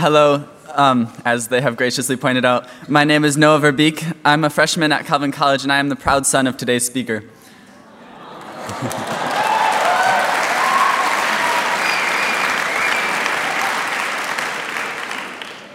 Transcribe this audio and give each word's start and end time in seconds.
Hello, 0.00 0.48
um, 0.76 1.12
as 1.26 1.48
they 1.48 1.60
have 1.60 1.76
graciously 1.76 2.16
pointed 2.16 2.42
out. 2.42 2.66
My 2.88 3.04
name 3.04 3.22
is 3.22 3.36
Noah 3.36 3.60
VerBeek. 3.60 4.16
I'm 4.24 4.44
a 4.44 4.48
freshman 4.48 4.92
at 4.92 5.04
Calvin 5.04 5.30
College, 5.30 5.62
and 5.62 5.70
I 5.70 5.76
am 5.76 5.90
the 5.90 5.94
proud 5.94 6.24
son 6.24 6.46
of 6.46 6.56
today's 6.56 6.86
speaker. 6.86 7.22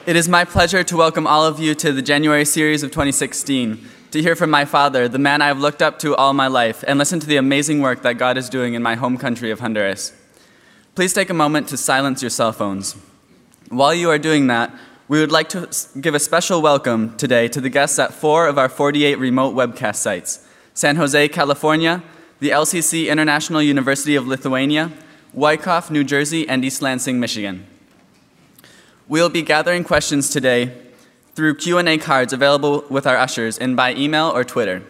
It 0.08 0.16
is 0.16 0.28
my 0.28 0.44
pleasure 0.44 0.84
to 0.84 0.98
welcome 0.98 1.28
all 1.28 1.46
of 1.46 1.60
you 1.60 1.76
to 1.76 1.92
the 1.92 2.02
January 2.02 2.46
series 2.46 2.82
of 2.82 2.90
2016, 2.90 3.88
to 4.10 4.22
hear 4.24 4.36
from 4.36 4.50
my 4.50 4.66
father, 4.66 5.08
the 5.08 5.20
man 5.20 5.44
I 5.44 5.48
have 5.48 5.60
looked 5.60 5.84
up 5.84 6.00
to 6.00 6.16
all 6.16 6.34
my 6.34 6.48
life, 6.48 6.84
and 6.88 6.98
listen 6.98 7.20
to 7.20 7.28
the 7.28 7.38
amazing 7.38 7.82
work 7.82 8.02
that 8.02 8.18
God 8.18 8.38
is 8.38 8.50
doing 8.50 8.74
in 8.74 8.82
my 8.82 8.96
home 8.96 9.20
country 9.20 9.52
of 9.52 9.60
Honduras. 9.60 10.14
Please 10.96 11.14
take 11.14 11.30
a 11.30 11.34
moment 11.36 11.68
to 11.70 11.78
silence 11.78 12.24
your 12.24 12.32
cell 12.32 12.52
phones. 12.52 12.96
While 13.76 13.94
you 13.94 14.10
are 14.10 14.18
doing 14.18 14.48
that, 14.48 14.74
we 15.10 15.20
would 15.20 15.34
like 15.34 15.50
to 15.50 15.68
give 16.00 16.16
a 16.16 16.20
special 16.20 16.62
welcome 16.62 17.18
today 17.18 17.50
to 17.50 17.60
the 17.60 17.68
guests 17.68 18.00
at 18.00 18.14
four 18.14 18.48
of 18.48 18.58
our 18.58 18.70
48 18.70 19.20
remote 19.20 19.54
webcast 19.54 19.98
sites 19.98 20.48
San 20.74 20.96
Jose, 20.96 21.28
California, 21.28 22.02
the 22.40 22.52
LCC 22.52 23.10
International 23.10 23.62
University 23.62 24.16
of 24.16 24.28
Lithuania, 24.28 24.94
Wyckoff, 25.34 25.92
New 25.92 26.06
Jersey, 26.06 26.48
and 26.48 26.64
East 26.64 26.82
Lansing, 26.82 27.20
Michigan. 27.20 27.66
We'll 29.10 29.28
be 29.28 29.42
gathering 29.42 29.84
questions 29.84 30.30
today 30.30 30.74
through 31.34 31.56
Q&A 31.56 31.98
cards 31.98 32.32
available 32.32 32.86
with 32.90 33.06
our 33.06 33.18
ushers 33.18 33.58
and 33.58 33.76
by 33.76 33.94
email 33.94 34.30
or 34.30 34.46
Twitter. 34.46 34.84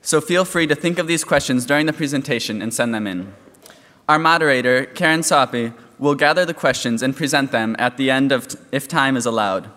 So 0.00 0.22
feel 0.22 0.46
free 0.46 0.66
to 0.68 0.74
think 0.74 0.98
of 0.98 1.06
these 1.06 1.24
questions 1.24 1.66
during 1.66 1.84
the 1.84 1.92
presentation 1.92 2.62
and 2.62 2.72
send 2.72 2.94
them 2.94 3.06
in. 3.06 3.34
Our 4.08 4.18
moderator, 4.18 4.86
Karen 4.86 5.22
Soppy, 5.22 5.74
will 6.04 6.14
gather 6.14 6.44
the 6.44 6.52
questions 6.52 7.02
and 7.02 7.16
present 7.16 7.50
them 7.50 7.74
at 7.78 7.96
the 7.96 8.10
end 8.10 8.30
of 8.30 8.54
if 8.70 8.86
time 8.86 9.16
is 9.16 9.24
allowed. 9.24 9.70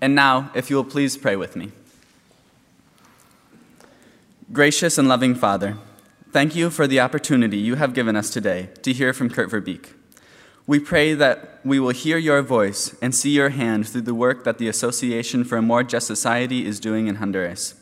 And 0.00 0.14
now, 0.14 0.50
if 0.54 0.68
you 0.68 0.76
will 0.76 0.84
please 0.84 1.16
pray 1.16 1.36
with 1.36 1.56
me. 1.56 1.72
Gracious 4.52 4.98
and 4.98 5.08
loving 5.08 5.34
Father, 5.34 5.78
thank 6.32 6.54
you 6.54 6.68
for 6.68 6.86
the 6.86 7.00
opportunity 7.00 7.56
you 7.56 7.76
have 7.76 7.94
given 7.94 8.14
us 8.14 8.28
today 8.28 8.68
to 8.82 8.92
hear 8.92 9.14
from 9.14 9.30
Kurt 9.30 9.50
VerBeek. 9.50 9.94
We 10.66 10.80
pray 10.80 11.14
that 11.14 11.60
we 11.64 11.80
will 11.80 11.90
hear 11.90 12.18
your 12.18 12.42
voice 12.42 12.94
and 13.00 13.14
see 13.14 13.30
your 13.30 13.48
hand 13.48 13.88
through 13.88 14.02
the 14.02 14.14
work 14.14 14.44
that 14.44 14.58
the 14.58 14.68
Association 14.68 15.44
for 15.44 15.56
a 15.56 15.62
More 15.62 15.82
Just 15.82 16.06
Society 16.06 16.66
is 16.66 16.78
doing 16.78 17.06
in 17.06 17.16
Honduras. 17.16 17.74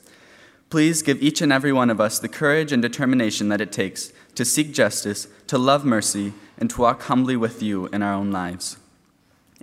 Please 0.70 1.02
give 1.02 1.20
each 1.20 1.40
and 1.40 1.52
every 1.52 1.72
one 1.72 1.90
of 1.90 2.00
us 2.00 2.20
the 2.20 2.28
courage 2.28 2.70
and 2.70 2.80
determination 2.80 3.48
that 3.48 3.60
it 3.60 3.72
takes 3.72 4.12
to 4.36 4.44
seek 4.44 4.72
justice, 4.72 5.27
to 5.48 5.58
love 5.58 5.84
mercy, 5.84 6.33
and 6.59 6.69
to 6.70 6.81
walk 6.81 7.03
humbly 7.03 7.37
with 7.37 7.62
you 7.62 7.87
in 7.87 8.03
our 8.03 8.12
own 8.12 8.31
lives. 8.31 8.77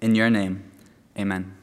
In 0.01 0.15
your 0.15 0.29
name, 0.29 0.63
amen. 1.17 1.53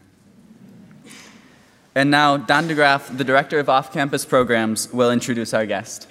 And 1.94 2.10
now, 2.10 2.36
Don 2.36 2.68
DeGraaf, 2.68 3.16
the 3.16 3.24
Director 3.24 3.58
of 3.58 3.68
Off 3.68 3.92
Campus 3.92 4.24
Programs, 4.24 4.92
will 4.92 5.10
introduce 5.10 5.52
our 5.52 5.66
guest. 5.66 6.08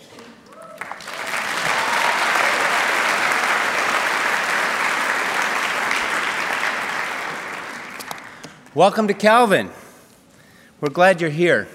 Welcome 8.74 9.08
to 9.08 9.14
Calvin. 9.14 9.70
We're 10.80 10.90
glad 10.90 11.20
you're 11.20 11.30
here. 11.30 11.68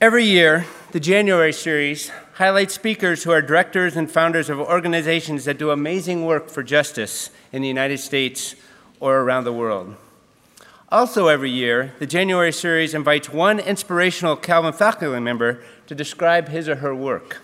Every 0.00 0.24
year, 0.24 0.66
the 0.92 1.00
January 1.00 1.52
series 1.52 2.10
highlights 2.34 2.74
speakers 2.74 3.24
who 3.24 3.30
are 3.30 3.42
directors 3.42 3.96
and 3.96 4.10
founders 4.10 4.48
of 4.48 4.58
organizations 4.60 5.44
that 5.44 5.58
do 5.58 5.70
amazing 5.70 6.24
work 6.24 6.48
for 6.48 6.62
justice 6.62 7.30
in 7.52 7.62
the 7.62 7.68
United 7.68 7.98
States 7.98 8.54
or 9.00 9.18
around 9.20 9.44
the 9.44 9.52
world. 9.52 9.94
Also, 10.88 11.28
every 11.28 11.50
year, 11.50 11.94
the 11.98 12.06
January 12.06 12.52
series 12.52 12.94
invites 12.94 13.30
one 13.30 13.60
inspirational 13.60 14.36
Calvin 14.36 14.72
faculty 14.72 15.20
member 15.20 15.62
to 15.86 15.94
describe 15.94 16.48
his 16.48 16.68
or 16.68 16.76
her 16.76 16.94
work. 16.94 17.42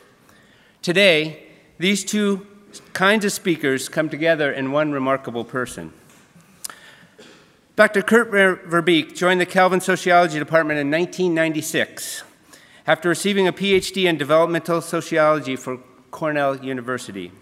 Today, 0.83 1.45
these 1.79 2.05
two 2.05 2.47
kinds 2.93 3.25
of 3.25 3.33
speakers 3.33 3.89
come 3.89 4.09
together 4.09 4.53
in 4.53 4.73
one 4.73 4.93
remarkable 4.93 5.45
person. 5.45 5.93
Dr. 7.77 8.03
Kurt 8.03 8.31
VerBeek 8.31 9.15
joined 9.15 9.41
the 9.41 9.47
Calvin 9.47 9.81
Sociology 9.81 10.39
Department 10.39 10.81
in 10.81 10.91
1996 10.91 12.23
after 12.87 13.09
receiving 13.09 13.49
a 13.49 13.53
PhD 13.53 14.05
in 14.05 14.17
developmental 14.17 14.81
sociology 14.81 15.57
from 15.57 15.83
Cornell 16.11 16.57
University. 16.65 17.33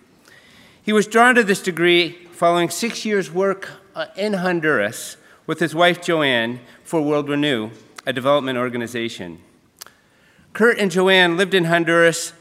He 0.82 0.92
was 0.92 1.06
drawn 1.06 1.34
to 1.34 1.44
this 1.44 1.62
degree 1.62 2.12
following 2.32 2.70
six 2.70 3.04
years' 3.04 3.30
work 3.30 3.70
uh, 3.94 4.06
in 4.16 4.34
Honduras 4.34 5.16
with 5.46 5.60
his 5.60 5.74
wife 5.74 6.02
Joanne 6.02 6.60
for 6.82 7.00
World 7.00 7.28
Renew, 7.28 7.70
a 8.06 8.12
development 8.12 8.58
organization. 8.58 9.38
Kurt 10.52 10.78
and 10.78 10.90
Joanne 10.90 11.36
lived 11.36 11.54
in 11.54 11.64
Honduras 11.64 12.32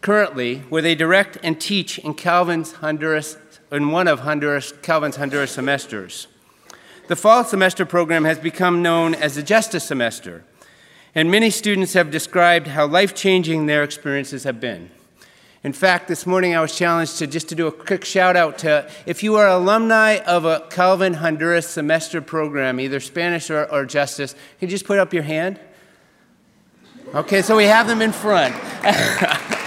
currently, 0.00 0.58
where 0.68 0.82
they 0.82 0.94
direct 0.94 1.38
and 1.42 1.60
teach 1.60 1.98
in 1.98 2.14
Calvin's 2.14 2.72
Honduras, 2.74 3.36
in 3.70 3.90
one 3.90 4.08
of 4.08 4.20
Honduras, 4.20 4.72
Calvin's 4.82 5.16
Honduras 5.16 5.52
semesters. 5.52 6.28
The 7.08 7.16
fall 7.16 7.44
semester 7.44 7.86
program 7.86 8.24
has 8.24 8.38
become 8.38 8.82
known 8.82 9.14
as 9.14 9.34
the 9.34 9.42
Justice 9.42 9.84
Semester, 9.84 10.44
and 11.18 11.32
many 11.32 11.50
students 11.50 11.94
have 11.94 12.12
described 12.12 12.68
how 12.68 12.86
life 12.86 13.12
changing 13.12 13.66
their 13.66 13.82
experiences 13.82 14.44
have 14.44 14.60
been. 14.60 14.88
In 15.64 15.72
fact, 15.72 16.06
this 16.06 16.24
morning 16.24 16.54
I 16.54 16.60
was 16.60 16.78
challenged 16.78 17.18
to 17.18 17.26
just 17.26 17.48
to 17.48 17.56
do 17.56 17.66
a 17.66 17.72
quick 17.72 18.04
shout 18.04 18.36
out 18.36 18.58
to 18.58 18.88
if 19.04 19.24
you 19.24 19.34
are 19.34 19.48
alumni 19.48 20.18
of 20.18 20.44
a 20.44 20.64
Calvin 20.70 21.14
Honduras 21.14 21.66
semester 21.66 22.20
program, 22.20 22.78
either 22.78 23.00
Spanish 23.00 23.50
or, 23.50 23.64
or 23.64 23.84
Justice, 23.84 24.34
can 24.60 24.68
you 24.68 24.68
just 24.68 24.84
put 24.84 25.00
up 25.00 25.12
your 25.12 25.24
hand? 25.24 25.58
Okay, 27.12 27.42
so 27.42 27.56
we 27.56 27.64
have 27.64 27.88
them 27.88 28.00
in 28.00 28.12
front. 28.12 28.54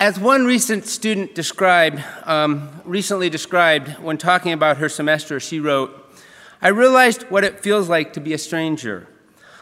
As 0.00 0.18
one 0.18 0.46
recent 0.46 0.86
student 0.86 1.34
described, 1.34 2.02
um, 2.24 2.70
recently 2.86 3.28
described 3.28 3.98
when 3.98 4.16
talking 4.16 4.54
about 4.54 4.78
her 4.78 4.88
semester, 4.88 5.38
she 5.38 5.60
wrote, 5.60 5.94
I 6.62 6.68
realized 6.68 7.24
what 7.24 7.44
it 7.44 7.60
feels 7.60 7.90
like 7.90 8.14
to 8.14 8.20
be 8.20 8.32
a 8.32 8.38
stranger. 8.38 9.08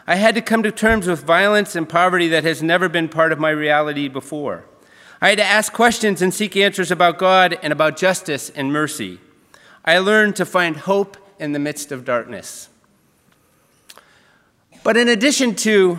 I 0.07 0.15
had 0.15 0.35
to 0.35 0.41
come 0.41 0.63
to 0.63 0.71
terms 0.71 1.07
with 1.07 1.25
violence 1.25 1.75
and 1.75 1.89
poverty 1.89 2.29
that 2.29 2.45
has 2.45 2.63
never 2.63 2.87
been 2.87 3.09
part 3.09 3.33
of 3.33 3.39
my 3.39 3.49
reality 3.49 4.07
before. 4.07 4.63
I 5.19 5.27
had 5.27 5.39
to 5.39 5.43
ask 5.43 5.73
questions 5.73 6.21
and 6.21 6.33
seek 6.33 6.55
answers 6.55 6.89
about 6.89 7.17
God 7.17 7.59
and 7.61 7.73
about 7.73 7.97
justice 7.97 8.49
and 8.49 8.71
mercy. 8.71 9.19
I 9.83 9.97
learned 9.97 10.37
to 10.37 10.45
find 10.45 10.77
hope 10.77 11.17
in 11.37 11.51
the 11.51 11.59
midst 11.59 11.91
of 11.91 12.05
darkness. 12.05 12.69
But 14.85 14.95
in 14.95 15.09
addition 15.09 15.55
to 15.55 15.97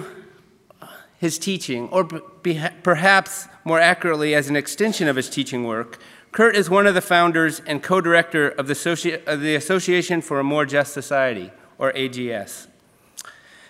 his 1.21 1.39
teaching, 1.39 1.87
or 1.91 2.03
perhaps 2.05 3.47
more 3.63 3.79
accurately 3.79 4.35
as 4.35 4.49
an 4.49 4.57
extension 4.57 5.07
of 5.07 5.17
his 5.17 5.29
teaching 5.29 5.65
work, 5.65 5.99
Kurt 6.33 6.57
is 6.57 6.71
one 6.71 6.87
of 6.87 6.95
the 6.95 7.03
founders 7.03 7.61
and 7.67 7.83
co 7.83 8.01
director 8.01 8.49
of, 8.49 8.71
of 8.71 9.41
the, 9.43 9.55
Association 9.55 10.23
for 10.23 10.41
a 10.41 10.45
More 10.45 10.65
Just 10.65 10.95
Society, 10.95 11.51
or 11.77 11.93
AJS. 11.93 12.69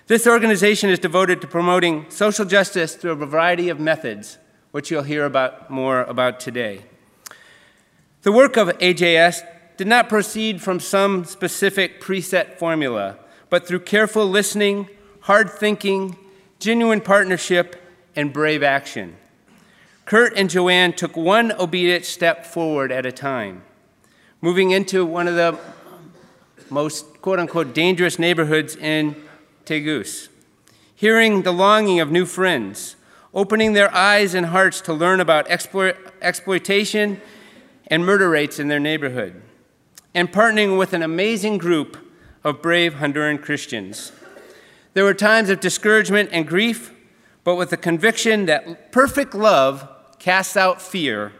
This 0.06 0.28
organization 0.28 0.90
is 0.90 1.00
devoted 1.00 1.40
to 1.40 1.48
promoting 1.48 2.08
social 2.08 2.44
justice 2.44 2.94
through 2.94 3.12
a 3.12 3.26
variety 3.26 3.68
of 3.68 3.80
methods, 3.80 4.38
which 4.70 4.92
you'll 4.92 5.02
hear 5.02 5.24
about 5.24 5.70
more 5.70 6.02
about 6.02 6.38
today. 6.38 6.84
The 8.22 8.30
work 8.30 8.56
of 8.56 8.68
AJS 8.78 9.44
did 9.76 9.88
not 9.88 10.08
proceed 10.08 10.62
from 10.62 10.78
some 10.78 11.24
specific 11.24 12.00
preset 12.00 12.58
formula, 12.58 13.18
but 13.48 13.66
through 13.66 13.80
careful 13.80 14.26
listening, 14.26 14.88
hard 15.22 15.50
thinking, 15.50 16.16
genuine 16.60 17.00
partnership, 17.00 17.76
and 18.14 18.32
brave 18.32 18.62
action. 18.62 19.16
Kurt 20.04 20.36
and 20.36 20.50
Joanne 20.50 20.92
took 20.92 21.16
one 21.16 21.52
obedient 21.52 22.04
step 22.04 22.44
forward 22.44 22.92
at 22.92 23.06
a 23.06 23.12
time, 23.12 23.62
moving 24.42 24.70
into 24.70 25.06
one 25.06 25.26
of 25.26 25.36
the 25.36 25.58
most 26.68 27.22
quote 27.22 27.38
unquote 27.38 27.72
dangerous 27.72 28.18
neighborhoods 28.18 28.76
in 28.76 29.16
Tegus, 29.64 30.28
hearing 30.94 31.42
the 31.42 31.52
longing 31.52 31.98
of 31.98 32.10
new 32.10 32.26
friends, 32.26 32.96
opening 33.32 33.72
their 33.72 33.92
eyes 33.94 34.34
and 34.34 34.46
hearts 34.46 34.82
to 34.82 34.92
learn 34.92 35.20
about 35.20 35.50
exploit, 35.50 35.96
exploitation 36.20 37.22
and 37.86 38.04
murder 38.04 38.28
rates 38.28 38.58
in 38.58 38.68
their 38.68 38.80
neighborhood, 38.80 39.40
and 40.14 40.30
partnering 40.30 40.78
with 40.78 40.92
an 40.92 41.02
amazing 41.02 41.56
group 41.56 41.96
of 42.44 42.60
brave 42.60 42.94
Honduran 42.94 43.40
Christians 43.40 44.12
there 44.94 45.04
were 45.04 45.14
times 45.14 45.50
of 45.50 45.60
discouragement 45.60 46.30
and 46.32 46.46
grief, 46.46 46.94
but 47.44 47.56
with 47.56 47.70
the 47.70 47.76
conviction 47.76 48.46
that 48.46 48.92
perfect 48.92 49.34
love 49.34 49.88
casts 50.18 50.56
out 50.56 50.82
fear 50.82 51.32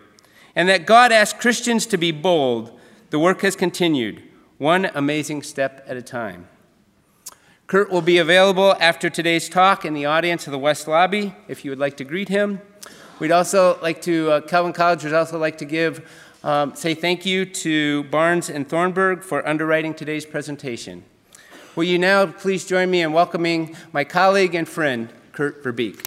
and 0.54 0.68
that 0.68 0.86
God 0.86 1.12
asks 1.12 1.40
Christians 1.40 1.86
to 1.86 1.96
be 1.96 2.12
bold, 2.12 2.78
the 3.10 3.18
work 3.18 3.42
has 3.42 3.56
continued, 3.56 4.22
one 4.58 4.90
amazing 4.94 5.42
step 5.42 5.84
at 5.86 5.96
a 5.96 6.02
time. 6.02 6.48
Kurt 7.66 7.90
will 7.90 8.02
be 8.02 8.18
available 8.18 8.74
after 8.80 9.08
today's 9.10 9.48
talk 9.48 9.84
in 9.84 9.94
the 9.94 10.04
audience 10.04 10.46
of 10.46 10.50
the 10.50 10.58
West 10.58 10.88
Lobby 10.88 11.34
if 11.46 11.64
you 11.64 11.70
would 11.70 11.78
like 11.78 11.96
to 11.98 12.04
greet 12.04 12.28
him. 12.28 12.60
We'd 13.20 13.32
also 13.32 13.78
like 13.82 14.00
to, 14.02 14.30
uh, 14.30 14.40
Calvin 14.40 14.72
College 14.72 15.04
would 15.04 15.12
also 15.12 15.38
like 15.38 15.58
to 15.58 15.64
give, 15.64 16.08
um, 16.42 16.74
say 16.74 16.94
thank 16.94 17.26
you 17.26 17.44
to 17.44 18.04
Barnes 18.04 18.48
and 18.48 18.68
Thornburg 18.68 19.22
for 19.22 19.46
underwriting 19.46 19.94
today's 19.94 20.24
presentation. 20.24 21.04
Will 21.80 21.86
you 21.86 21.98
now 21.98 22.26
please 22.26 22.66
join 22.66 22.90
me 22.90 23.00
in 23.00 23.14
welcoming 23.14 23.74
my 23.90 24.04
colleague 24.04 24.54
and 24.54 24.68
friend, 24.68 25.08
Kurt 25.32 25.64
VerBeek. 25.64 26.04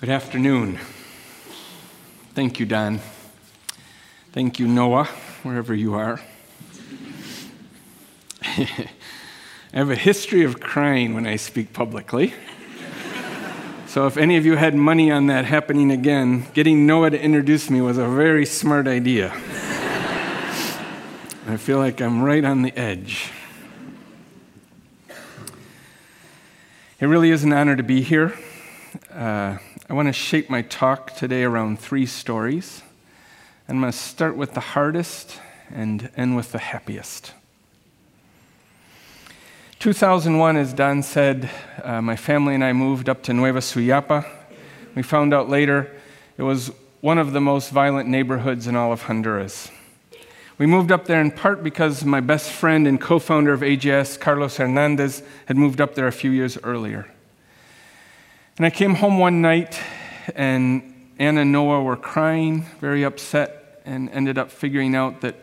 Good 0.00 0.08
afternoon. 0.08 0.78
Thank 2.32 2.58
you, 2.58 2.64
Don. 2.64 3.00
Thank 4.32 4.58
you, 4.58 4.66
Noah, 4.66 5.04
wherever 5.42 5.74
you 5.74 5.92
are. 5.92 6.18
I 9.72 9.76
have 9.76 9.90
a 9.90 9.96
history 9.96 10.44
of 10.44 10.60
crying 10.60 11.12
when 11.12 11.26
I 11.26 11.36
speak 11.36 11.74
publicly. 11.74 12.32
so, 13.86 14.06
if 14.06 14.16
any 14.16 14.38
of 14.38 14.46
you 14.46 14.56
had 14.56 14.74
money 14.74 15.10
on 15.10 15.26
that 15.26 15.44
happening 15.44 15.90
again, 15.90 16.46
getting 16.54 16.86
Noah 16.86 17.10
to 17.10 17.20
introduce 17.20 17.68
me 17.68 17.82
was 17.82 17.98
a 17.98 18.08
very 18.08 18.46
smart 18.46 18.88
idea. 18.88 19.30
I 21.46 21.58
feel 21.58 21.76
like 21.76 22.00
I'm 22.00 22.22
right 22.22 22.42
on 22.44 22.62
the 22.62 22.74
edge. 22.78 23.30
It 26.98 27.06
really 27.06 27.30
is 27.30 27.44
an 27.44 27.52
honor 27.52 27.76
to 27.76 27.82
be 27.82 28.00
here. 28.00 28.32
Uh, 29.12 29.58
I 29.88 29.92
want 29.92 30.08
to 30.08 30.14
shape 30.14 30.48
my 30.48 30.62
talk 30.62 31.14
today 31.14 31.44
around 31.44 31.78
three 31.78 32.06
stories. 32.06 32.82
I'm 33.68 33.80
going 33.80 33.92
to 33.92 33.98
start 33.98 34.34
with 34.34 34.54
the 34.54 34.60
hardest 34.60 35.40
and 35.70 36.10
end 36.16 36.36
with 36.36 36.52
the 36.52 36.58
happiest. 36.58 37.34
2001, 39.78 40.56
as 40.56 40.72
Don 40.72 41.04
said, 41.04 41.48
uh, 41.84 42.02
my 42.02 42.16
family 42.16 42.56
and 42.56 42.64
I 42.64 42.72
moved 42.72 43.08
up 43.08 43.22
to 43.24 43.32
Nueva 43.32 43.60
Suyapa. 43.60 44.26
We 44.96 45.04
found 45.04 45.32
out 45.32 45.48
later 45.48 45.88
it 46.36 46.42
was 46.42 46.72
one 47.00 47.16
of 47.16 47.32
the 47.32 47.40
most 47.40 47.70
violent 47.70 48.08
neighborhoods 48.08 48.66
in 48.66 48.74
all 48.74 48.92
of 48.92 49.02
Honduras. 49.02 49.70
We 50.58 50.66
moved 50.66 50.90
up 50.90 51.06
there 51.06 51.20
in 51.20 51.30
part 51.30 51.62
because 51.62 52.04
my 52.04 52.18
best 52.18 52.50
friend 52.50 52.88
and 52.88 53.00
co 53.00 53.20
founder 53.20 53.52
of 53.52 53.60
AJS, 53.60 54.18
Carlos 54.18 54.56
Hernandez, 54.56 55.22
had 55.46 55.56
moved 55.56 55.80
up 55.80 55.94
there 55.94 56.08
a 56.08 56.12
few 56.12 56.32
years 56.32 56.58
earlier. 56.64 57.08
And 58.56 58.66
I 58.66 58.70
came 58.70 58.96
home 58.96 59.18
one 59.18 59.40
night, 59.40 59.80
and 60.34 61.12
Anna 61.20 61.42
and 61.42 61.52
Noah 61.52 61.84
were 61.84 61.96
crying, 61.96 62.62
very 62.80 63.04
upset, 63.04 63.80
and 63.84 64.10
ended 64.10 64.38
up 64.38 64.50
figuring 64.50 64.96
out 64.96 65.20
that 65.20 65.36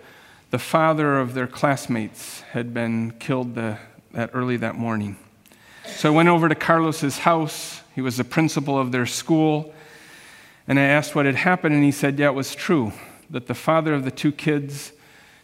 the 0.52 0.60
father 0.60 1.20
of 1.20 1.36
their 1.36 1.48
classmates 1.48 2.42
had 2.52 2.74
been 2.74 3.12
killed 3.12 3.56
the, 3.56 3.78
that 4.16 4.32
early 4.34 4.58
that 4.58 4.76
morning. 4.76 5.18
So 5.86 6.12
I 6.12 6.16
went 6.16 6.30
over 6.30 6.50
to 6.50 6.56
Carlos's 6.56 7.20
house. 7.20 7.82
He 7.94 8.02
was 8.02 8.18
the 8.18 8.24
principal 8.24 8.78
of 8.80 8.92
their 8.92 9.06
school. 9.06 9.74
And 10.68 10.80
I 10.80 10.84
asked 10.84 11.14
what 11.14 11.28
had 11.28 11.36
happened, 11.36 11.76
and 11.76 11.84
he 11.84 11.92
said, 11.92 12.18
Yeah, 12.18 12.30
it 12.30 12.36
was 12.36 12.56
true 12.56 12.92
that 13.30 13.48
the 13.48 13.54
father 13.54 13.94
of 13.94 14.04
the 14.04 14.12
two 14.12 14.32
kids 14.32 14.92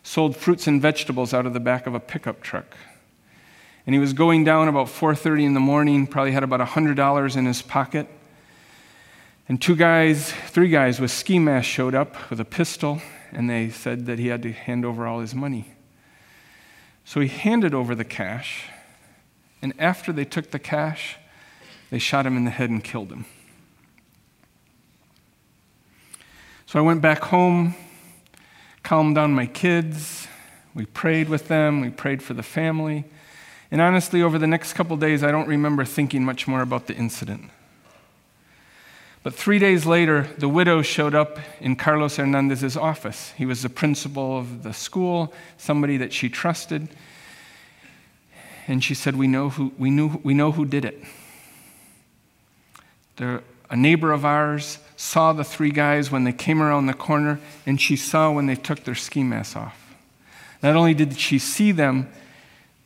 sold 0.01 0.35
fruits 0.35 0.65
and 0.65 0.81
vegetables 0.81 1.33
out 1.33 1.45
of 1.45 1.53
the 1.53 1.59
back 1.59 1.85
of 1.85 1.93
a 1.93 1.99
pickup 1.99 2.41
truck 2.41 2.75
and 3.85 3.95
he 3.95 3.99
was 3.99 4.13
going 4.13 4.43
down 4.43 4.67
about 4.67 4.87
4:30 4.87 5.45
in 5.45 5.53
the 5.53 5.59
morning, 5.59 6.07
probably 6.07 6.31
had 6.31 6.43
about 6.43 6.59
$100 6.59 7.35
in 7.35 7.45
his 7.45 7.61
pocket. 7.61 8.07
And 9.49 9.61
two 9.61 9.75
guys, 9.75 10.31
three 10.47 10.69
guys 10.69 10.99
with 10.99 11.11
ski 11.11 11.39
masks 11.39 11.71
showed 11.71 11.95
up 11.95 12.29
with 12.29 12.39
a 12.39 12.45
pistol, 12.45 13.01
and 13.31 13.49
they 13.49 13.69
said 13.69 14.05
that 14.05 14.19
he 14.19 14.27
had 14.27 14.43
to 14.43 14.51
hand 14.51 14.85
over 14.85 15.07
all 15.07 15.19
his 15.19 15.33
money. 15.33 15.73
So 17.05 17.19
he 17.19 17.27
handed 17.27 17.73
over 17.73 17.95
the 17.95 18.05
cash, 18.05 18.65
and 19.61 19.73
after 19.79 20.11
they 20.13 20.25
took 20.25 20.51
the 20.51 20.59
cash, 20.59 21.17
they 21.89 21.99
shot 21.99 22.25
him 22.25 22.37
in 22.37 22.45
the 22.45 22.51
head 22.51 22.69
and 22.69 22.83
killed 22.83 23.11
him. 23.11 23.25
So 26.65 26.79
I 26.79 26.81
went 26.81 27.01
back 27.01 27.19
home, 27.23 27.75
calmed 28.81 29.15
down 29.15 29.33
my 29.33 29.45
kids. 29.45 30.27
We 30.73 30.85
prayed 30.85 31.27
with 31.27 31.49
them, 31.49 31.81
we 31.81 31.89
prayed 31.89 32.23
for 32.23 32.33
the 32.33 32.43
family. 32.43 33.03
And 33.71 33.81
honestly, 33.81 34.21
over 34.21 34.39
the 34.39 34.47
next 34.47 34.73
couple 34.73 34.95
days, 34.95 35.21
I 35.21 35.31
don't 35.31 35.47
remember 35.47 35.83
thinking 35.83 36.23
much 36.23 36.47
more 36.47 36.61
about 36.61 36.87
the 36.87 36.95
incident. 36.95 37.49
But 39.23 39.35
three 39.35 39.59
days 39.59 39.85
later, 39.85 40.27
the 40.37 40.49
widow 40.49 40.81
showed 40.81 41.13
up 41.13 41.37
in 41.59 41.75
Carlos 41.75 42.15
Hernandez's 42.15 42.75
office. 42.75 43.33
He 43.37 43.45
was 43.45 43.61
the 43.61 43.69
principal 43.69 44.37
of 44.37 44.63
the 44.63 44.73
school, 44.73 45.31
somebody 45.57 45.97
that 45.97 46.11
she 46.11 46.27
trusted. 46.27 46.89
And 48.67 48.83
she 48.83 48.95
said, 48.95 49.15
We 49.15 49.27
know 49.27 49.49
who, 49.49 49.73
we 49.77 49.91
knew, 49.91 50.19
we 50.23 50.33
know 50.33 50.51
who 50.51 50.65
did 50.65 50.85
it. 50.85 51.03
The, 53.17 53.43
a 53.69 53.75
neighbor 53.75 54.11
of 54.11 54.25
ours 54.25 54.79
saw 54.97 55.33
the 55.33 55.43
three 55.43 55.71
guys 55.71 56.09
when 56.09 56.23
they 56.23 56.33
came 56.33 56.61
around 56.61 56.87
the 56.87 56.93
corner, 56.93 57.39
and 57.65 57.79
she 57.79 57.95
saw 57.95 58.31
when 58.31 58.47
they 58.47 58.55
took 58.55 58.83
their 58.85 58.95
ski 58.95 59.23
masks 59.23 59.55
off. 59.55 59.95
Not 60.63 60.75
only 60.75 60.93
did 60.93 61.17
she 61.17 61.37
see 61.37 61.71
them, 61.71 62.09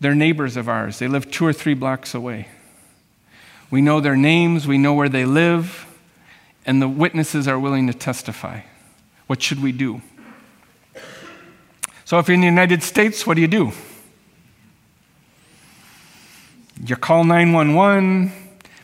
they're 0.02 0.16
neighbors 0.16 0.58
of 0.58 0.68
ours. 0.68 1.00
They 1.00 1.08
live 1.08 1.32
two 1.32 1.46
or 1.46 1.54
three 1.54 1.74
blocks 1.74 2.14
away. 2.14 2.50
We 3.72 3.82
know 3.82 4.02
their 4.02 4.18
names, 4.18 4.68
we 4.68 4.78
know 4.78 4.94
where 4.94 5.10
they 5.10 5.26
live, 5.26 5.86
and 6.66 6.82
the 6.82 6.88
witnesses 6.88 7.48
are 7.48 7.60
willing 7.60 7.88
to 7.88 7.94
testify. 7.94 8.62
What 9.28 9.42
should 9.42 9.62
we 9.62 9.72
do? 9.72 10.02
So, 12.06 12.20
if 12.20 12.28
you're 12.28 12.36
in 12.36 12.42
the 12.42 12.48
United 12.48 12.84
States, 12.84 13.26
what 13.26 13.36
do 13.36 13.42
you 13.42 13.48
do? 13.48 13.72
You 16.84 16.96
call 16.96 17.24
911. 17.24 18.32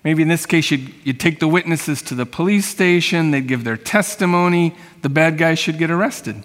Maybe 0.03 0.23
in 0.23 0.27
this 0.27 0.47
case, 0.47 0.71
you'd, 0.71 0.91
you'd 1.03 1.19
take 1.19 1.39
the 1.39 1.47
witnesses 1.47 2.01
to 2.03 2.15
the 2.15 2.25
police 2.25 2.65
station, 2.65 3.29
they'd 3.29 3.47
give 3.47 3.63
their 3.63 3.77
testimony, 3.77 4.75
the 5.03 5.09
bad 5.09 5.38
guy 5.38 5.53
should 5.53 5.77
get 5.77 5.91
arrested. 5.91 6.43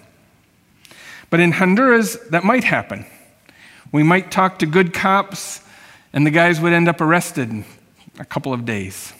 But 1.31 1.39
in 1.39 1.53
Honduras, 1.53 2.17
that 2.29 2.43
might 2.43 2.63
happen. 2.63 3.05
We 3.91 4.03
might 4.03 4.31
talk 4.31 4.59
to 4.59 4.67
good 4.67 4.93
cops, 4.93 5.61
and 6.13 6.25
the 6.25 6.31
guys 6.31 6.61
would 6.61 6.73
end 6.73 6.87
up 6.87 7.01
arrested 7.01 7.49
in 7.49 7.65
a 8.19 8.25
couple 8.25 8.53
of 8.53 8.65
days. 8.65 9.13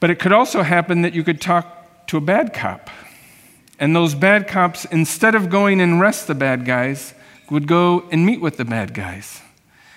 But 0.00 0.10
it 0.10 0.18
could 0.18 0.32
also 0.32 0.62
happen 0.62 1.02
that 1.02 1.14
you 1.14 1.22
could 1.22 1.40
talk 1.40 2.06
to 2.08 2.16
a 2.16 2.20
bad 2.20 2.52
cop. 2.52 2.90
And 3.78 3.94
those 3.94 4.14
bad 4.14 4.48
cops, 4.48 4.84
instead 4.86 5.34
of 5.34 5.48
going 5.48 5.80
and 5.80 6.00
arrest 6.00 6.26
the 6.26 6.34
bad 6.34 6.64
guys, 6.64 7.14
would 7.50 7.66
go 7.66 8.08
and 8.10 8.26
meet 8.26 8.40
with 8.40 8.56
the 8.56 8.64
bad 8.64 8.94
guys. 8.94 9.40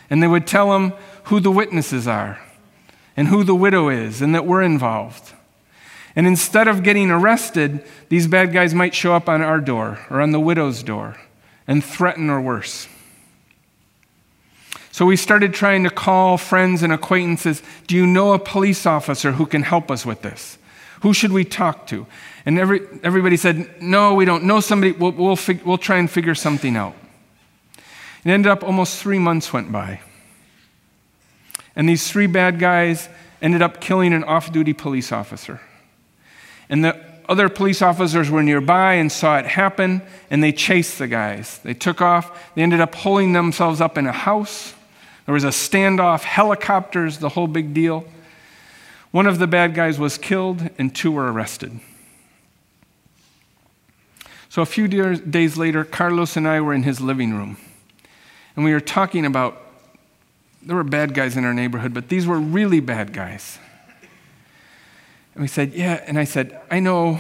And 0.10 0.22
they 0.22 0.27
would 0.27 0.45
tell 0.45 0.72
them 0.72 0.93
who 1.25 1.39
the 1.39 1.51
witnesses 1.51 2.07
are 2.07 2.39
and 3.15 3.27
who 3.27 3.43
the 3.43 3.55
widow 3.55 3.89
is 3.89 4.22
and 4.22 4.36
that 4.36 4.45
we're 4.45 4.62
involved. 4.62 5.33
And 6.15 6.27
instead 6.27 6.67
of 6.67 6.83
getting 6.83 7.10
arrested, 7.10 7.83
these 8.10 8.27
bad 8.27 8.53
guys 8.53 8.74
might 8.74 8.93
show 8.93 9.13
up 9.13 9.27
on 9.27 9.41
our 9.41 9.60
door 9.60 10.00
or 10.10 10.22
on 10.22 10.31
the 10.31 10.39
widow's 10.39 10.83
door 10.83 11.17
and 11.67 11.83
threaten 11.83 12.29
or 12.29 12.39
worse. 12.39 12.88
So 14.93 15.07
we 15.07 15.15
started 15.17 15.55
trying 15.55 15.85
to 15.85 15.89
call 15.89 16.38
friends 16.38 16.83
and 16.83 16.93
acquaintances. 16.93 17.63
Do 17.88 17.95
you 17.95 18.05
know 18.05 18.33
a 18.33 18.38
police 18.38 18.85
officer 18.85 19.31
who 19.31 19.47
can 19.47 19.63
help 19.63 19.89
us 19.89 20.05
with 20.05 20.21
this? 20.21 20.59
Who 21.01 21.15
should 21.15 21.31
we 21.31 21.45
talk 21.45 21.88
to? 21.88 22.05
And 22.45 22.59
every, 22.59 22.81
everybody 23.01 23.35
said, 23.35 23.81
No, 23.81 24.13
we 24.13 24.23
don't 24.23 24.43
know 24.43 24.59
somebody. 24.59 24.91
We'll, 24.91 25.13
we'll, 25.13 25.35
fig- 25.35 25.63
we'll 25.63 25.79
try 25.79 25.97
and 25.97 26.07
figure 26.07 26.35
something 26.35 26.75
out. 26.75 26.93
It 28.23 28.29
ended 28.29 28.51
up 28.51 28.63
almost 28.63 29.01
three 29.01 29.17
months 29.17 29.51
went 29.51 29.71
by. 29.71 30.01
And 31.75 31.89
these 31.89 32.07
three 32.07 32.27
bad 32.27 32.59
guys 32.59 33.09
ended 33.41 33.63
up 33.63 33.81
killing 33.81 34.13
an 34.13 34.23
off 34.23 34.51
duty 34.51 34.73
police 34.73 35.12
officer. 35.12 35.59
And 36.69 36.85
the 36.85 37.03
other 37.27 37.50
police 37.50 37.81
officers 37.81 38.29
were 38.29 38.43
nearby 38.43 38.93
and 38.93 39.12
saw 39.12 39.39
it 39.39 39.47
happen, 39.47 40.03
and 40.29 40.43
they 40.43 40.51
chased 40.51 41.00
the 41.00 41.07
guys. 41.07 41.57
They 41.63 41.73
took 41.73 42.00
off. 42.00 42.53
They 42.53 42.62
ended 42.62 42.79
up 42.79 42.93
holding 42.93 43.33
themselves 43.33 43.81
up 43.81 43.97
in 43.97 44.05
a 44.05 44.12
house. 44.12 44.75
There 45.25 45.34
was 45.34 45.44
a 45.44 45.50
standoff, 45.50 46.24
helicopters, 46.24 47.20
the 47.20 47.30
whole 47.30 47.48
big 47.48 47.74
deal. 47.74 48.06
One 49.12 49.27
of 49.27 49.39
the 49.39 49.48
bad 49.48 49.74
guys 49.74 50.00
was 50.00 50.18
killed, 50.18 50.70
and 50.77 50.94
two 50.94 51.12
were 51.12 51.32
arrested. 51.32 51.80
So 54.50 54.62
a 54.62 54.65
few 54.65 54.88
days 54.88 55.58
later, 55.58 55.84
Carlos 55.84 56.36
and 56.36 56.48
I 56.48 56.62
were 56.62 56.74
in 56.74 56.84
his 56.84 57.01
living 57.01 57.34
room, 57.34 57.58
and 58.56 58.65
we 58.65 58.74
were 58.74 58.80
talking 58.80 59.25
about 59.25 59.60
there 60.62 60.75
were 60.75 60.84
bad 60.84 61.13
guys 61.13 61.36
in 61.36 61.44
our 61.44 61.53
neighborhood, 61.53 61.94
but 61.94 62.10
these 62.10 62.25
were 62.25 62.39
really 62.39 62.80
bad 62.80 63.13
guys. 63.13 63.60
And 65.34 65.42
we 65.42 65.48
said, 65.48 65.74
Yeah, 65.74 66.03
and 66.06 66.18
I 66.20 66.24
said, 66.24 66.60
I 66.70 66.80
know 66.80 67.20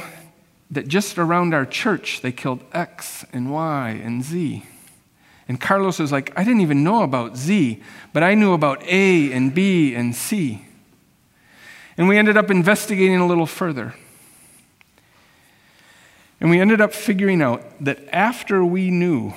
that 0.71 0.87
just 0.87 1.17
around 1.17 1.53
our 1.53 1.65
church 1.65 2.21
they 2.21 2.31
killed 2.31 2.63
X 2.73 3.25
and 3.33 3.51
Y 3.51 3.89
and 4.03 4.23
Z. 4.23 4.63
And 5.47 5.59
Carlos 5.59 5.99
was 5.99 6.11
like, 6.11 6.31
I 6.37 6.43
didn't 6.43 6.61
even 6.61 6.83
know 6.83 7.03
about 7.03 7.35
Z, 7.35 7.81
but 8.13 8.23
I 8.23 8.33
knew 8.33 8.53
about 8.53 8.81
A 8.83 9.31
and 9.33 9.53
B 9.53 9.93
and 9.93 10.15
C. 10.15 10.65
And 11.97 12.07
we 12.07 12.17
ended 12.17 12.37
up 12.37 12.49
investigating 12.49 13.17
a 13.17 13.27
little 13.27 13.45
further. 13.45 13.93
And 16.39 16.49
we 16.49 16.59
ended 16.59 16.81
up 16.81 16.93
figuring 16.93 17.41
out 17.41 17.63
that 17.83 17.99
after 18.13 18.65
we 18.65 18.89
knew 18.89 19.33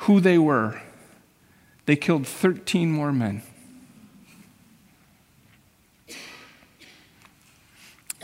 who 0.00 0.20
they 0.20 0.38
were, 0.38 0.80
they 1.86 1.96
killed 1.96 2.26
13 2.26 2.90
more 2.90 3.12
men. 3.12 3.42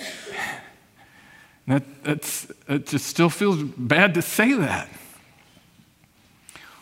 That, 1.69 1.85
that's, 2.03 2.51
it 2.69 2.89
just 2.89 3.07
still 3.07 3.31
feels 3.31 3.63
bad 3.63 4.15
to 4.15 4.23
say 4.23 4.53
that. 4.55 4.89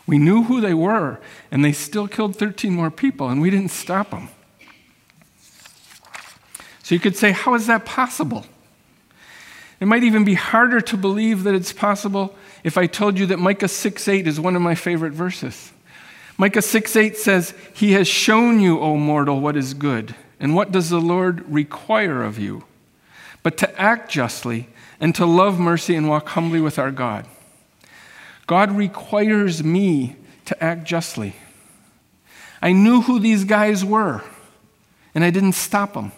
We 0.07 0.17
knew 0.17 0.43
who 0.43 0.61
they 0.61 0.73
were, 0.73 1.19
and 1.51 1.63
they 1.63 1.71
still 1.71 2.07
killed 2.07 2.35
13 2.35 2.73
more 2.73 2.91
people, 2.91 3.29
and 3.29 3.41
we 3.41 3.49
didn't 3.49 3.71
stop 3.71 4.11
them. 4.11 4.29
So 6.83 6.95
you 6.95 6.99
could 6.99 7.15
say, 7.15 7.31
how 7.31 7.53
is 7.53 7.67
that 7.67 7.85
possible? 7.85 8.45
It 9.79 9.85
might 9.85 10.03
even 10.03 10.23
be 10.23 10.35
harder 10.35 10.81
to 10.81 10.97
believe 10.97 11.43
that 11.43 11.55
it's 11.55 11.73
possible 11.73 12.35
if 12.63 12.77
I 12.77 12.85
told 12.85 13.17
you 13.17 13.25
that 13.27 13.39
Micah 13.39 13.67
6:8 13.67 14.27
is 14.27 14.39
one 14.39 14.55
of 14.55 14.61
my 14.61 14.75
favorite 14.75 15.13
verses. 15.13 15.71
Micah 16.37 16.61
6:8 16.61 17.17
says, 17.17 17.53
"He 17.73 17.93
has 17.93 18.07
shown 18.07 18.59
you, 18.59 18.79
O 18.79 18.97
mortal, 18.97 19.39
what 19.39 19.55
is 19.55 19.73
good, 19.73 20.15
and 20.39 20.53
what 20.53 20.71
does 20.71 20.89
the 20.89 21.01
Lord 21.01 21.43
require 21.47 22.23
of 22.23 22.37
you? 22.37 22.63
But 23.41 23.57
to 23.57 23.81
act 23.81 24.11
justly 24.11 24.67
and 24.99 25.15
to 25.15 25.25
love 25.25 25.59
mercy 25.59 25.95
and 25.95 26.07
walk 26.07 26.29
humbly 26.29 26.61
with 26.61 26.77
our 26.77 26.91
God." 26.91 27.25
God 28.51 28.73
requires 28.73 29.63
me 29.63 30.17
to 30.43 30.61
act 30.61 30.83
justly. 30.83 31.37
I 32.61 32.73
knew 32.73 32.99
who 32.99 33.17
these 33.17 33.45
guys 33.45 33.85
were, 33.85 34.21
and 35.15 35.23
I 35.23 35.29
didn't 35.29 35.53
stop 35.53 35.93
them. 35.93 36.11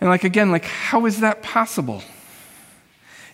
And 0.00 0.10
like 0.10 0.24
again, 0.24 0.50
like 0.50 0.64
how 0.64 1.06
is 1.06 1.20
that 1.20 1.44
possible? 1.44 2.02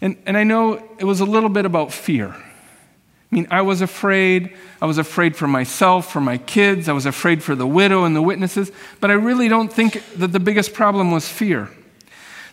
And 0.03 0.19
and 0.27 0.37
I 0.37 0.45
know 0.45 0.87
it 0.99 1.07
was 1.07 1.21
a 1.21 1.25
little 1.25 1.49
bit 1.49 1.65
about 1.65 1.95
fear. 1.95 2.29
I 2.29 3.35
mean, 3.35 3.47
I 3.51 3.63
was 3.63 3.81
afraid. 3.81 4.55
I 4.83 4.85
was 4.85 4.99
afraid 4.99 5.37
for 5.37 5.49
myself, 5.49 6.13
for 6.13 6.21
my 6.21 6.37
kids. 6.37 6.91
I 6.91 6.93
was 6.93 7.07
afraid 7.07 7.43
for 7.43 7.55
the 7.55 7.67
widow 7.67 8.05
and 8.05 8.15
the 8.15 8.21
witnesses. 8.21 8.71
But 9.01 9.11
I 9.11 9.15
really 9.15 9.49
don't 9.49 9.73
think 9.73 10.03
that 10.17 10.29
the 10.29 10.41
biggest 10.41 10.75
problem 10.75 11.11
was 11.11 11.27
fear. 11.27 11.71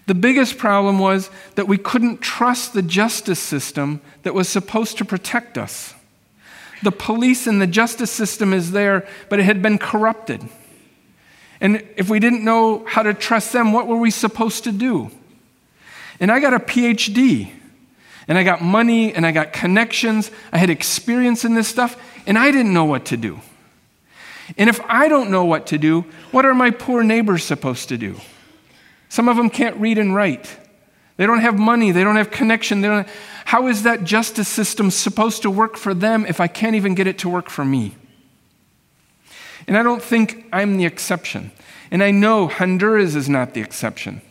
The 0.08 0.16
biggest 0.16 0.58
problem 0.58 1.00
was 1.00 1.30
that 1.56 1.68
we 1.68 1.78
couldn't 1.78 2.22
trust 2.22 2.74
the 2.74 2.82
justice 2.82 3.40
system 3.40 4.02
that 4.24 4.34
was 4.34 4.48
supposed 4.50 4.98
to 4.98 5.06
protect 5.06 5.58
us. 5.58 5.94
The 6.82 6.92
police 6.92 7.46
and 7.46 7.62
the 7.62 7.68
justice 7.68 8.10
system 8.10 8.54
is 8.54 8.72
there, 8.72 9.06
but 9.30 9.40
it 9.40 9.44
had 9.44 9.62
been 9.62 9.78
corrupted. 9.78 10.48
And 11.60 11.84
if 11.98 12.10
we 12.10 12.20
didn't 12.20 12.46
know 12.46 12.86
how 12.88 13.04
to 13.04 13.14
trust 13.14 13.52
them, 13.52 13.74
what 13.74 13.88
were 13.88 13.98
we 13.98 14.12
supposed 14.12 14.64
to 14.64 14.72
do? 14.72 15.12
And 16.20 16.32
I 16.32 16.40
got 16.40 16.54
a 16.54 16.60
PhD, 16.60 17.52
and 18.28 18.38
I 18.38 18.44
got 18.44 18.62
money, 18.62 19.14
and 19.14 19.26
I 19.26 19.32
got 19.32 19.52
connections. 19.52 20.32
I 20.54 20.58
had 20.58 20.70
experience 20.70 21.44
in 21.44 21.54
this 21.54 21.68
stuff, 21.68 22.02
and 22.26 22.38
I 22.38 22.52
didn't 22.52 22.74
know 22.74 22.86
what 22.86 23.06
to 23.06 23.18
do. 23.18 23.42
And 24.58 24.70
if 24.70 24.80
I 24.88 25.10
don't 25.10 25.32
know 25.32 25.44
what 25.44 25.68
to 25.68 25.78
do, 25.78 26.06
what 26.32 26.46
are 26.46 26.54
my 26.54 26.72
poor 26.72 27.04
neighbors 27.04 27.44
supposed 27.44 27.90
to 27.90 27.98
do? 27.98 28.16
Some 29.10 29.30
of 29.30 29.38
them 29.38 29.50
can't 29.50 29.78
read 29.78 29.98
and 29.98 30.16
write. 30.16 30.58
They 31.18 31.26
don't 31.26 31.40
have 31.40 31.58
money, 31.58 31.92
they 31.92 32.04
don't 32.04 32.16
have 32.16 32.32
connection. 32.32 32.82
They 32.82 32.88
don't 32.88 33.08
How 33.46 33.68
is 33.68 33.84
that 33.84 34.04
justice 34.04 34.48
system 34.48 34.92
supposed 34.92 35.42
to 35.42 35.50
work 35.50 35.76
for 35.76 35.94
them 35.94 36.26
if 36.26 36.40
I 36.40 36.48
can't 36.48 36.76
even 36.76 36.94
get 36.94 37.08
it 37.08 37.18
to 37.20 37.30
work 37.30 37.50
for 37.50 37.66
me? 37.66 37.96
And 39.68 39.78
I 39.78 39.84
don't 39.84 40.02
think 40.02 40.46
I'm 40.54 40.78
the 40.78 40.86
exception. 40.86 41.52
And 41.90 42.04
I 42.04 42.12
know 42.12 42.48
Honduras 42.48 43.16
is 43.16 43.28
not 43.28 43.54
the 43.54 43.62
exception. 43.62 44.22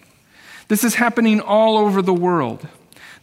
This 0.68 0.85
is 0.85 0.97
happening 0.97 1.40
all 1.40 1.76
over 1.76 2.02
the 2.02 2.14
world 2.14 2.66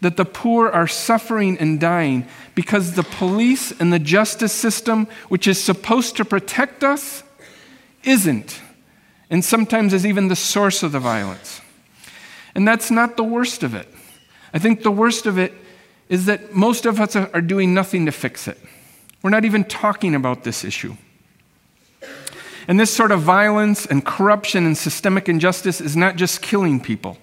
that 0.02 0.18
the 0.18 0.26
poor 0.26 0.70
are 0.70 0.88
suffering 0.88 1.58
and 1.58 1.80
dying 1.80 2.28
because 2.56 2.94
the 2.94 3.04
police 3.04 3.72
and 3.80 3.92
the 3.92 4.00
justice 4.00 4.52
system, 4.52 5.08
which 5.30 5.48
is 5.48 5.64
supposed 5.64 6.18
to 6.18 6.26
protect 6.26 6.84
us, 6.84 7.24
isn't. 8.04 8.60
And 9.34 9.44
sometimes 9.44 9.96
is 9.96 10.06
even 10.06 10.28
the 10.28 10.36
source 10.36 10.84
of 10.84 10.92
the 10.92 11.00
violence. 11.00 11.60
And 12.54 12.68
that's 12.68 12.92
not 12.92 13.18
the 13.18 13.24
worst 13.24 13.64
of 13.64 13.74
it. 13.74 13.88
I 14.54 14.60
think 14.60 14.84
the 14.84 14.92
worst 14.92 15.26
of 15.26 15.40
it 15.40 15.54
is 16.08 16.28
that 16.28 16.54
most 16.54 16.86
of 16.86 17.02
us 17.02 17.16
are 17.16 17.42
doing 17.42 17.74
nothing 17.74 18.06
to 18.06 18.12
fix 18.12 18.48
it. 18.48 18.60
We're 19.24 19.32
not 19.32 19.44
even 19.44 19.64
talking 19.64 20.14
about 20.14 20.44
this 20.44 20.64
issue. 20.64 20.98
And 22.68 22.80
this 22.80 22.94
sort 22.94 23.12
of 23.12 23.22
violence 23.22 23.88
and 23.88 24.06
corruption 24.06 24.68
and 24.68 24.78
systemic 24.78 25.28
injustice 25.28 25.82
is 25.82 25.98
not 25.98 26.16
just 26.16 26.44
killing 26.44 26.80
people, 26.80 27.18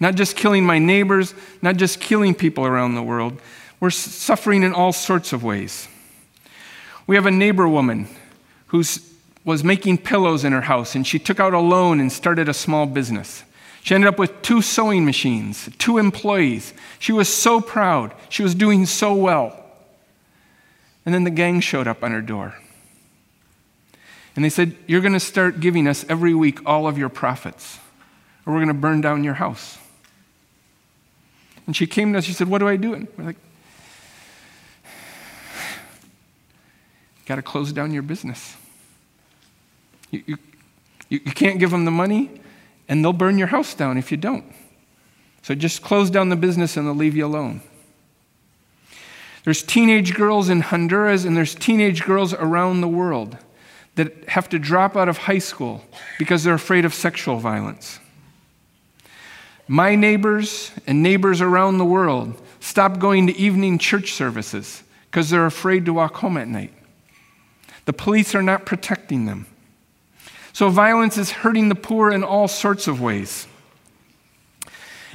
not 0.00 0.16
just 0.16 0.34
killing 0.34 0.66
my 0.66 0.80
neighbors, 0.80 1.34
not 1.62 1.76
just 1.76 2.00
killing 2.00 2.34
people 2.34 2.66
around 2.66 2.96
the 2.96 3.02
world. 3.02 3.40
We're 3.78 3.90
suffering 3.90 4.64
in 4.64 4.72
all 4.72 4.92
sorts 4.92 5.32
of 5.32 5.44
ways. 5.44 5.86
We 7.06 7.14
have 7.14 7.26
a 7.26 7.30
neighbor 7.30 7.68
woman 7.68 8.08
who 8.66 8.82
was 9.44 9.62
making 9.62 9.98
pillows 9.98 10.44
in 10.44 10.52
her 10.52 10.62
house, 10.62 10.94
and 10.94 11.06
she 11.06 11.18
took 11.18 11.38
out 11.38 11.52
a 11.52 11.58
loan 11.58 12.00
and 12.00 12.10
started 12.10 12.48
a 12.48 12.54
small 12.54 12.86
business. 12.86 13.44
She 13.82 13.94
ended 13.94 14.08
up 14.08 14.18
with 14.18 14.40
two 14.40 14.62
sewing 14.62 15.04
machines, 15.04 15.68
two 15.78 15.98
employees. 15.98 16.72
She 16.98 17.12
was 17.12 17.28
so 17.28 17.60
proud. 17.60 18.14
She 18.30 18.42
was 18.42 18.54
doing 18.54 18.86
so 18.86 19.14
well. 19.14 19.62
And 21.04 21.14
then 21.14 21.24
the 21.24 21.30
gang 21.30 21.60
showed 21.60 21.86
up 21.86 22.02
on 22.02 22.12
her 22.12 22.22
door. 22.22 22.54
And 24.34 24.44
they 24.44 24.48
said, 24.48 24.74
You're 24.86 25.02
going 25.02 25.12
to 25.12 25.20
start 25.20 25.60
giving 25.60 25.86
us 25.86 26.06
every 26.08 26.34
week 26.34 26.60
all 26.66 26.86
of 26.86 26.96
your 26.96 27.10
profits, 27.10 27.78
or 28.46 28.54
we're 28.54 28.60
going 28.60 28.68
to 28.68 28.74
burn 28.74 29.02
down 29.02 29.22
your 29.22 29.34
house. 29.34 29.78
And 31.66 31.76
she 31.76 31.86
came 31.86 32.12
to 32.12 32.18
us, 32.18 32.24
she 32.24 32.32
said, 32.32 32.48
What 32.48 32.58
do 32.58 32.68
I 32.68 32.76
do? 32.76 32.94
And 32.94 33.06
we're 33.18 33.24
like, 33.24 33.36
Got 37.26 37.36
to 37.36 37.42
close 37.42 37.72
down 37.72 37.92
your 37.92 38.02
business. 38.02 38.56
You, 40.26 40.38
you, 41.08 41.20
you 41.24 41.32
can't 41.32 41.58
give 41.58 41.70
them 41.70 41.84
the 41.84 41.90
money, 41.90 42.30
and 42.88 43.04
they'll 43.04 43.12
burn 43.12 43.38
your 43.38 43.48
house 43.48 43.74
down 43.74 43.98
if 43.98 44.10
you 44.10 44.16
don't. 44.16 44.44
So 45.42 45.54
just 45.54 45.82
close 45.82 46.10
down 46.10 46.30
the 46.30 46.36
business 46.36 46.76
and 46.76 46.86
they'll 46.86 46.94
leave 46.94 47.16
you 47.16 47.26
alone. 47.26 47.60
There's 49.44 49.62
teenage 49.62 50.14
girls 50.14 50.48
in 50.48 50.62
Honduras 50.62 51.26
and 51.26 51.36
there's 51.36 51.54
teenage 51.54 52.02
girls 52.02 52.32
around 52.32 52.80
the 52.80 52.88
world 52.88 53.36
that 53.96 54.26
have 54.30 54.48
to 54.48 54.58
drop 54.58 54.96
out 54.96 55.08
of 55.08 55.18
high 55.18 55.38
school 55.38 55.84
because 56.18 56.44
they're 56.44 56.54
afraid 56.54 56.86
of 56.86 56.94
sexual 56.94 57.36
violence. 57.36 58.00
My 59.68 59.94
neighbors 59.94 60.72
and 60.86 61.02
neighbors 61.02 61.42
around 61.42 61.76
the 61.76 61.84
world 61.84 62.40
stop 62.60 62.98
going 62.98 63.26
to 63.26 63.36
evening 63.36 63.78
church 63.78 64.12
services 64.12 64.82
because 65.10 65.28
they're 65.28 65.46
afraid 65.46 65.84
to 65.84 65.92
walk 65.92 66.16
home 66.16 66.38
at 66.38 66.48
night. 66.48 66.72
The 67.84 67.92
police 67.92 68.34
are 68.34 68.42
not 68.42 68.64
protecting 68.64 69.26
them. 69.26 69.46
So, 70.54 70.70
violence 70.70 71.18
is 71.18 71.30
hurting 71.30 71.68
the 71.68 71.74
poor 71.74 72.10
in 72.10 72.24
all 72.24 72.48
sorts 72.48 72.88
of 72.88 73.00
ways. 73.00 73.46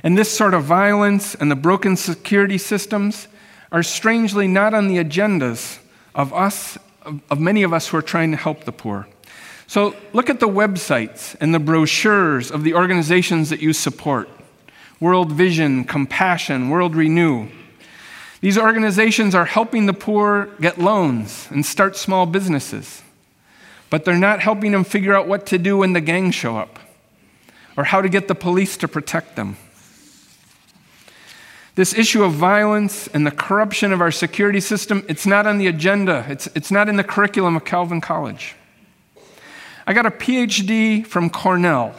And 0.03 0.17
this 0.17 0.31
sort 0.31 0.53
of 0.53 0.65
violence 0.65 1.33
and 1.33 1.49
the 1.49 1.55
broken 1.55 1.95
security 1.95 2.57
systems 2.57 3.27
are 3.71 3.81
strangely 3.81 4.47
not 4.47 4.73
on 4.73 4.87
the 4.87 4.97
agendas 4.97 5.79
of 6.13 6.33
us 6.33 6.77
of 7.29 7.39
many 7.39 7.63
of 7.63 7.73
us 7.73 7.87
who 7.87 7.97
are 7.97 8.01
trying 8.01 8.31
to 8.31 8.37
help 8.37 8.65
the 8.65 8.71
poor. 8.71 9.07
So 9.67 9.95
look 10.13 10.29
at 10.29 10.39
the 10.39 10.47
websites 10.47 11.35
and 11.39 11.53
the 11.53 11.59
brochures 11.59 12.51
of 12.51 12.63
the 12.63 12.73
organizations 12.73 13.49
that 13.49 13.61
you 13.61 13.73
support 13.73 14.29
World 14.99 15.31
Vision, 15.31 15.85
Compassion, 15.85 16.69
World 16.69 16.95
Renew. 16.95 17.47
These 18.41 18.57
organizations 18.57 19.33
are 19.33 19.45
helping 19.45 19.85
the 19.85 19.93
poor 19.93 20.49
get 20.59 20.77
loans 20.77 21.47
and 21.49 21.65
start 21.65 21.95
small 21.95 22.25
businesses, 22.25 23.03
but 23.89 24.05
they're 24.05 24.17
not 24.17 24.39
helping 24.39 24.71
them 24.71 24.83
figure 24.83 25.13
out 25.13 25.27
what 25.27 25.45
to 25.47 25.57
do 25.57 25.77
when 25.77 25.93
the 25.93 26.01
gangs 26.01 26.35
show 26.35 26.57
up 26.57 26.79
or 27.75 27.85
how 27.85 28.01
to 28.01 28.09
get 28.09 28.27
the 28.27 28.35
police 28.35 28.77
to 28.77 28.87
protect 28.87 29.35
them. 29.35 29.57
This 31.75 31.93
issue 31.93 32.23
of 32.23 32.33
violence 32.33 33.07
and 33.07 33.25
the 33.25 33.31
corruption 33.31 33.93
of 33.93 34.01
our 34.01 34.11
security 34.11 34.59
system, 34.59 35.05
it's 35.07 35.25
not 35.25 35.47
on 35.47 35.57
the 35.59 35.67
agenda. 35.67 36.25
It's, 36.27 36.47
it's 36.47 36.71
not 36.71 36.89
in 36.89 36.97
the 36.97 37.03
curriculum 37.03 37.55
of 37.55 37.63
Calvin 37.63 38.01
College. 38.01 38.55
I 39.87 39.93
got 39.93 40.05
a 40.05 40.11
PhD 40.11 41.05
from 41.05 41.29
Cornell 41.29 41.95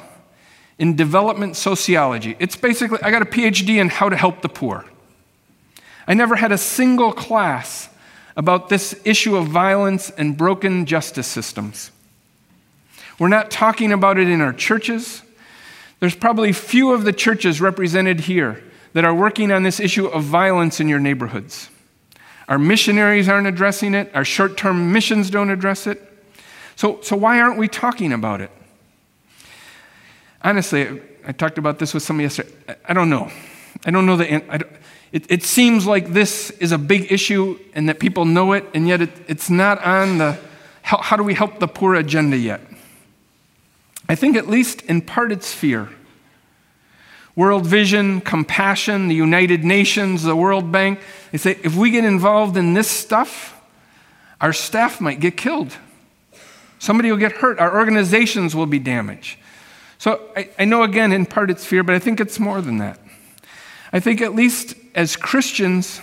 in 0.78 0.97
development 0.97 1.56
sociology. 1.56 2.37
It's 2.38 2.56
basically, 2.56 2.99
I 3.02 3.11
got 3.11 3.23
a 3.23 3.26
PhD 3.26 3.80
in 3.80 3.88
how 3.88 4.09
to 4.09 4.16
help 4.16 4.42
the 4.42 4.49
poor. 4.49 4.85
I 6.06 6.14
never 6.14 6.37
had 6.37 6.52
a 6.52 6.59
single 6.59 7.12
class 7.12 7.89
about 8.40 8.70
this 8.70 8.99
issue 9.04 9.37
of 9.37 9.49
violence 9.49 10.09
and 10.09 10.35
broken 10.35 10.87
justice 10.87 11.26
systems. 11.26 11.90
We're 13.18 13.28
not 13.28 13.50
talking 13.50 13.92
about 13.92 14.16
it 14.16 14.28
in 14.28 14.40
our 14.40 14.54
churches. 14.54 15.20
There's 15.99 16.14
probably 16.14 16.54
few 16.54 16.94
of 16.94 17.04
the 17.04 17.12
churches 17.12 17.61
represented 17.61 18.20
here 18.20 18.64
that 18.94 19.04
are 19.04 19.14
working 19.14 19.52
on 19.52 19.62
this 19.62 19.78
issue 19.78 20.06
of 20.06 20.25
violence 20.25 20.80
in 20.80 20.88
your 20.88 20.99
neighborhoods. 20.99 21.68
Our 22.49 22.59
missionaries 22.59 23.28
aren't 23.28 23.47
addressing 23.47 23.92
it. 23.92 24.11
Our 24.14 24.25
short 24.25 24.56
term 24.56 24.90
missions 24.90 25.28
don't 25.28 25.50
address 25.50 25.87
it. 25.87 26.00
So, 26.76 26.99
so 27.02 27.16
why 27.16 27.42
aren't 27.42 27.59
we 27.59 27.68
talking 27.68 28.11
about 28.11 28.40
it? 28.40 28.50
Honestly, 30.42 31.02
I 31.26 31.32
talked 31.32 31.59
about 31.59 31.78
this 31.78 31.92
with 31.92 32.04
somebody 32.04 32.25
yesterday. 32.25 32.54
I 32.88 32.94
don't 32.94 33.11
know. 33.11 33.30
I 33.85 33.90
don't 33.90 34.06
know 34.06 34.16
the. 34.16 34.25
Don't, 34.25 34.79
it, 35.12 35.31
it, 35.31 35.43
seems 35.43 35.87
like 35.87 36.12
this 36.12 36.50
is 36.52 36.73
a 36.73 36.79
big 36.79 37.11
issue 37.11 37.59
and 37.75 37.88
that 37.88 37.99
people 37.99 38.25
know 38.25 38.52
it, 38.52 38.64
and 38.75 38.87
yet 38.87 39.00
it, 39.00 39.11
it's 39.26 39.50
not 39.50 39.83
on 39.85 40.19
the 40.19 40.38
how, 40.83 40.99
how 40.99 41.17
do 41.17 41.23
we 41.23 41.35
help 41.35 41.59
the 41.59 41.69
poor 41.69 41.95
agenda 41.95 42.37
yet. 42.37 42.61
I 44.09 44.14
think 44.14 44.37
at 44.37 44.49
least 44.49 44.83
in 44.83 45.02
part 45.02 45.31
it's 45.33 45.52
fear. 45.52 45.88
World 47.37 47.64
Vision, 47.64 48.21
Compassion, 48.21 49.09
the 49.09 49.14
United 49.14 49.64
Nations, 49.64 50.23
the 50.23 50.35
World 50.35 50.73
Bank, 50.73 51.00
they 51.33 51.38
say 51.38 51.59
if 51.62 51.76
we 51.76 51.90
get 51.90 52.05
involved 52.05 52.57
in 52.57 52.75
this 52.75 52.88
stuff, 52.88 53.61
our 54.40 54.52
staff 54.52 55.00
might 55.00 55.21
get 55.21 55.37
killed. 55.37 55.76
Somebody 56.79 57.11
will 57.11 57.19
get 57.19 57.33
hurt. 57.33 57.59
Our 57.59 57.76
organizations 57.79 58.57
will 58.57 58.67
be 58.67 58.79
damaged. 58.79 59.38
So 59.99 60.31
I, 60.35 60.50
I 60.59 60.64
know, 60.64 60.83
again, 60.83 61.12
in 61.12 61.26
part 61.26 61.50
it's 61.50 61.64
fear, 61.64 61.83
but 61.83 61.95
I 61.95 61.99
think 61.99 62.21
it's 62.21 62.40
more 62.40 62.61
than 62.61 62.79
that. 62.79 62.99
I 63.92 64.00
think, 64.00 64.20
at 64.20 64.35
least 64.35 64.75
as 64.94 65.16
Christians, 65.16 66.00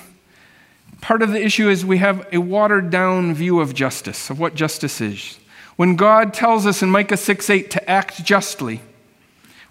part 1.01 1.21
of 1.21 1.31
the 1.31 1.41
issue 1.43 1.69
is 1.69 1.85
we 1.85 1.97
have 1.99 2.27
a 2.33 2.39
watered 2.39 2.89
down 2.89 3.33
view 3.33 3.59
of 3.59 3.73
justice, 3.73 4.29
of 4.29 4.39
what 4.39 4.55
justice 4.55 4.99
is. 4.99 5.39
When 5.77 5.95
God 5.95 6.33
tells 6.33 6.65
us 6.65 6.81
in 6.81 6.89
Micah 6.89 7.17
6 7.17 7.49
8 7.49 7.71
to 7.71 7.89
act 7.89 8.25
justly, 8.25 8.81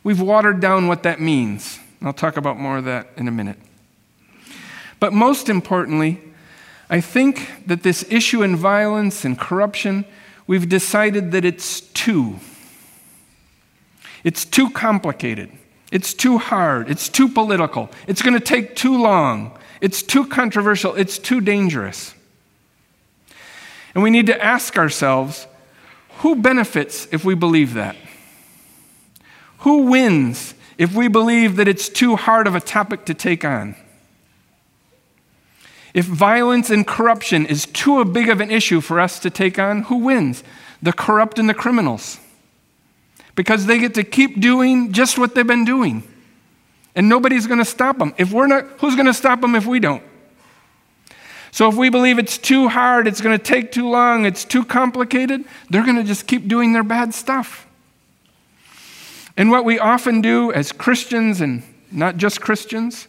we've 0.02 0.20
watered 0.20 0.60
down 0.60 0.88
what 0.88 1.02
that 1.02 1.20
means. 1.20 1.78
I'll 2.00 2.12
talk 2.12 2.36
about 2.36 2.58
more 2.58 2.78
of 2.78 2.84
that 2.84 3.08
in 3.16 3.28
a 3.28 3.32
minute. 3.32 3.58
But 5.00 5.12
most 5.12 5.48
importantly, 5.48 6.20
I 6.88 7.00
think 7.00 7.50
that 7.66 7.82
this 7.82 8.04
issue 8.10 8.42
in 8.42 8.56
violence 8.56 9.24
and 9.24 9.38
corruption, 9.38 10.04
we've 10.46 10.68
decided 10.68 11.32
that 11.32 11.44
it's 11.44 11.80
too. 11.80 12.38
It's 14.22 14.44
too 14.44 14.70
complicated. 14.70 15.50
It's 15.92 16.14
too 16.14 16.38
hard. 16.38 16.90
It's 16.90 17.08
too 17.08 17.28
political. 17.28 17.90
It's 18.06 18.22
going 18.22 18.34
to 18.34 18.40
take 18.40 18.74
too 18.74 19.00
long. 19.00 19.56
It's 19.80 20.02
too 20.02 20.26
controversial. 20.26 20.94
It's 20.94 21.18
too 21.18 21.40
dangerous. 21.40 22.14
And 23.94 24.02
we 24.02 24.10
need 24.10 24.26
to 24.26 24.44
ask 24.44 24.76
ourselves 24.76 25.46
who 26.18 26.36
benefits 26.36 27.06
if 27.12 27.24
we 27.24 27.34
believe 27.34 27.74
that? 27.74 27.96
Who 29.58 29.82
wins 29.82 30.54
if 30.78 30.94
we 30.94 31.08
believe 31.08 31.56
that 31.56 31.68
it's 31.68 31.88
too 31.88 32.16
hard 32.16 32.46
of 32.46 32.54
a 32.54 32.60
topic 32.60 33.04
to 33.06 33.14
take 33.14 33.44
on? 33.44 33.76
If 35.94 36.04
violence 36.04 36.68
and 36.68 36.86
corruption 36.86 37.46
is 37.46 37.66
too 37.66 38.04
big 38.04 38.28
of 38.28 38.40
an 38.40 38.50
issue 38.50 38.80
for 38.80 39.00
us 39.00 39.18
to 39.20 39.30
take 39.30 39.58
on, 39.58 39.82
who 39.84 39.96
wins? 39.96 40.42
The 40.82 40.92
corrupt 40.92 41.38
and 41.38 41.48
the 41.48 41.54
criminals 41.54 42.18
because 43.36 43.66
they 43.66 43.78
get 43.78 43.94
to 43.94 44.02
keep 44.02 44.40
doing 44.40 44.92
just 44.92 45.18
what 45.18 45.34
they've 45.34 45.46
been 45.46 45.64
doing. 45.64 46.02
And 46.96 47.08
nobody's 47.08 47.46
going 47.46 47.58
to 47.58 47.64
stop 47.64 47.98
them. 47.98 48.14
If 48.18 48.32
we're 48.32 48.46
not, 48.46 48.64
who's 48.80 48.96
going 48.96 49.06
to 49.06 49.14
stop 49.14 49.40
them 49.42 49.54
if 49.54 49.66
we 49.66 49.78
don't? 49.78 50.02
So 51.52 51.68
if 51.68 51.76
we 51.76 51.90
believe 51.90 52.18
it's 52.18 52.38
too 52.38 52.68
hard, 52.68 53.06
it's 53.06 53.20
going 53.20 53.38
to 53.38 53.42
take 53.42 53.72
too 53.72 53.88
long, 53.88 54.26
it's 54.26 54.44
too 54.44 54.64
complicated, 54.64 55.44
they're 55.70 55.84
going 55.84 55.96
to 55.96 56.04
just 56.04 56.26
keep 56.26 56.48
doing 56.48 56.72
their 56.72 56.82
bad 56.82 57.14
stuff. 57.14 57.66
And 59.36 59.50
what 59.50 59.64
we 59.64 59.78
often 59.78 60.20
do 60.20 60.52
as 60.52 60.72
Christians, 60.72 61.40
and 61.40 61.62
not 61.90 62.16
just 62.16 62.40
Christians, 62.40 63.08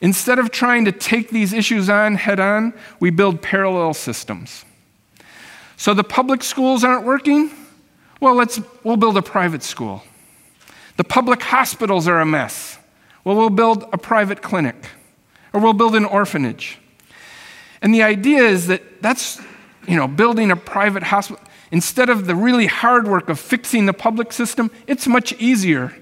instead 0.00 0.38
of 0.38 0.50
trying 0.50 0.84
to 0.84 0.92
take 0.92 1.30
these 1.30 1.52
issues 1.52 1.88
on 1.88 2.16
head 2.16 2.40
on, 2.40 2.72
we 3.00 3.10
build 3.10 3.42
parallel 3.42 3.94
systems. 3.94 4.64
So 5.76 5.94
the 5.94 6.04
public 6.04 6.42
schools 6.42 6.84
aren't 6.84 7.04
working, 7.04 7.50
well, 8.22 8.36
let's, 8.36 8.60
we'll 8.84 8.96
build 8.96 9.16
a 9.16 9.22
private 9.22 9.64
school. 9.64 10.04
The 10.96 11.02
public 11.02 11.42
hospitals 11.42 12.06
are 12.06 12.20
a 12.20 12.24
mess. 12.24 12.78
Well, 13.24 13.34
we'll 13.34 13.50
build 13.50 13.84
a 13.92 13.98
private 13.98 14.42
clinic, 14.42 14.76
or 15.52 15.60
we'll 15.60 15.72
build 15.72 15.96
an 15.96 16.04
orphanage. 16.04 16.78
And 17.82 17.92
the 17.92 18.04
idea 18.04 18.44
is 18.44 18.68
that 18.68 19.02
that's, 19.02 19.40
you 19.88 19.96
know, 19.96 20.06
building 20.06 20.52
a 20.52 20.56
private 20.56 21.02
hospital. 21.02 21.42
Instead 21.72 22.10
of 22.10 22.26
the 22.26 22.36
really 22.36 22.66
hard 22.66 23.08
work 23.08 23.28
of 23.28 23.40
fixing 23.40 23.86
the 23.86 23.92
public 23.92 24.32
system, 24.32 24.70
it's 24.86 25.08
much 25.08 25.32
easier 25.40 25.92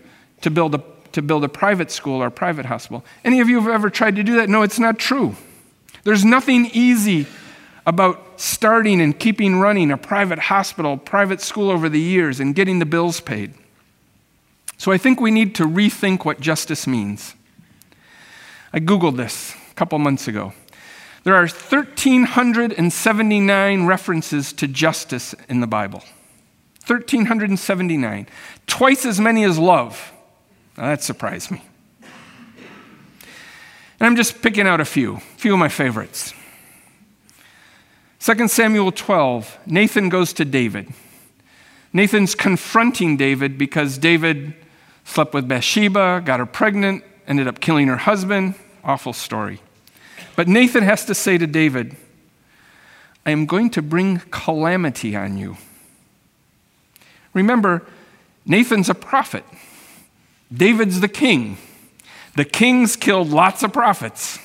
to 0.43 0.51
build 0.51 0.75
a, 0.75 0.83
to 1.13 1.23
build 1.23 1.43
a 1.43 1.49
private 1.49 1.91
school 1.91 2.23
or 2.23 2.27
a 2.27 2.31
private 2.31 2.67
hospital. 2.67 3.03
Any 3.25 3.41
of 3.41 3.49
you 3.49 3.59
have 3.61 3.73
ever 3.73 3.89
tried 3.89 4.17
to 4.17 4.23
do 4.23 4.37
that? 4.37 4.51
No, 4.51 4.61
it's 4.61 4.79
not 4.79 4.99
true. 4.99 5.37
There's 6.05 6.25
nothing 6.25 6.67
easy 6.75 7.27
about 7.87 8.41
starting 8.41 9.01
and 9.01 9.19
keeping 9.19 9.59
running 9.59 9.91
a 9.91 9.97
private 9.97 10.39
hospital, 10.39 10.97
private 10.97 11.41
school 11.41 11.71
over 11.71 11.89
the 11.89 12.01
years, 12.01 12.41
and 12.41 12.55
getting 12.55 12.79
the 12.79 12.87
bills 12.87 13.21
paid. 13.21 13.55
So 14.77 14.93
I 14.93 14.99
think 14.99 15.21
we 15.21 15.31
need 15.31 15.55
to 15.57 15.65
rethink 15.65 16.25
what 16.25 16.41
justice 16.41 16.87
means. 16.87 17.35
I 18.73 18.81
Googled 18.81 19.17
this 19.17 19.55
a 19.71 19.75
couple 19.75 19.99
months 19.99 20.29
ago. 20.29 20.53
There 21.25 21.35
are 21.35 21.47
1,379 21.47 23.87
references 23.87 24.53
to 24.55 24.67
justice 24.67 25.35
in 25.49 25.61
the 25.61 25.67
Bible. 25.67 26.03
1,379. 26.87 28.27
Twice 28.67 29.05
as 29.05 29.21
many 29.21 29.45
as 29.45 29.59
love. 29.59 30.13
Now, 30.79 30.85
that 30.85 31.03
surprised 31.03 31.51
me. 31.51 31.63
And 34.01 34.07
I'm 34.07 34.17
just 34.17 34.41
picking 34.41 34.67
out 34.67 34.81
a 34.81 34.87
few, 34.87 35.17
a 35.17 35.21
few 35.21 35.53
of 35.53 35.59
my 35.59 35.69
favorites. 35.69 36.33
2 38.21 38.49
Samuel 38.49 38.93
12, 38.93 39.59
Nathan 39.65 40.11
goes 40.11 40.35
to 40.35 40.45
David. 40.45 40.93
Nathan's 41.93 42.35
confronting 42.35 43.17
David 43.17 43.57
because 43.57 43.97
David 43.97 44.55
slept 45.05 45.33
with 45.33 45.49
Bathsheba, 45.49 46.23
got 46.25 46.39
her 46.39 46.47
pregnant, 46.47 47.03
ended 47.27 47.49
up 47.49 47.61
killing 47.61 47.89
her 47.89 47.97
husband. 47.97 48.55
Awful 48.85 49.15
story. 49.15 49.61
But 50.37 50.49
Nathan 50.49 50.85
has 50.85 51.07
to 51.07 51.15
say 51.15 51.39
to 51.39 51.47
David, 51.47 51.97
I 53.25 53.31
am 53.31 53.47
going 53.47 53.71
to 53.71 53.83
bring 53.83 54.19
calamity 54.31 55.17
on 55.17 55.39
you. 55.39 55.57
Remember, 57.33 57.87
Nathan's 58.45 58.91
a 58.91 58.95
prophet, 58.95 59.45
David's 60.53 61.01
the 61.01 61.09
king. 61.09 61.57
The 62.37 62.45
kings 62.45 62.97
killed 62.97 63.31
lots 63.31 63.63
of 63.63 63.73
prophets. 63.73 64.39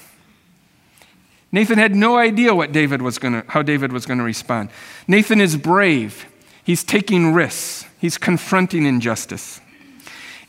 Nathan 1.55 1.77
had 1.77 1.95
no 1.95 2.17
idea 2.17 2.53
what 2.53 2.73
David 2.73 3.01
was 3.01 3.17
gonna, 3.17 3.45
how 3.47 3.61
David 3.61 3.93
was 3.93 4.05
going 4.05 4.17
to 4.17 4.25
respond. 4.25 4.69
Nathan 5.07 5.39
is 5.39 5.55
brave. 5.55 6.25
He's 6.65 6.83
taking 6.83 7.33
risks. 7.33 7.85
He's 7.97 8.17
confronting 8.17 8.85
injustice. 8.85 9.61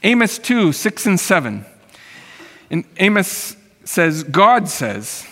Amos 0.03 0.37
2, 0.41 0.73
6 0.73 1.07
and 1.07 1.21
7. 1.21 1.65
And 2.73 2.85
Amos 2.97 3.57
says, 3.85 4.25
God 4.25 4.69
says, 4.69 5.25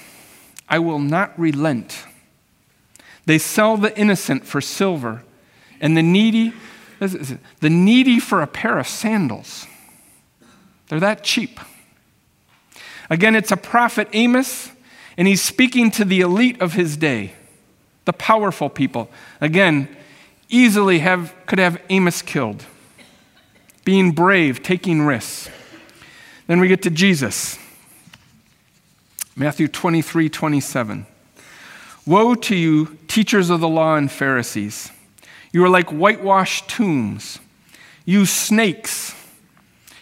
I 0.69 0.79
will 0.79 1.01
not 1.01 1.37
relent. 1.37 2.05
They 3.27 3.39
sell 3.39 3.77
the 3.77 3.99
innocent 3.99 4.47
for 4.47 4.61
silver 4.61 5.25
and 5.81 5.97
the 5.97 6.05
needy, 6.05 6.53
the 7.01 7.69
needy 7.69 8.21
for 8.21 8.43
a 8.43 8.47
pair 8.47 8.79
of 8.79 8.87
sandals. 8.87 9.67
They're 10.87 11.01
that 11.01 11.25
cheap. 11.25 11.59
Again, 13.11 13.35
it's 13.35 13.51
a 13.51 13.57
prophet 13.57 14.09
Amos 14.13 14.71
and 15.17 15.29
he's 15.29 15.43
speaking 15.43 15.91
to 15.93 16.05
the 16.05 16.21
elite 16.21 16.61
of 16.61 16.73
his 16.73 16.97
day, 16.97 17.33
the 18.05 18.13
powerful 18.13 18.69
people. 18.69 19.11
Again, 19.41 19.89
easily 20.49 21.01
have, 21.01 21.35
could 21.47 21.59
have 21.59 21.81
Amos 21.89 22.23
killed. 22.23 22.65
Being 23.85 24.13
brave, 24.13 24.63
taking 24.63 25.03
risks. 25.03 25.51
Then 26.47 26.61
we 26.61 26.69
get 26.69 26.83
to 26.83 26.91
Jesus. 26.91 27.59
Matthew 29.37 29.69
23 29.69 30.29
27. 30.29 31.07
Woe 32.07 32.35
to 32.35 32.55
you, 32.55 32.99
teachers 33.09 33.51
of 33.51 33.61
the 33.61 33.69
law 33.69 33.97
and 33.97 34.13
Pharisees! 34.13 34.91
You 35.53 35.65
are 35.65 35.69
like 35.69 35.91
whitewashed 35.91 36.69
tombs. 36.69 37.39
You 38.05 38.27
snakes, 38.27 39.15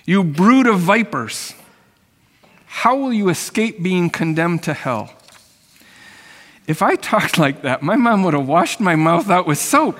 you 0.04 0.24
brood 0.24 0.66
of 0.66 0.80
vipers. 0.80 1.54
How 2.72 2.96
will 2.96 3.12
you 3.12 3.28
escape 3.28 3.82
being 3.82 4.08
condemned 4.08 4.62
to 4.64 4.72
hell? 4.72 5.12
If 6.66 6.80
I 6.80 6.96
talked 6.96 7.38
like 7.38 7.62
that, 7.62 7.82
my 7.82 7.96
mom 7.96 8.24
would 8.24 8.34
have 8.34 8.48
washed 8.48 8.80
my 8.80 8.96
mouth 8.96 9.30
out 9.30 9.46
with 9.46 9.58
soap. 9.58 9.98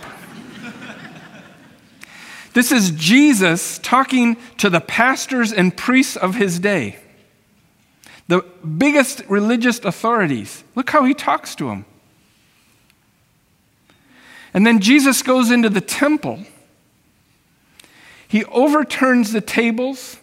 this 2.55 2.73
is 2.73 2.91
Jesus 2.93 3.79
talking 3.79 4.37
to 4.57 4.71
the 4.71 4.81
pastors 4.81 5.53
and 5.53 5.77
priests 5.77 6.17
of 6.17 6.37
his 6.37 6.59
day, 6.59 6.97
the 8.27 8.41
biggest 8.79 9.23
religious 9.29 9.79
authorities. 9.81 10.65
Look 10.75 10.91
how 10.91 11.05
he 11.05 11.13
talks 11.13 11.55
to 11.57 11.69
them. 11.69 11.85
And 14.55 14.67
then 14.67 14.81
Jesus 14.81 15.23
goes 15.23 15.51
into 15.51 15.69
the 15.69 15.83
temple. 15.83 16.41
He 18.27 18.45
overturns 18.47 19.31
the 19.33 19.43
tables 19.43 20.17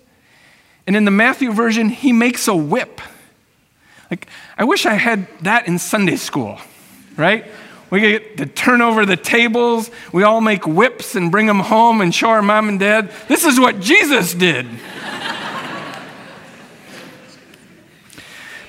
and 0.90 0.96
in 0.96 1.06
the 1.06 1.12
Matthew 1.12 1.52
version, 1.52 1.90
he 1.90 2.12
makes 2.12 2.48
a 2.48 2.56
whip, 2.56 3.00
Like, 4.10 4.28
I 4.58 4.64
wish 4.64 4.88
I 4.88 4.96
had 4.96 5.28
that 5.42 5.68
in 5.68 5.78
Sunday 5.78 6.16
school, 6.16 6.58
right? 7.16 7.46
We 7.92 8.00
get 8.00 8.38
to 8.38 8.48
turn 8.48 8.82
over 8.82 9.06
the 9.06 9.16
tables. 9.16 9.92
We 10.12 10.24
all 10.24 10.42
make 10.42 10.66
whips 10.66 11.14
and 11.14 11.32
bring 11.32 11.46
them 11.46 11.60
home 11.60 12.02
and 12.02 12.14
show 12.14 12.30
our 12.30 12.42
mom 12.42 12.70
and 12.70 12.80
dad. 12.80 13.12
This 13.28 13.46
is 13.46 13.60
what 13.60 13.80
Jesus 13.80 14.34
did. 14.34 14.66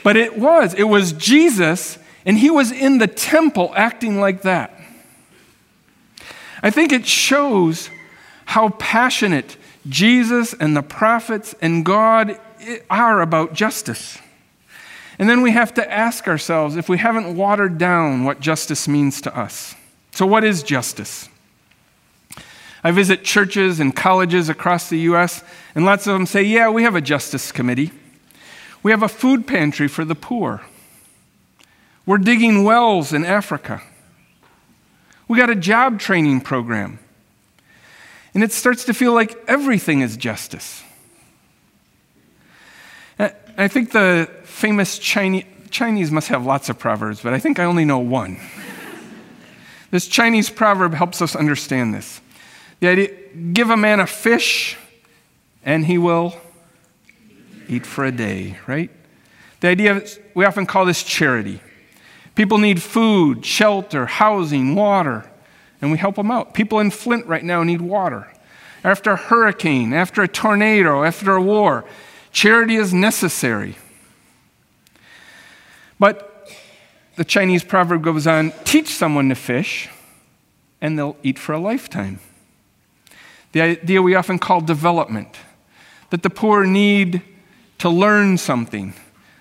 but 0.05 0.15
it 0.15 0.37
was. 0.37 0.75
It 0.75 0.85
was 0.85 1.13
Jesus, 1.13 1.99
and 2.27 2.37
he 2.37 2.51
was 2.51 2.71
in 2.71 2.99
the 2.99 3.07
temple 3.07 3.73
acting 3.75 4.21
like 4.21 4.43
that. 4.43 4.79
I 6.63 6.69
think 6.69 6.93
it 6.93 7.07
shows 7.07 7.89
how 8.45 8.69
passionate 8.69 9.57
Jesus 9.89 10.55
and 10.55 10.77
the 10.77 10.83
prophets 10.83 11.55
and 11.61 11.85
God 11.85 12.39
are 12.89 13.21
about 13.21 13.55
justice. 13.55 14.19
And 15.19 15.29
then 15.29 15.43
we 15.43 15.51
have 15.51 15.75
to 15.75 15.93
ask 15.93 16.27
ourselves 16.29 16.77
if 16.77 16.89
we 16.89 16.99
haven't 16.99 17.37
watered 17.37 17.79
down 17.79 18.25
what 18.25 18.41
justice 18.41 18.89
means 18.89 19.21
to 19.23 19.39
us. 19.39 19.75
So, 20.13 20.27
what 20.27 20.45
is 20.45 20.63
justice? 20.63 21.29
I 22.83 22.91
visit 22.91 23.25
churches 23.25 23.81
and 23.81 23.95
colleges 23.95 24.49
across 24.49 24.89
the 24.89 24.99
U.S., 25.01 25.45
and 25.75 25.85
lots 25.85 26.07
of 26.07 26.15
them 26.15 26.27
say, 26.27 26.43
Yeah, 26.43 26.71
we 26.71 26.83
have 26.85 26.95
a 26.95 27.01
justice 27.01 27.53
committee. 27.53 27.93
We 28.83 28.91
have 28.91 29.03
a 29.03 29.09
food 29.09 29.47
pantry 29.47 29.89
for 29.89 30.05
the 30.05 30.15
poor. 30.15 30.63
We're 32.07 32.19
digging 32.19 32.65
wells 32.65 33.13
in 33.13 33.25
Africa. 33.25 33.83
We 35.29 35.39
got 35.39 35.51
a 35.51 35.55
job 35.55 36.01
training 36.01 36.41
program. 36.41 36.99
And 38.35 38.43
it 38.43 38.53
starts 38.53 38.85
to 38.85 38.95
feel 38.95 39.13
like 39.13 39.37
everything 39.49 40.01
is 40.01 40.17
justice. 40.17 40.83
I 43.61 43.69
think 43.69 43.93
the 43.93 44.31
famous 44.45 44.99
Chinese, 44.99 45.45
Chinese 45.71 46.11
must 46.11 46.29
have 46.29 46.47
lots 46.47 46.71
of 46.71 46.79
proverbs, 46.79 47.21
but 47.21 47.35
I 47.35 47.39
think 47.39 47.59
I 47.59 47.65
only 47.65 47.85
know 47.85 47.99
one. 47.99 48.41
this 49.91 50.07
Chinese 50.07 50.49
proverb 50.49 50.95
helps 50.95 51.21
us 51.21 51.37
understand 51.37 51.93
this. 51.93 52.23
The 52.81 52.89
idea 52.89 53.11
give 53.53 53.69
a 53.69 53.77
man 53.77 54.01
a 54.01 54.07
fish, 54.07 54.79
and 55.63 55.85
he 55.85 55.99
will 55.99 56.35
eat 57.69 57.85
for 57.85 58.07
a 58.07 58.13
day, 58.13 58.59
right? 58.67 58.91
The 59.61 59.69
idea 59.69 60.03
we 60.35 60.47
often 60.47 60.65
call 60.65 60.87
this 60.87 61.03
charity. 61.03 61.61
People 62.35 62.57
need 62.57 62.83
food, 62.83 63.45
shelter, 63.45 64.07
housing, 64.07 64.75
water, 64.75 65.31
and 65.81 65.91
we 65.91 65.99
help 65.99 66.17
them 66.17 66.31
out. 66.31 66.55
People 66.55 66.81
in 66.81 66.91
Flint 66.91 67.27
right 67.27 67.45
now 67.45 67.63
need 67.63 67.81
water. 67.81 68.29
After 68.83 69.13
a 69.13 69.17
hurricane, 69.17 69.93
after 69.93 70.23
a 70.23 70.29
tornado, 70.29 71.05
after 71.05 71.33
a 71.33 71.43
war, 71.43 71.85
charity 72.33 72.77
is 72.77 72.95
necessary. 72.95 73.77
But 75.99 76.49
the 77.17 77.25
Chinese 77.25 77.63
proverb 77.63 78.03
goes 78.03 78.27
on 78.27 78.53
teach 78.65 78.89
someone 78.89 79.29
to 79.29 79.35
fish, 79.35 79.89
and 80.81 80.99
they'll 80.99 81.17
eat 81.23 81.39
for 81.39 81.53
a 81.53 81.59
lifetime. 81.59 82.21
The 83.53 83.61
idea 83.61 84.01
we 84.01 84.15
often 84.15 84.39
call 84.39 84.61
development 84.61 85.37
that 86.11 86.23
the 86.23 86.31
poor 86.31 86.65
need 86.65 87.23
to 87.79 87.89
learn 87.89 88.39
something. 88.39 88.95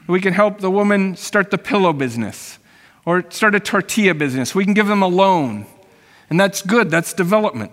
We 0.08 0.22
can 0.22 0.34
help 0.34 0.60
the 0.60 0.72
woman 0.72 1.16
start 1.16 1.52
the 1.52 1.58
pillow 1.58 1.94
business 1.94 2.58
or 3.06 3.24
start 3.30 3.56
a 3.56 3.60
tortilla 3.60 4.14
business. 4.14 4.56
We 4.56 4.66
can 4.66 4.74
give 4.74 4.88
them 4.88 5.02
a 5.02 5.08
loan, 5.08 5.66
and 6.30 6.40
that's 6.40 6.62
good, 6.62 6.90
that's 6.90 7.14
development. 7.14 7.72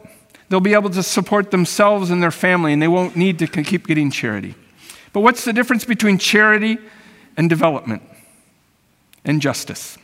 They'll 0.49 0.61
be 0.61 0.75
able 0.75 0.91
to 0.91 1.03
support 1.03 1.51
themselves 1.51 2.11
and 2.11 2.23
their 2.23 2.31
family, 2.31 2.73
and 2.73 2.81
they 2.81 2.89
won't 2.89 3.17
need 3.17 3.39
to 3.41 3.47
keep 3.47 3.87
getting 3.87 4.11
charity. 4.11 4.55
But 5.13 5.21
what's 5.21 5.45
the 5.45 5.53
difference 5.53 5.85
between 5.85 6.19
charity 6.19 6.79
and 7.37 7.51
development? 7.51 8.03
and 9.27 9.43
justice. 9.43 9.99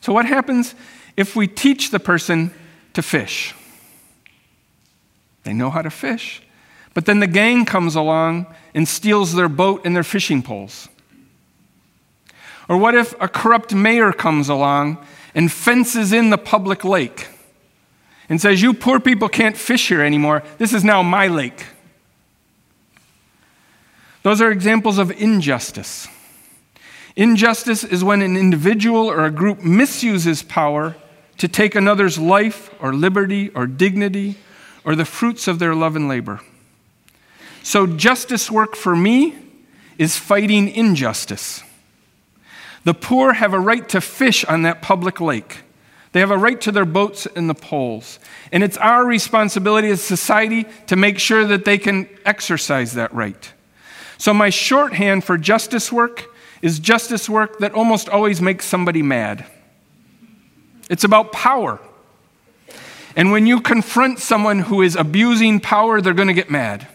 So, 0.00 0.12
what 0.12 0.26
happens 0.26 0.74
if 1.16 1.36
we 1.36 1.46
teach 1.46 1.90
the 1.90 2.00
person 2.00 2.52
to 2.94 3.02
fish? 3.02 3.54
They 5.44 5.52
know 5.52 5.70
how 5.70 5.82
to 5.82 5.90
fish, 5.90 6.42
but 6.94 7.06
then 7.06 7.20
the 7.20 7.26
gang 7.26 7.64
comes 7.66 7.94
along 7.94 8.46
and 8.74 8.88
steals 8.88 9.34
their 9.34 9.48
boat 9.48 9.82
and 9.84 9.94
their 9.94 10.02
fishing 10.02 10.42
poles. 10.42 10.88
Or 12.66 12.78
what 12.78 12.94
if 12.94 13.14
a 13.20 13.28
corrupt 13.28 13.74
mayor 13.74 14.10
comes 14.10 14.48
along 14.48 15.04
and 15.34 15.50
fences 15.50 16.12
in 16.12 16.30
the 16.30 16.38
public 16.38 16.84
lake 16.84 17.28
and 18.28 18.40
says, 18.40 18.62
You 18.62 18.74
poor 18.74 19.00
people 19.00 19.28
can't 19.28 19.56
fish 19.56 19.88
here 19.88 20.02
anymore. 20.02 20.42
This 20.58 20.72
is 20.72 20.84
now 20.84 21.02
my 21.02 21.26
lake. 21.26 21.66
Those 24.22 24.40
are 24.40 24.50
examples 24.50 24.98
of 24.98 25.10
injustice. 25.10 26.08
Injustice 27.16 27.84
is 27.84 28.02
when 28.02 28.22
an 28.22 28.36
individual 28.36 29.06
or 29.06 29.24
a 29.24 29.30
group 29.30 29.62
misuses 29.62 30.42
power 30.42 30.96
to 31.38 31.46
take 31.46 31.74
another's 31.74 32.18
life 32.18 32.70
or 32.80 32.92
liberty 32.94 33.50
or 33.50 33.66
dignity 33.66 34.36
or 34.84 34.96
the 34.96 35.04
fruits 35.04 35.46
of 35.46 35.58
their 35.58 35.74
love 35.74 35.94
and 35.94 36.08
labor. 36.08 36.40
So, 37.62 37.86
justice 37.86 38.50
work 38.50 38.76
for 38.76 38.94
me 38.96 39.34
is 39.96 40.16
fighting 40.16 40.68
injustice. 40.68 41.62
The 42.84 42.94
poor 42.94 43.32
have 43.32 43.54
a 43.54 43.60
right 43.60 43.88
to 43.90 44.00
fish 44.00 44.44
on 44.44 44.62
that 44.62 44.82
public 44.82 45.20
lake. 45.20 45.60
They 46.12 46.20
have 46.20 46.30
a 46.30 46.38
right 46.38 46.60
to 46.60 46.70
their 46.70 46.84
boats 46.84 47.26
and 47.26 47.50
the 47.50 47.54
poles. 47.54 48.20
And 48.52 48.62
it's 48.62 48.76
our 48.76 49.04
responsibility 49.04 49.88
as 49.88 50.00
society 50.00 50.64
to 50.86 50.94
make 50.94 51.18
sure 51.18 51.44
that 51.44 51.64
they 51.64 51.76
can 51.76 52.08
exercise 52.24 52.92
that 52.92 53.12
right. 53.12 53.52
So, 54.16 54.32
my 54.32 54.50
shorthand 54.50 55.24
for 55.24 55.36
justice 55.36 55.90
work 55.90 56.26
is 56.62 56.78
justice 56.78 57.28
work 57.28 57.58
that 57.58 57.72
almost 57.72 58.08
always 58.08 58.40
makes 58.40 58.64
somebody 58.64 59.02
mad. 59.02 59.44
It's 60.88 61.02
about 61.02 61.32
power. 61.32 61.80
And 63.16 63.32
when 63.32 63.46
you 63.46 63.60
confront 63.60 64.18
someone 64.18 64.60
who 64.60 64.82
is 64.82 64.96
abusing 64.96 65.58
power, 65.60 66.00
they're 66.00 66.14
going 66.14 66.28
to 66.28 66.34
get 66.34 66.50
mad. 66.50 66.86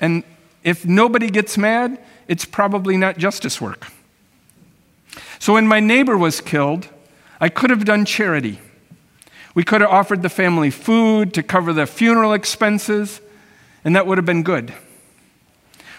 And 0.00 0.22
if 0.62 0.84
nobody 0.86 1.30
gets 1.30 1.58
mad, 1.58 1.98
it's 2.28 2.44
probably 2.44 2.96
not 2.96 3.18
justice 3.18 3.60
work. 3.60 3.86
So 5.44 5.52
when 5.52 5.68
my 5.68 5.78
neighbor 5.78 6.16
was 6.16 6.40
killed, 6.40 6.88
I 7.38 7.50
could 7.50 7.68
have 7.68 7.84
done 7.84 8.06
charity. 8.06 8.60
We 9.54 9.62
could 9.62 9.82
have 9.82 9.90
offered 9.90 10.22
the 10.22 10.30
family 10.30 10.70
food 10.70 11.34
to 11.34 11.42
cover 11.42 11.74
the 11.74 11.84
funeral 11.84 12.32
expenses, 12.32 13.20
and 13.84 13.94
that 13.94 14.06
would 14.06 14.16
have 14.16 14.24
been 14.24 14.42
good. 14.42 14.72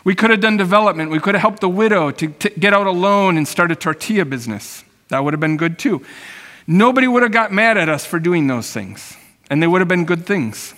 We 0.04 0.16
could 0.16 0.32
have 0.32 0.40
done 0.40 0.58
development. 0.58 1.12
We 1.12 1.20
could 1.20 1.36
have 1.36 1.44
helped 1.44 1.60
the 1.60 1.70
widow 1.70 2.10
to, 2.10 2.26
get 2.26 2.74
out 2.74 2.88
a 2.88 2.92
loan 2.92 3.38
and 3.38 3.48
start 3.48 3.72
a 3.72 3.76
tortilla 3.76 4.26
business. 4.26 4.84
That 5.10 5.24
would 5.24 5.34
have 5.34 5.40
been 5.40 5.58
good 5.58 5.78
too. 5.78 6.04
Nobody 6.66 7.08
would 7.08 7.22
have 7.22 7.32
got 7.32 7.52
mad 7.52 7.78
at 7.78 7.88
us 7.88 8.04
for 8.04 8.18
doing 8.18 8.48
those 8.48 8.72
things, 8.72 9.16
and 9.52 9.62
they 9.62 9.68
would 9.68 9.80
have 9.80 9.88
been 9.88 10.06
good 10.06 10.26
things. 10.26 10.74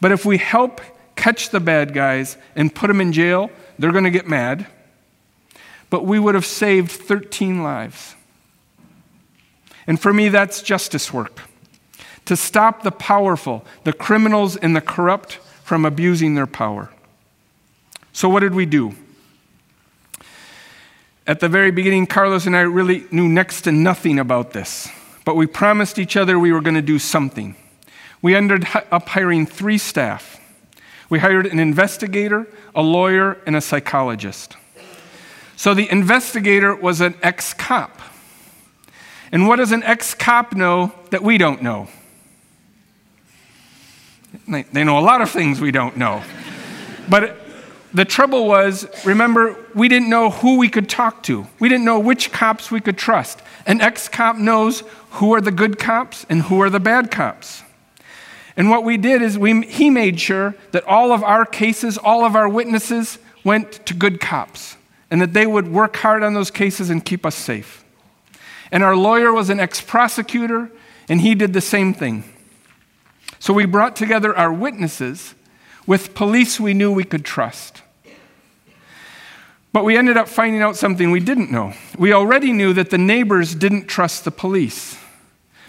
But 0.00 0.10
if 0.10 0.24
we 0.24 0.38
help 0.38 0.80
catch 1.16 1.50
the 1.50 1.60
bad 1.60 1.92
guys 1.92 2.38
and 2.56 2.74
put 2.74 2.86
them 2.86 3.02
in 3.02 3.12
jail, 3.12 3.50
they're 3.78 3.92
going 3.92 4.04
to 4.04 4.10
get 4.10 4.26
mad. 4.26 4.68
But 5.90 6.04
we 6.04 6.18
would 6.18 6.34
have 6.34 6.46
saved 6.46 6.90
13 6.90 7.62
lives. 7.62 8.14
And 9.86 10.00
for 10.00 10.12
me, 10.12 10.28
that's 10.28 10.62
justice 10.62 11.12
work. 11.12 11.42
To 12.26 12.36
stop 12.36 12.82
the 12.82 12.90
powerful, 12.90 13.64
the 13.84 13.92
criminals, 13.92 14.56
and 14.56 14.74
the 14.74 14.80
corrupt 14.80 15.34
from 15.62 15.84
abusing 15.84 16.34
their 16.34 16.46
power. 16.46 16.90
So, 18.12 18.28
what 18.28 18.40
did 18.40 18.54
we 18.54 18.64
do? 18.64 18.94
At 21.26 21.40
the 21.40 21.48
very 21.48 21.70
beginning, 21.70 22.06
Carlos 22.06 22.46
and 22.46 22.56
I 22.56 22.60
really 22.60 23.06
knew 23.10 23.28
next 23.28 23.62
to 23.62 23.72
nothing 23.72 24.18
about 24.18 24.52
this, 24.52 24.90
but 25.24 25.36
we 25.36 25.46
promised 25.46 25.98
each 25.98 26.16
other 26.16 26.38
we 26.38 26.52
were 26.52 26.60
going 26.60 26.74
to 26.74 26.82
do 26.82 26.98
something. 26.98 27.56
We 28.20 28.34
ended 28.34 28.66
up 28.90 29.08
hiring 29.08 29.46
three 29.46 29.78
staff. 29.78 30.40
We 31.08 31.18
hired 31.18 31.46
an 31.46 31.58
investigator, 31.58 32.46
a 32.74 32.82
lawyer, 32.82 33.38
and 33.46 33.56
a 33.56 33.60
psychologist. 33.60 34.56
So 35.56 35.74
the 35.74 35.90
investigator 35.90 36.74
was 36.74 37.00
an 37.00 37.14
ex 37.22 37.54
cop. 37.54 38.00
And 39.30 39.48
what 39.48 39.56
does 39.56 39.72
an 39.72 39.82
ex 39.82 40.14
cop 40.14 40.52
know 40.52 40.92
that 41.10 41.22
we 41.22 41.38
don't 41.38 41.62
know? 41.62 41.88
They 44.48 44.84
know 44.84 44.98
a 44.98 45.00
lot 45.00 45.22
of 45.22 45.30
things 45.30 45.60
we 45.60 45.70
don't 45.70 45.96
know. 45.96 46.22
But 47.08 47.40
the 47.92 48.04
trouble 48.04 48.46
was, 48.46 48.86
remember, 49.04 49.56
we 49.74 49.88
didn't 49.88 50.10
know 50.10 50.30
who 50.30 50.58
we 50.58 50.68
could 50.68 50.88
talk 50.88 51.22
to. 51.24 51.46
We 51.60 51.68
didn't 51.68 51.84
know 51.84 52.00
which 52.00 52.32
cops 52.32 52.70
we 52.70 52.80
could 52.80 52.98
trust. 52.98 53.40
An 53.66 53.80
ex 53.80 54.08
cop 54.08 54.36
knows 54.36 54.82
who 55.12 55.32
are 55.34 55.40
the 55.40 55.52
good 55.52 55.78
cops 55.78 56.26
and 56.28 56.42
who 56.42 56.60
are 56.60 56.70
the 56.70 56.80
bad 56.80 57.10
cops. 57.10 57.62
And 58.56 58.70
what 58.70 58.84
we 58.84 58.96
did 58.96 59.22
is 59.22 59.38
we, 59.38 59.62
he 59.62 59.90
made 59.90 60.20
sure 60.20 60.54
that 60.72 60.84
all 60.84 61.12
of 61.12 61.22
our 61.22 61.44
cases, 61.44 61.96
all 61.96 62.24
of 62.24 62.36
our 62.36 62.48
witnesses 62.48 63.18
went 63.44 63.86
to 63.86 63.94
good 63.94 64.20
cops 64.20 64.76
and 65.10 65.20
that 65.20 65.32
they 65.32 65.46
would 65.46 65.68
work 65.68 65.96
hard 65.96 66.22
on 66.22 66.34
those 66.34 66.50
cases 66.50 66.90
and 66.90 67.04
keep 67.04 67.24
us 67.24 67.34
safe. 67.34 67.84
And 68.70 68.82
our 68.82 68.96
lawyer 68.96 69.32
was 69.32 69.50
an 69.50 69.60
ex 69.60 69.80
prosecutor, 69.80 70.70
and 71.08 71.20
he 71.20 71.34
did 71.34 71.52
the 71.52 71.60
same 71.60 71.94
thing. 71.94 72.24
So 73.38 73.52
we 73.52 73.66
brought 73.66 73.94
together 73.94 74.36
our 74.36 74.52
witnesses 74.52 75.34
with 75.86 76.14
police 76.14 76.58
we 76.58 76.74
knew 76.74 76.90
we 76.90 77.04
could 77.04 77.24
trust. 77.24 77.82
But 79.72 79.84
we 79.84 79.96
ended 79.96 80.16
up 80.16 80.28
finding 80.28 80.62
out 80.62 80.76
something 80.76 81.10
we 81.10 81.20
didn't 81.20 81.50
know. 81.50 81.74
We 81.98 82.12
already 82.12 82.52
knew 82.52 82.72
that 82.74 82.90
the 82.90 82.98
neighbors 82.98 83.54
didn't 83.54 83.86
trust 83.86 84.24
the 84.24 84.30
police. 84.30 84.96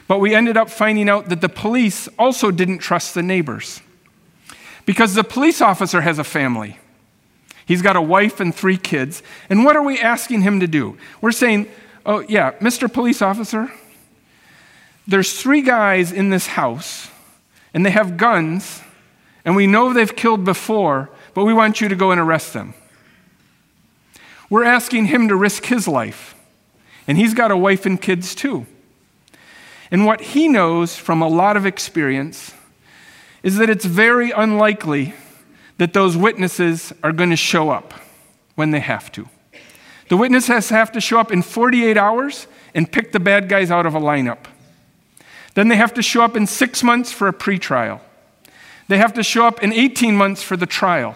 But 0.08 0.20
we 0.20 0.36
ended 0.36 0.58
up 0.58 0.70
finding 0.70 1.10
out 1.10 1.30
that 1.30 1.42
the 1.42 1.50
police 1.50 2.08
also 2.20 2.52
didn't 2.52 2.78
trust 2.78 3.16
the 3.16 3.24
neighbors. 3.24 3.82
Because 4.86 5.16
the 5.16 5.24
police 5.24 5.62
officer 5.62 6.02
has 6.02 6.20
a 6.20 6.24
family. 6.24 6.78
He's 7.66 7.82
got 7.82 7.96
a 7.96 8.02
wife 8.02 8.40
and 8.40 8.54
three 8.54 8.78
kids. 8.78 9.24
And 9.50 9.66
what 9.66 9.76
are 9.76 9.84
we 9.84 10.00
asking 10.00 10.42
him 10.42 10.60
to 10.60 10.68
do? 10.68 10.98
We're 11.20 11.32
saying, 11.32 11.68
oh, 12.06 12.20
yeah, 12.20 12.52
Mr. 12.60 12.92
Police 12.92 13.22
Officer, 13.22 13.72
there's 15.08 15.40
three 15.40 15.62
guys 15.62 16.12
in 16.12 16.30
this 16.30 16.48
house, 16.48 17.10
and 17.74 17.86
they 17.86 17.92
have 17.92 18.18
guns, 18.18 18.82
and 19.44 19.56
we 19.56 19.68
know 19.68 19.94
they've 19.94 20.16
killed 20.16 20.46
before, 20.46 21.10
but 21.34 21.46
we 21.46 21.54
want 21.54 21.82
you 21.82 21.90
to 21.90 21.96
go 21.96 22.12
and 22.12 22.20
arrest 22.20 22.54
them. 22.54 22.74
We're 24.50 24.64
asking 24.64 25.06
him 25.06 25.28
to 25.28 25.36
risk 25.36 25.66
his 25.66 25.88
life, 25.88 26.36
and 27.08 27.18
he's 27.18 27.34
got 27.34 27.52
a 27.52 27.58
wife 27.58 27.86
and 27.86 28.02
kids 28.02 28.36
too. 28.36 28.68
And 29.92 30.06
what 30.06 30.22
he 30.22 30.48
knows 30.48 30.96
from 30.96 31.22
a 31.22 31.28
lot 31.28 31.58
of 31.58 31.66
experience 31.66 32.54
is 33.44 33.58
that 33.58 33.70
it's 33.70 33.86
very 33.86 34.32
unlikely 34.32 35.14
that 35.78 35.94
those 35.94 36.16
witnesses 36.16 36.94
are 37.04 37.12
going 37.12 37.30
to 37.30 37.36
show 37.36 37.70
up 37.70 37.94
when 38.56 38.72
they 38.72 38.80
have 38.80 39.12
to. 39.14 39.28
The 40.10 40.18
witnesses 40.18 40.70
have 40.70 40.92
to 40.94 41.02
show 41.02 41.20
up 41.20 41.32
in 41.32 41.42
48 41.42 41.98
hours 41.98 42.48
and 42.74 42.92
pick 42.92 43.12
the 43.12 43.20
bad 43.20 43.50
guys 43.50 43.72
out 43.72 43.86
of 43.86 43.96
a 43.96 44.00
lineup. 44.00 44.46
Then 45.56 45.70
they 45.70 45.78
have 45.78 45.94
to 45.96 46.02
show 46.02 46.22
up 46.24 46.36
in 46.36 46.48
six 46.48 46.84
months 46.84 47.12
for 47.12 47.28
a 47.28 47.34
pretrial. 47.34 48.02
They 48.88 48.98
have 48.98 49.14
to 49.14 49.24
show 49.24 49.48
up 49.48 49.64
in 49.64 49.74
18 49.74 50.16
months 50.16 50.44
for 50.44 50.56
the 50.56 50.66
trial. 50.66 51.16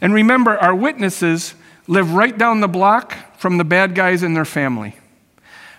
And 0.00 0.14
remember, 0.14 0.56
our 0.58 0.74
witnesses 0.74 1.54
live 1.86 2.14
right 2.14 2.36
down 2.36 2.60
the 2.60 2.68
block 2.68 3.16
from 3.38 3.58
the 3.58 3.64
bad 3.64 3.94
guys 3.94 4.22
and 4.22 4.34
their 4.36 4.44
family. 4.44 4.96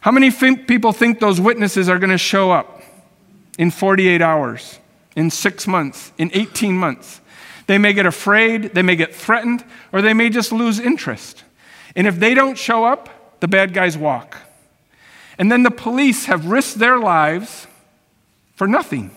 How 0.01 0.11
many 0.11 0.31
people 0.31 0.93
think 0.93 1.19
those 1.19 1.41
witnesses 1.41 1.89
are 1.89 1.97
going 1.97 2.11
to 2.11 2.17
show 2.17 2.51
up 2.51 2.81
in 3.57 3.71
48 3.71 4.21
hours, 4.21 4.79
in 5.15 5.29
six 5.31 5.65
months, 5.65 6.11
in 6.17 6.29
18 6.33 6.75
months? 6.77 7.19
They 7.67 7.77
may 7.77 7.93
get 7.93 8.05
afraid, 8.05 8.73
they 8.73 8.81
may 8.81 8.95
get 8.95 9.13
threatened, 9.13 9.63
or 9.91 10.01
they 10.01 10.13
may 10.13 10.29
just 10.29 10.51
lose 10.51 10.79
interest. 10.79 11.43
And 11.95 12.07
if 12.07 12.17
they 12.19 12.33
don't 12.33 12.57
show 12.57 12.85
up, 12.85 13.39
the 13.41 13.47
bad 13.47 13.73
guys 13.73 13.97
walk. 13.97 14.37
And 15.37 15.51
then 15.51 15.63
the 15.63 15.71
police 15.71 16.25
have 16.25 16.47
risked 16.47 16.79
their 16.79 16.97
lives 16.97 17.67
for 18.55 18.67
nothing. 18.67 19.11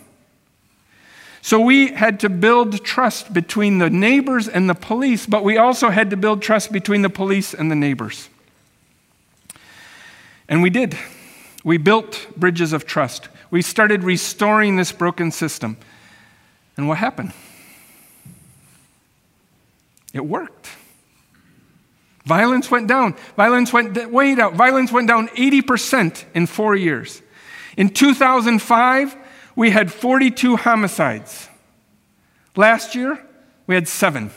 So 1.43 1.59
we 1.61 1.89
had 1.89 2.21
to 2.21 2.29
build 2.29 2.85
trust 2.85 3.33
between 3.33 3.79
the 3.79 3.89
neighbors 3.89 4.47
and 4.47 4.69
the 4.69 4.75
police, 4.75 5.27
but 5.27 5.43
we 5.43 5.57
also 5.57 5.89
had 5.89 6.11
to 6.11 6.17
build 6.17 6.43
trust 6.43 6.71
between 6.71 7.03
the 7.03 7.09
police 7.09 7.55
and 7.55 7.71
the 7.71 7.75
neighbors. 7.75 8.29
And 10.49 10.63
we 10.63 10.69
did. 10.69 10.99
We 11.65 11.79
built 11.79 12.27
bridges 12.37 12.73
of 12.73 12.85
trust. 12.85 13.29
We 13.51 13.63
started 13.63 14.03
restoring 14.03 14.77
this 14.77 14.93
broken 14.93 15.31
system. 15.31 15.79
And 16.77 16.89
what 16.89 16.99
happened? 16.99 17.33
It 20.13 20.25
worked. 20.25 20.69
Violence 22.25 22.71
went 22.71 22.87
down. 22.87 23.17
Violence 23.37 23.73
went 23.73 24.11
way 24.11 24.35
down. 24.35 24.55
Violence 24.55 24.93
went 24.93 25.09
down 25.09 25.29
80% 25.29 26.25
in 26.35 26.47
four 26.47 26.77
years. 26.77 27.23
In 27.77 27.89
2005, 27.89 29.17
we 29.57 29.71
had 29.71 29.93
42 29.93 30.57
homicides. 30.57 31.49
Last 32.57 32.95
year, 32.95 33.25
we 33.67 33.75
had 33.75 33.89
seven. 33.89 34.31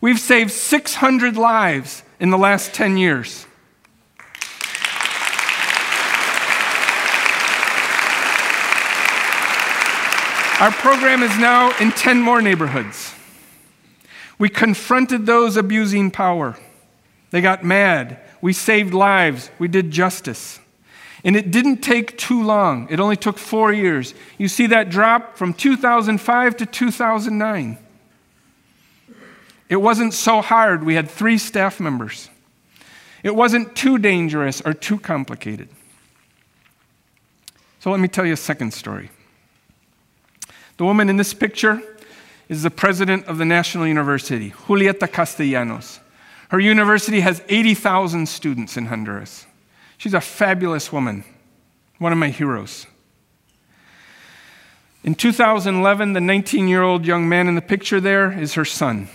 We've 0.00 0.20
saved 0.20 0.50
600 0.50 1.36
lives 1.36 2.02
in 2.20 2.30
the 2.30 2.38
last 2.38 2.74
10 2.74 2.96
years. 2.96 3.46
Our 10.58 10.70
program 10.70 11.22
is 11.22 11.36
now 11.38 11.76
in 11.78 11.92
10 11.92 12.20
more 12.22 12.40
neighborhoods. 12.40 13.14
We 14.38 14.48
confronted 14.48 15.26
those 15.26 15.56
abusing 15.56 16.10
power. 16.10 16.56
They 17.30 17.40
got 17.40 17.64
mad. 17.64 18.20
We 18.40 18.52
saved 18.52 18.92
lives. 18.92 19.50
We 19.58 19.68
did 19.68 19.90
justice. 19.90 20.60
And 21.24 21.34
it 21.34 21.50
didn't 21.50 21.78
take 21.78 22.16
too 22.18 22.42
long. 22.42 22.86
It 22.90 23.00
only 23.00 23.16
took 23.16 23.38
four 23.38 23.72
years. 23.72 24.14
You 24.38 24.48
see 24.48 24.66
that 24.68 24.90
drop 24.90 25.36
from 25.36 25.54
2005 25.54 26.56
to 26.58 26.66
2009. 26.66 27.78
It 29.68 29.76
wasn't 29.76 30.14
so 30.14 30.40
hard. 30.40 30.84
We 30.84 30.94
had 30.94 31.10
three 31.10 31.38
staff 31.38 31.80
members. 31.80 32.30
It 33.22 33.34
wasn't 33.34 33.74
too 33.74 33.98
dangerous 33.98 34.60
or 34.60 34.72
too 34.72 34.98
complicated. 34.98 35.68
So 37.80 37.90
let 37.90 37.98
me 37.98 38.08
tell 38.08 38.24
you 38.24 38.34
a 38.34 38.36
second 38.36 38.72
story. 38.72 39.10
The 40.76 40.84
woman 40.84 41.08
in 41.08 41.16
this 41.16 41.34
picture 41.34 41.82
is 42.48 42.62
the 42.62 42.70
president 42.70 43.26
of 43.26 43.38
the 43.38 43.44
National 43.44 43.86
University, 43.86 44.50
Julieta 44.50 45.10
Castellanos. 45.10 46.00
Her 46.50 46.60
university 46.60 47.20
has 47.20 47.42
80,000 47.48 48.28
students 48.28 48.76
in 48.76 48.86
Honduras. 48.86 49.46
She's 49.98 50.14
a 50.14 50.20
fabulous 50.20 50.92
woman, 50.92 51.24
one 51.98 52.12
of 52.12 52.18
my 52.18 52.28
heroes. 52.28 52.86
In 55.02 55.14
2011, 55.14 56.12
the 56.12 56.20
19 56.20 56.68
year 56.68 56.82
old 56.82 57.04
young 57.04 57.28
man 57.28 57.48
in 57.48 57.54
the 57.54 57.62
picture 57.62 58.00
there 58.00 58.32
is 58.32 58.54
her 58.54 58.64
son. 58.64 59.08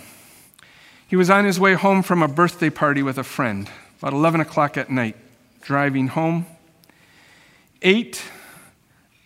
He 1.06 1.16
was 1.16 1.30
on 1.30 1.44
his 1.44 1.60
way 1.60 1.74
home 1.74 2.02
from 2.02 2.22
a 2.22 2.28
birthday 2.28 2.70
party 2.70 3.02
with 3.02 3.18
a 3.18 3.24
friend, 3.24 3.68
about 3.98 4.14
11 4.14 4.40
o'clock 4.40 4.76
at 4.76 4.90
night, 4.90 5.16
driving 5.60 6.08
home. 6.08 6.46
Eight 7.82 8.22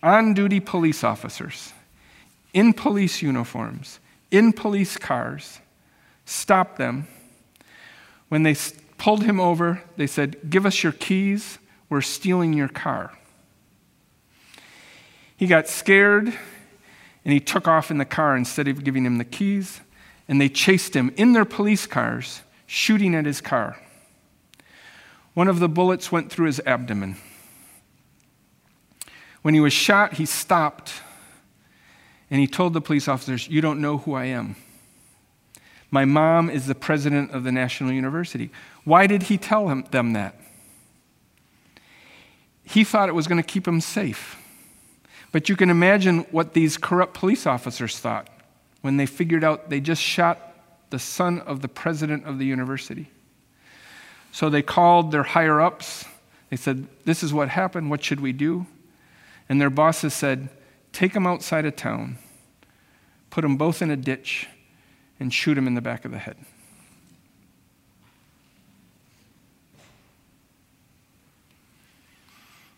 on 0.02 0.34
duty 0.34 0.60
police 0.60 1.02
officers 1.04 1.72
in 2.56 2.72
police 2.72 3.20
uniforms, 3.20 4.00
in 4.30 4.50
police 4.50 4.96
cars, 4.96 5.60
stopped 6.24 6.78
them. 6.78 7.06
When 8.30 8.44
they 8.44 8.56
pulled 8.96 9.24
him 9.24 9.38
over, 9.38 9.82
they 9.98 10.06
said, 10.06 10.48
Give 10.48 10.64
us 10.64 10.82
your 10.82 10.92
keys, 10.92 11.58
we're 11.90 12.00
stealing 12.00 12.54
your 12.54 12.68
car. 12.68 13.12
He 15.36 15.46
got 15.46 15.68
scared 15.68 16.28
and 16.28 17.32
he 17.32 17.40
took 17.40 17.68
off 17.68 17.90
in 17.90 17.98
the 17.98 18.06
car 18.06 18.34
instead 18.34 18.68
of 18.68 18.82
giving 18.82 19.04
him 19.04 19.18
the 19.18 19.24
keys, 19.24 19.82
and 20.26 20.40
they 20.40 20.48
chased 20.48 20.96
him 20.96 21.12
in 21.16 21.34
their 21.34 21.44
police 21.44 21.86
cars, 21.86 22.40
shooting 22.66 23.14
at 23.14 23.26
his 23.26 23.42
car. 23.42 23.76
One 25.34 25.48
of 25.48 25.58
the 25.58 25.68
bullets 25.68 26.10
went 26.10 26.32
through 26.32 26.46
his 26.46 26.60
abdomen. 26.60 27.16
When 29.42 29.52
he 29.52 29.60
was 29.60 29.74
shot, 29.74 30.14
he 30.14 30.24
stopped 30.24 31.02
and 32.30 32.40
he 32.40 32.46
told 32.46 32.72
the 32.72 32.80
police 32.80 33.08
officers, 33.08 33.48
You 33.48 33.60
don't 33.60 33.80
know 33.80 33.98
who 33.98 34.14
I 34.14 34.26
am. 34.26 34.56
My 35.90 36.04
mom 36.04 36.50
is 36.50 36.66
the 36.66 36.74
president 36.74 37.30
of 37.30 37.44
the 37.44 37.52
National 37.52 37.92
University. 37.92 38.50
Why 38.84 39.06
did 39.06 39.24
he 39.24 39.38
tell 39.38 39.68
him, 39.68 39.84
them 39.90 40.12
that? 40.14 40.38
He 42.64 42.82
thought 42.82 43.08
it 43.08 43.14
was 43.14 43.28
going 43.28 43.40
to 43.40 43.46
keep 43.46 43.66
him 43.66 43.80
safe. 43.80 44.36
But 45.30 45.48
you 45.48 45.56
can 45.56 45.70
imagine 45.70 46.20
what 46.30 46.54
these 46.54 46.76
corrupt 46.76 47.14
police 47.14 47.46
officers 47.46 47.98
thought 47.98 48.28
when 48.80 48.96
they 48.96 49.06
figured 49.06 49.44
out 49.44 49.70
they 49.70 49.80
just 49.80 50.02
shot 50.02 50.40
the 50.90 50.98
son 50.98 51.40
of 51.40 51.62
the 51.62 51.68
president 51.68 52.24
of 52.24 52.38
the 52.38 52.46
university. 52.46 53.10
So 54.32 54.50
they 54.50 54.62
called 54.62 55.12
their 55.12 55.22
higher 55.22 55.60
ups. 55.60 56.04
They 56.50 56.56
said, 56.56 56.86
This 57.04 57.22
is 57.22 57.32
what 57.32 57.48
happened. 57.48 57.90
What 57.90 58.02
should 58.02 58.20
we 58.20 58.32
do? 58.32 58.66
And 59.48 59.60
their 59.60 59.70
bosses 59.70 60.14
said, 60.14 60.48
take 60.96 61.12
them 61.12 61.26
outside 61.26 61.66
of 61.66 61.76
town, 61.76 62.16
put 63.28 63.42
them 63.42 63.58
both 63.58 63.82
in 63.82 63.90
a 63.90 63.96
ditch, 63.96 64.48
and 65.20 65.30
shoot 65.30 65.54
them 65.54 65.66
in 65.66 65.74
the 65.74 65.82
back 65.82 66.06
of 66.06 66.10
the 66.10 66.16
head. 66.16 66.38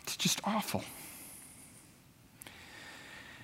It's 0.02 0.16
just 0.16 0.40
awful. 0.42 0.82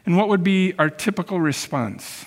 And 0.07 0.17
what 0.17 0.29
would 0.29 0.43
be 0.43 0.75
our 0.77 0.91
typical 0.91 1.39
response? 1.39 2.25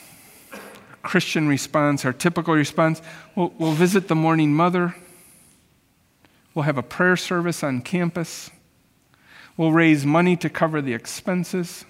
Christian 1.03 1.49
response, 1.49 2.05
our 2.05 2.13
typical 2.13 2.53
response? 2.53 3.01
We'll, 3.35 3.51
we'll 3.57 3.73
visit 3.73 4.07
the 4.07 4.15
mourning 4.15 4.53
mother. 4.53 4.95
We'll 6.53 6.63
have 6.63 6.77
a 6.77 6.83
prayer 6.83 7.17
service 7.17 7.61
on 7.61 7.81
campus. 7.81 8.51
We'll 9.57 9.73
raise 9.73 10.05
money 10.05 10.37
to 10.37 10.49
cover 10.49 10.81
the 10.81 10.93
expenses. 10.93 11.83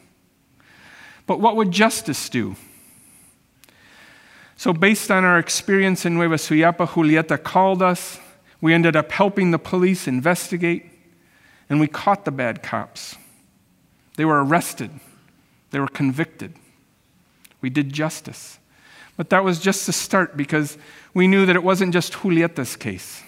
But 1.27 1.39
what 1.39 1.55
would 1.55 1.71
justice 1.71 2.29
do? 2.29 2.55
So, 4.55 4.73
based 4.73 5.11
on 5.11 5.23
our 5.23 5.37
experience 5.37 6.03
in 6.03 6.15
Nueva 6.15 6.35
Suyapa, 6.35 6.87
Julieta 6.87 7.41
called 7.41 7.83
us. 7.83 8.19
We 8.59 8.73
ended 8.73 8.95
up 8.95 9.11
helping 9.11 9.51
the 9.51 9.59
police 9.59 10.07
investigate, 10.07 10.89
and 11.69 11.79
we 11.79 11.87
caught 11.87 12.25
the 12.25 12.31
bad 12.31 12.63
cops. 12.63 13.15
They 14.15 14.25
were 14.25 14.43
arrested, 14.43 14.89
they 15.69 15.79
were 15.79 15.87
convicted. 15.87 16.55
We 17.61 17.69
did 17.69 17.93
justice. 17.93 18.57
But 19.15 19.29
that 19.31 19.43
was 19.43 19.59
just 19.59 19.85
the 19.85 19.93
start 19.93 20.37
because 20.37 20.77
we 21.13 21.27
knew 21.27 21.45
that 21.47 21.55
it 21.55 21.63
wasn't 21.63 21.91
just 21.91 22.13
Julieta's 22.13 22.75
case. 22.75 23.23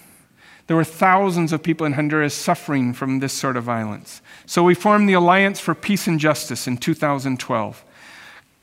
There 0.68 0.76
were 0.76 0.84
thousands 0.84 1.52
of 1.52 1.64
people 1.64 1.84
in 1.84 1.94
Honduras 1.94 2.32
suffering 2.32 2.92
from 2.92 3.18
this 3.18 3.32
sort 3.32 3.56
of 3.56 3.64
violence. 3.64 4.22
So 4.46 4.62
we 4.62 4.74
formed 4.74 5.08
the 5.08 5.14
Alliance 5.14 5.58
for 5.58 5.74
Peace 5.74 6.06
and 6.06 6.20
Justice 6.20 6.68
in 6.68 6.76
2012. 6.76 7.84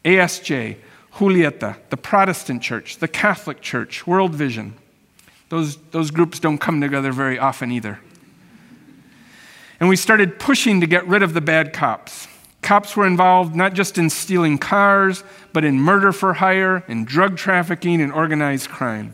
ASJ, 0.05 0.77
Julieta, 1.13 1.77
the 1.89 1.97
Protestant 1.97 2.61
Church, 2.61 2.97
the 2.97 3.07
Catholic 3.07 3.61
Church, 3.61 4.05
World 4.05 4.33
Vision. 4.35 4.75
Those, 5.49 5.77
those 5.91 6.11
groups 6.11 6.39
don't 6.39 6.57
come 6.57 6.81
together 6.81 7.11
very 7.11 7.39
often 7.39 7.71
either. 7.71 7.99
And 9.79 9.89
we 9.89 9.95
started 9.95 10.39
pushing 10.39 10.81
to 10.81 10.87
get 10.87 11.07
rid 11.07 11.23
of 11.23 11.33
the 11.33 11.41
bad 11.41 11.73
cops. 11.73 12.27
Cops 12.61 12.97
were 12.97 13.07
involved 13.07 13.55
not 13.55 13.73
just 13.73 13.97
in 13.97 14.09
stealing 14.09 14.57
cars, 14.57 15.23
but 15.53 15.63
in 15.63 15.79
murder 15.79 16.11
for 16.11 16.33
hire, 16.33 16.83
in 16.87 17.05
drug 17.05 17.37
trafficking, 17.37 18.01
and 18.01 18.11
organized 18.11 18.69
crime. 18.69 19.13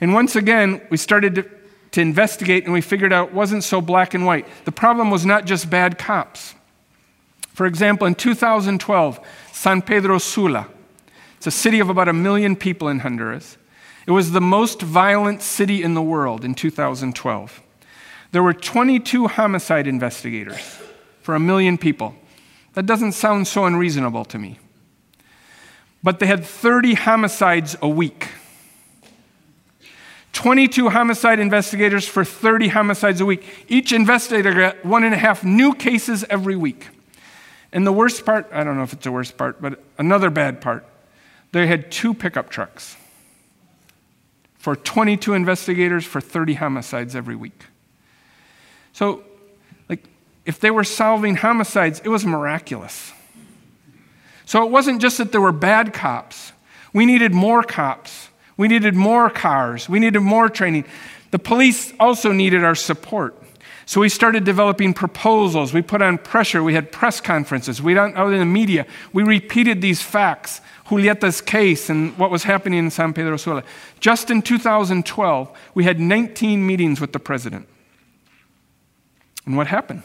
And 0.00 0.14
once 0.14 0.36
again, 0.36 0.80
we 0.90 0.96
started 0.96 1.34
to 1.36 1.50
to 1.92 2.00
investigate, 2.00 2.64
and 2.64 2.72
we 2.72 2.80
figured 2.80 3.12
out 3.12 3.28
it 3.28 3.34
wasn't 3.34 3.64
so 3.64 3.80
black 3.80 4.14
and 4.14 4.24
white. 4.24 4.46
The 4.64 4.72
problem 4.72 5.10
was 5.10 5.26
not 5.26 5.44
just 5.44 5.68
bad 5.68 5.98
cops. 5.98 6.54
For 7.52 7.66
example, 7.66 8.06
in 8.06 8.14
2012, 8.14 9.20
San 9.60 9.82
Pedro 9.82 10.16
Sula, 10.16 10.68
it's 11.36 11.46
a 11.46 11.50
city 11.50 11.80
of 11.80 11.90
about 11.90 12.08
a 12.08 12.14
million 12.14 12.56
people 12.56 12.88
in 12.88 13.00
Honduras. 13.00 13.58
It 14.06 14.10
was 14.10 14.32
the 14.32 14.40
most 14.40 14.80
violent 14.80 15.42
city 15.42 15.82
in 15.82 15.92
the 15.92 16.00
world 16.00 16.46
in 16.46 16.54
2012. 16.54 17.62
There 18.32 18.42
were 18.42 18.54
22 18.54 19.26
homicide 19.26 19.86
investigators 19.86 20.78
for 21.20 21.34
a 21.34 21.38
million 21.38 21.76
people. 21.76 22.14
That 22.72 22.86
doesn't 22.86 23.12
sound 23.12 23.48
so 23.48 23.66
unreasonable 23.66 24.24
to 24.24 24.38
me. 24.38 24.58
But 26.02 26.20
they 26.20 26.26
had 26.26 26.42
30 26.42 26.94
homicides 26.94 27.76
a 27.82 27.88
week. 27.88 28.28
22 30.32 30.88
homicide 30.88 31.38
investigators 31.38 32.08
for 32.08 32.24
30 32.24 32.68
homicides 32.68 33.20
a 33.20 33.26
week. 33.26 33.66
Each 33.68 33.92
investigator 33.92 34.54
got 34.54 34.86
one 34.86 35.04
and 35.04 35.12
a 35.12 35.18
half 35.18 35.44
new 35.44 35.74
cases 35.74 36.24
every 36.30 36.56
week. 36.56 36.86
And 37.72 37.86
the 37.86 37.92
worst 37.92 38.24
part, 38.24 38.48
I 38.52 38.64
don't 38.64 38.76
know 38.76 38.82
if 38.82 38.92
it's 38.92 39.04
the 39.04 39.12
worst 39.12 39.36
part, 39.36 39.60
but 39.62 39.82
another 39.98 40.30
bad 40.30 40.60
part, 40.60 40.84
they 41.52 41.66
had 41.66 41.90
two 41.90 42.14
pickup 42.14 42.50
trucks 42.50 42.96
for 44.58 44.76
22 44.76 45.34
investigators 45.34 46.04
for 46.04 46.20
30 46.20 46.54
homicides 46.54 47.16
every 47.16 47.36
week. 47.36 47.64
So, 48.92 49.22
like, 49.88 50.04
if 50.44 50.60
they 50.60 50.70
were 50.70 50.84
solving 50.84 51.36
homicides, 51.36 52.00
it 52.04 52.08
was 52.08 52.26
miraculous. 52.26 53.12
So 54.44 54.64
it 54.64 54.70
wasn't 54.70 55.00
just 55.00 55.18
that 55.18 55.32
there 55.32 55.40
were 55.40 55.52
bad 55.52 55.92
cops, 55.92 56.52
we 56.92 57.06
needed 57.06 57.32
more 57.32 57.62
cops. 57.62 58.28
We 58.56 58.68
needed 58.68 58.94
more 58.94 59.30
cars. 59.30 59.88
We 59.88 60.00
needed 60.00 60.20
more 60.20 60.48
training. 60.48 60.84
The 61.30 61.38
police 61.38 61.94
also 61.98 62.32
needed 62.32 62.64
our 62.64 62.74
support. 62.74 63.39
So 63.90 64.02
we 64.02 64.08
started 64.08 64.44
developing 64.44 64.94
proposals. 64.94 65.74
We 65.74 65.82
put 65.82 66.00
on 66.00 66.18
pressure. 66.18 66.62
We 66.62 66.74
had 66.74 66.92
press 66.92 67.20
conferences. 67.20 67.82
We 67.82 67.96
went 67.96 68.16
out 68.16 68.32
in 68.32 68.38
the 68.38 68.44
media. 68.44 68.86
We 69.12 69.24
repeated 69.24 69.82
these 69.82 70.00
facts, 70.00 70.60
Julieta's 70.86 71.40
case 71.40 71.90
and 71.90 72.16
what 72.16 72.30
was 72.30 72.44
happening 72.44 72.78
in 72.78 72.92
San 72.92 73.12
Pedro 73.12 73.36
Sula. 73.36 73.64
Just 73.98 74.30
in 74.30 74.42
2012, 74.42 75.58
we 75.74 75.82
had 75.82 75.98
19 75.98 76.64
meetings 76.64 77.00
with 77.00 77.12
the 77.12 77.18
president. 77.18 77.66
And 79.44 79.56
what 79.56 79.66
happened? 79.66 80.04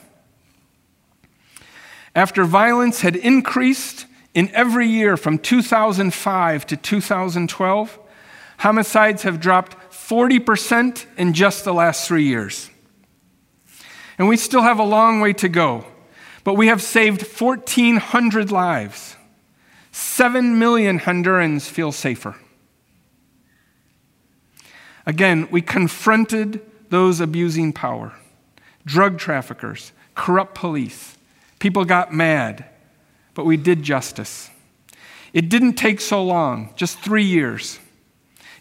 After 2.15 2.43
violence 2.43 3.01
had 3.01 3.15
increased 3.15 4.07
in 4.33 4.49
every 4.55 4.87
year 4.87 5.15
from 5.15 5.37
2005 5.37 6.65
to 6.65 6.75
2012, 6.75 7.99
Homicides 8.57 9.21
have 9.21 9.39
dropped 9.39 9.77
40% 9.91 11.05
in 11.19 11.33
just 11.33 11.63
the 11.63 11.73
last 11.75 12.07
three 12.07 12.23
years. 12.23 12.71
And 14.17 14.27
we 14.27 14.37
still 14.37 14.61
have 14.61 14.79
a 14.79 14.83
long 14.83 15.19
way 15.19 15.33
to 15.33 15.49
go, 15.49 15.85
but 16.43 16.53
we 16.53 16.67
have 16.67 16.81
saved 16.81 17.21
1,400 17.21 18.51
lives. 18.51 19.15
7 19.91 20.59
million 20.59 20.99
Hondurans 20.99 21.69
feel 21.69 21.91
safer. 21.91 22.35
Again, 25.05 25.47
we 25.51 25.61
confronted 25.61 26.61
those 26.89 27.19
abusing 27.19 27.73
power 27.73 28.13
drug 28.85 29.17
traffickers, 29.17 29.91
corrupt 30.13 30.53
police. 30.53 31.17
People 31.57 31.85
got 31.85 32.13
mad, 32.13 32.65
but 33.33 33.45
we 33.45 33.57
did 33.57 33.81
justice. 33.81 34.51
It 35.33 35.49
didn't 35.49 35.73
take 35.73 35.99
so 35.99 36.23
long, 36.23 36.71
just 36.75 36.99
three 36.99 37.23
years. 37.23 37.79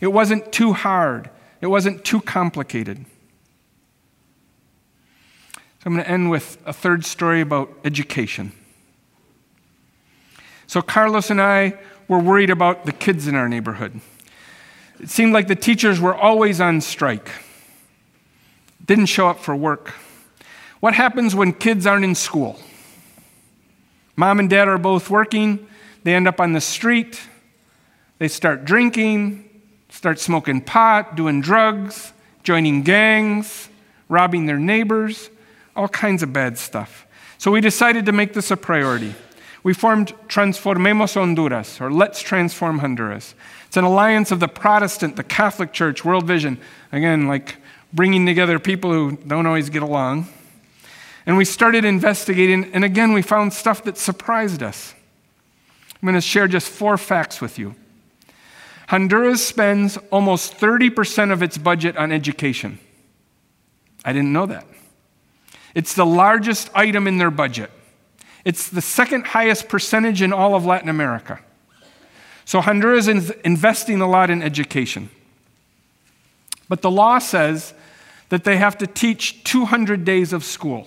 It 0.01 0.07
wasn't 0.09 0.51
too 0.51 0.73
hard, 0.73 1.31
it 1.61 1.67
wasn't 1.67 2.05
too 2.05 2.21
complicated. 2.21 3.05
So 5.85 5.91
I'm 5.91 5.97
going 5.97 6.05
to 6.07 6.11
end 6.11 6.31
with 6.31 6.57
a 6.65 6.73
third 6.73 7.05
story 7.05 7.43
about 7.43 7.71
education. 7.85 8.53
So 10.67 10.81
Carlos 10.81 11.29
and 11.29 11.43
I 11.43 11.79
were 12.09 12.19
worried 12.19 12.49
about 12.49 12.87
the 12.87 12.93
kids 12.93 13.29
in 13.29 13.35
our 13.35 13.51
neighborhood. 13.51 14.01
It 14.99 15.11
seemed 15.11 15.35
like 15.35 15.47
the 15.47 15.55
teachers 15.55 16.01
were 16.01 16.15
always 16.15 16.59
on 16.59 16.81
strike, 16.81 17.31
didn't 18.83 19.07
show 19.07 19.29
up 19.29 19.41
for 19.41 19.55
work. 19.55 19.93
What 20.81 20.95
happens 20.95 21.35
when 21.35 21.53
kids 21.53 21.87
aren't 21.87 22.05
in 22.07 22.15
school? 22.15 22.59
Mom 24.17 24.39
and 24.39 24.49
dad 24.49 24.69
are 24.69 24.79
both 24.79 25.11
working, 25.11 25.69
they 26.03 26.15
end 26.15 26.27
up 26.27 26.41
on 26.41 26.55
the 26.55 26.63
street, 26.63 27.21
they 28.17 28.29
start 28.29 28.65
drinking, 28.65 29.51
start 29.91 30.19
smoking 30.19 30.63
pot, 30.63 31.15
doing 31.15 31.43
drugs, 31.43 32.15
joining 32.43 32.81
gangs, 32.85 33.69
robbing 34.09 34.47
their 34.47 34.59
neighbors, 34.59 35.29
all 35.77 35.89
kinds 35.89 36.23
of 36.23 36.33
bad 36.33 36.59
stuff. 36.59 37.07
So 37.39 37.51
we 37.51 37.61
decided 37.61 38.07
to 38.07 38.13
make 38.13 38.33
this 38.33 38.51
a 38.51 38.57
priority. 38.57 39.15
We 39.63 39.75
formed 39.75 40.13
Transformemos 40.29 41.15
Honduras, 41.15 41.81
or 41.81 41.91
Let's 41.91 42.21
Transform 42.21 42.79
Honduras. 42.79 43.35
It's 43.67 43.77
an 43.77 43.85
alliance 43.85 44.31
of 44.31 44.41
the 44.41 44.49
Protestant, 44.49 45.17
the 45.17 45.25
Catholic 45.25 45.73
Church, 45.73 46.05
World 46.05 46.27
Vision, 46.27 46.61
again, 46.93 47.27
like 47.27 47.57
bringing 47.93 48.27
together 48.27 48.59
people 48.59 48.93
who 48.93 49.17
don't 49.27 49.47
always 49.47 49.71
get 49.71 49.83
along. 49.83 50.29
And 51.27 51.37
we 51.37 51.45
started 51.47 51.85
investigating, 51.85 52.73
and 52.75 52.85
again, 52.85 53.13
we 53.15 53.23
found 53.23 53.53
stuff 53.53 53.83
that 53.85 53.97
surprised 53.97 54.63
us. 54.63 54.95
I'm 55.95 56.07
going 56.07 56.15
to 56.15 56.21
share 56.21 56.47
just 56.47 56.69
four 56.69 56.99
facts 56.99 57.41
with 57.41 57.59
you. 57.59 57.75
Honduras 58.89 59.45
spends 59.45 59.97
almost 60.11 60.59
30% 60.59 61.33
of 61.33 61.43
its 61.43 61.57
budget 61.57 61.97
on 61.97 62.13
education. 62.13 62.79
I 64.05 64.13
didn't 64.13 64.33
know 64.33 64.45
that. 64.47 64.67
It's 65.75 65.95
the 65.95 66.07
largest 66.07 66.71
item 66.75 67.07
in 67.07 67.19
their 67.19 67.31
budget. 67.31 67.71
It's 68.45 68.69
the 68.69 68.81
second 68.81 69.27
highest 69.27 69.69
percentage 69.69 70.23
in 70.23 70.33
all 70.33 70.55
of 70.55 70.65
Latin 70.65 70.89
America. 70.89 71.41
So 72.45 72.61
Honduras 72.61 73.09
is 73.09 73.31
investing 73.45 74.01
a 74.01 74.09
lot 74.09 74.31
in 74.31 74.43
education. 74.43 75.09
But 76.69 76.83
the 76.83 76.91
law 76.91 77.19
says 77.19 77.75
that 78.29 78.45
they 78.45 78.57
have 78.57 78.79
to 78.79 78.87
teach 78.87 79.45
200 79.45 80.05
days 80.05 80.33
of 80.33 80.45
school. 80.45 80.87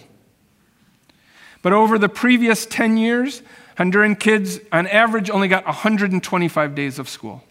But 1.61 1.73
over 1.73 1.97
the 1.97 2.09
previous 2.09 2.65
10 2.65 2.97
years, 2.97 3.41
Honduran 3.77 4.19
kids, 4.19 4.59
on 4.71 4.87
average, 4.87 5.29
only 5.29 5.47
got 5.47 5.65
125 5.65 6.75
days 6.75 6.99
of 6.99 7.09
school. 7.09 7.43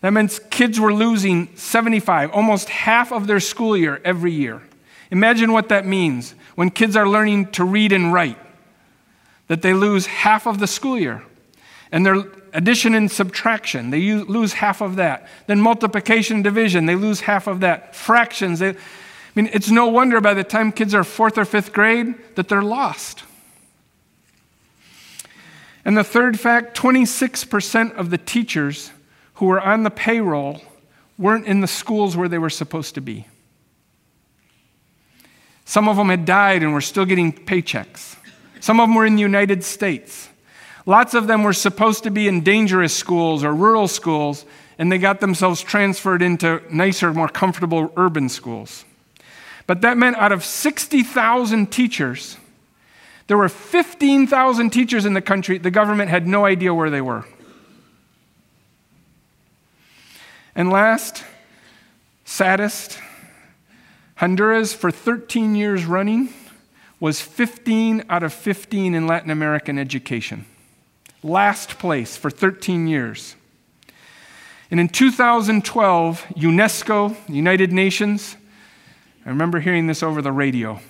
That 0.00 0.10
meant 0.10 0.38
kids 0.50 0.80
were 0.80 0.94
losing 0.94 1.54
75, 1.56 2.32
almost 2.32 2.68
half 2.68 3.12
of 3.12 3.26
their 3.26 3.40
school 3.40 3.76
year 3.76 4.00
every 4.04 4.32
year. 4.32 4.62
Imagine 5.10 5.52
what 5.52 5.68
that 5.68 5.86
means 5.86 6.34
when 6.54 6.70
kids 6.70 6.96
are 6.96 7.08
learning 7.08 7.46
to 7.52 7.64
read 7.64 7.92
and 7.92 8.12
write, 8.12 8.38
that 9.48 9.62
they 9.62 9.74
lose 9.74 10.06
half 10.06 10.46
of 10.46 10.60
the 10.60 10.66
school 10.66 10.98
year. 10.98 11.22
And 11.90 12.06
their 12.06 12.24
addition 12.52 12.94
and 12.94 13.10
subtraction, 13.10 13.90
they 13.90 14.14
lose 14.14 14.54
half 14.54 14.80
of 14.80 14.96
that. 14.96 15.26
Then 15.46 15.60
multiplication 15.60 16.36
and 16.36 16.44
division, 16.44 16.86
they 16.86 16.94
lose 16.94 17.20
half 17.20 17.46
of 17.46 17.60
that. 17.60 17.96
Fractions, 17.96 18.60
they, 18.60 18.70
I 18.70 18.76
mean, 19.34 19.50
it's 19.52 19.70
no 19.70 19.88
wonder 19.88 20.20
by 20.20 20.34
the 20.34 20.44
time 20.44 20.70
kids 20.70 20.94
are 20.94 21.04
fourth 21.04 21.38
or 21.38 21.44
fifth 21.44 21.72
grade 21.72 22.14
that 22.36 22.48
they're 22.48 22.62
lost. 22.62 23.24
And 25.84 25.96
the 25.96 26.04
third 26.04 26.38
fact 26.38 26.76
26% 26.76 27.94
of 27.94 28.10
the 28.10 28.18
teachers 28.18 28.90
who 29.34 29.46
were 29.46 29.60
on 29.60 29.82
the 29.82 29.90
payroll 29.90 30.62
weren't 31.18 31.46
in 31.46 31.60
the 31.60 31.66
schools 31.66 32.16
where 32.16 32.28
they 32.28 32.38
were 32.38 32.50
supposed 32.50 32.94
to 32.94 33.00
be. 33.00 33.26
Some 35.70 35.88
of 35.88 35.96
them 35.96 36.08
had 36.08 36.24
died 36.24 36.64
and 36.64 36.72
were 36.74 36.80
still 36.80 37.04
getting 37.04 37.32
paychecks. 37.32 38.16
Some 38.58 38.80
of 38.80 38.88
them 38.88 38.96
were 38.96 39.06
in 39.06 39.14
the 39.14 39.22
United 39.22 39.62
States. 39.62 40.28
Lots 40.84 41.14
of 41.14 41.28
them 41.28 41.44
were 41.44 41.52
supposed 41.52 42.02
to 42.02 42.10
be 42.10 42.26
in 42.26 42.40
dangerous 42.40 42.92
schools 42.92 43.44
or 43.44 43.54
rural 43.54 43.86
schools, 43.86 44.44
and 44.80 44.90
they 44.90 44.98
got 44.98 45.20
themselves 45.20 45.62
transferred 45.62 46.22
into 46.22 46.60
nicer, 46.72 47.14
more 47.14 47.28
comfortable 47.28 47.92
urban 47.96 48.28
schools. 48.28 48.84
But 49.68 49.82
that 49.82 49.96
meant 49.96 50.16
out 50.16 50.32
of 50.32 50.44
60,000 50.44 51.70
teachers, 51.70 52.36
there 53.28 53.38
were 53.38 53.48
15,000 53.48 54.70
teachers 54.70 55.04
in 55.04 55.14
the 55.14 55.22
country, 55.22 55.56
the 55.58 55.70
government 55.70 56.10
had 56.10 56.26
no 56.26 56.46
idea 56.46 56.74
where 56.74 56.90
they 56.90 57.00
were. 57.00 57.24
And 60.56 60.68
last, 60.68 61.22
saddest, 62.24 62.98
Honduras, 64.20 64.74
for 64.74 64.90
13 64.90 65.54
years 65.54 65.86
running, 65.86 66.28
was 67.00 67.22
15 67.22 68.04
out 68.10 68.22
of 68.22 68.34
15 68.34 68.94
in 68.94 69.06
Latin 69.06 69.30
American 69.30 69.78
education. 69.78 70.44
Last 71.22 71.78
place 71.78 72.18
for 72.18 72.28
13 72.28 72.86
years. 72.86 73.34
And 74.70 74.78
in 74.78 74.88
2012, 74.88 76.26
UNESCO, 76.36 77.16
United 77.30 77.72
Nations, 77.72 78.36
I 79.24 79.30
remember 79.30 79.58
hearing 79.58 79.86
this 79.86 80.02
over 80.02 80.20
the 80.20 80.32
radio. 80.32 80.80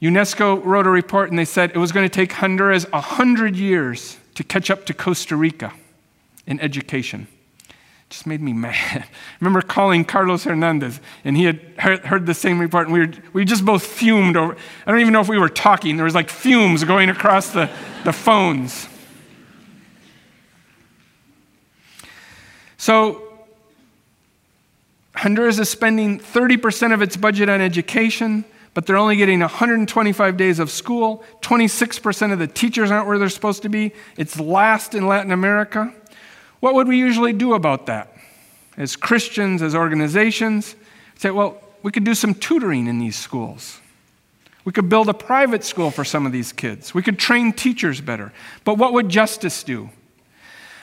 UNESCO 0.00 0.64
wrote 0.64 0.86
a 0.86 0.90
report 0.90 1.28
and 1.28 1.38
they 1.38 1.44
said 1.44 1.72
it 1.72 1.76
was 1.76 1.92
going 1.92 2.08
to 2.08 2.14
take 2.14 2.32
Honduras 2.32 2.90
100 2.90 3.54
years 3.54 4.16
to 4.36 4.42
catch 4.42 4.70
up 4.70 4.86
to 4.86 4.94
Costa 4.94 5.36
Rica 5.36 5.74
in 6.46 6.58
education 6.60 7.28
just 8.10 8.26
made 8.26 8.42
me 8.42 8.52
mad. 8.52 8.74
I 8.74 9.06
remember 9.40 9.62
calling 9.62 10.04
Carlos 10.04 10.42
Hernandez, 10.44 11.00
and 11.24 11.36
he 11.36 11.44
had 11.44 11.60
heard 11.78 12.26
the 12.26 12.34
same 12.34 12.58
report, 12.58 12.88
and 12.88 12.92
we, 12.92 13.06
were, 13.06 13.12
we 13.32 13.44
just 13.44 13.64
both 13.64 13.86
fumed 13.86 14.36
over. 14.36 14.56
I 14.84 14.90
don't 14.90 15.00
even 15.00 15.12
know 15.12 15.20
if 15.20 15.28
we 15.28 15.38
were 15.38 15.48
talking. 15.48 15.96
There 15.96 16.04
was 16.04 16.14
like 16.14 16.28
fumes 16.28 16.82
going 16.84 17.08
across 17.08 17.50
the, 17.50 17.70
the 18.04 18.12
phones. 18.12 18.88
So, 22.76 23.22
Honduras 25.14 25.58
is 25.58 25.68
spending 25.68 26.18
30% 26.18 26.92
of 26.92 27.02
its 27.02 27.16
budget 27.16 27.48
on 27.48 27.60
education, 27.60 28.44
but 28.74 28.86
they're 28.86 28.96
only 28.96 29.16
getting 29.16 29.40
125 29.40 30.36
days 30.36 30.58
of 30.58 30.70
school. 30.70 31.22
26% 31.42 32.32
of 32.32 32.38
the 32.38 32.46
teachers 32.48 32.90
aren't 32.90 33.06
where 33.06 33.18
they're 33.18 33.28
supposed 33.28 33.62
to 33.62 33.68
be. 33.68 33.92
It's 34.16 34.40
last 34.40 34.94
in 34.94 35.06
Latin 35.06 35.30
America. 35.30 35.94
What 36.60 36.74
would 36.74 36.88
we 36.88 36.98
usually 36.98 37.32
do 37.32 37.54
about 37.54 37.86
that? 37.86 38.14
As 38.76 38.96
Christians, 38.96 39.62
as 39.62 39.74
organizations, 39.74 40.76
say, 41.16 41.30
well, 41.30 41.60
we 41.82 41.90
could 41.90 42.04
do 42.04 42.14
some 42.14 42.34
tutoring 42.34 42.86
in 42.86 42.98
these 42.98 43.16
schools. 43.16 43.80
We 44.64 44.72
could 44.72 44.88
build 44.88 45.08
a 45.08 45.14
private 45.14 45.64
school 45.64 45.90
for 45.90 46.04
some 46.04 46.26
of 46.26 46.32
these 46.32 46.52
kids. 46.52 46.92
We 46.94 47.02
could 47.02 47.18
train 47.18 47.52
teachers 47.52 48.00
better. 48.00 48.32
But 48.64 48.76
what 48.76 48.92
would 48.92 49.08
justice 49.08 49.62
do? 49.62 49.90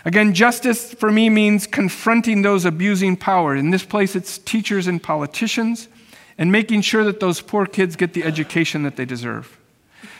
Again, 0.03 0.33
justice 0.33 0.93
for 0.93 1.11
me 1.11 1.29
means 1.29 1.67
confronting 1.67 2.41
those 2.41 2.65
abusing 2.65 3.17
power. 3.17 3.55
In 3.55 3.69
this 3.69 3.83
place, 3.83 4.15
it's 4.15 4.37
teachers 4.37 4.87
and 4.87 5.01
politicians, 5.01 5.89
and 6.37 6.51
making 6.51 6.81
sure 6.81 7.03
that 7.03 7.19
those 7.19 7.41
poor 7.41 7.65
kids 7.65 7.95
get 7.95 8.13
the 8.13 8.23
education 8.23 8.83
that 8.83 8.95
they 8.95 9.05
deserve. 9.05 9.57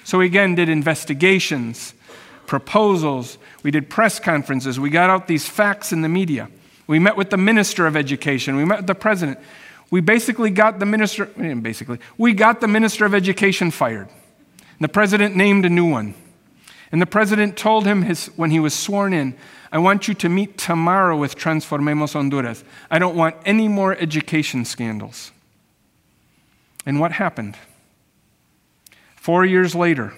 So, 0.04 0.20
we 0.20 0.26
again, 0.26 0.56
did 0.56 0.70
investigations, 0.70 1.94
proposals, 2.48 3.38
we 3.62 3.72
did 3.72 3.90
press 3.90 4.20
conferences, 4.20 4.80
we 4.80 4.90
got 4.90 5.10
out 5.10 5.28
these 5.28 5.48
facts 5.48 5.92
in 5.92 6.02
the 6.02 6.10
media. 6.10 6.50
We 6.88 7.00
met 7.00 7.18
with 7.18 7.30
the 7.30 7.38
Minister 7.38 7.86
of 7.86 7.96
Education, 7.96 8.56
we 8.56 8.66
met 8.66 8.80
with 8.80 8.88
the 8.88 8.96
President. 8.96 9.40
We 9.90 10.02
basically 10.02 10.50
got 10.50 10.80
the 10.80 10.86
Minister, 10.86 11.30
eh, 11.38 11.54
basically, 11.54 12.00
we 12.18 12.34
got 12.34 12.60
the 12.62 12.68
Minister 12.68 13.06
of 13.06 13.14
Education 13.14 13.72
fired. 13.72 14.10
And 14.10 14.82
the 14.82 14.90
President 14.90 15.36
named 15.36 15.66
a 15.66 15.70
new 15.70 15.90
one. 15.90 16.14
And 16.92 17.02
the 17.02 17.06
President 17.06 17.58
told 17.58 17.86
him 17.86 18.04
his, 18.04 18.28
when 18.38 18.52
he 18.52 18.60
was 18.60 18.74
sworn 18.74 19.14
in, 19.14 19.36
I 19.72 19.80
want 19.80 20.08
you 20.08 20.14
to 20.16 20.30
meet 20.30 20.58
tomorrow 20.58 21.18
with 21.18 21.36
Transformemos 21.36 22.14
Honduras. 22.14 22.64
I 22.90 23.00
don't 23.00 23.16
want 23.16 23.36
any 23.46 23.68
more 23.68 23.96
education 23.98 24.64
scandals. 24.64 25.32
And 26.86 27.02
what 27.02 27.12
happened? 27.12 27.58
Four 29.18 29.44
years 29.44 29.76
later, 29.76 30.14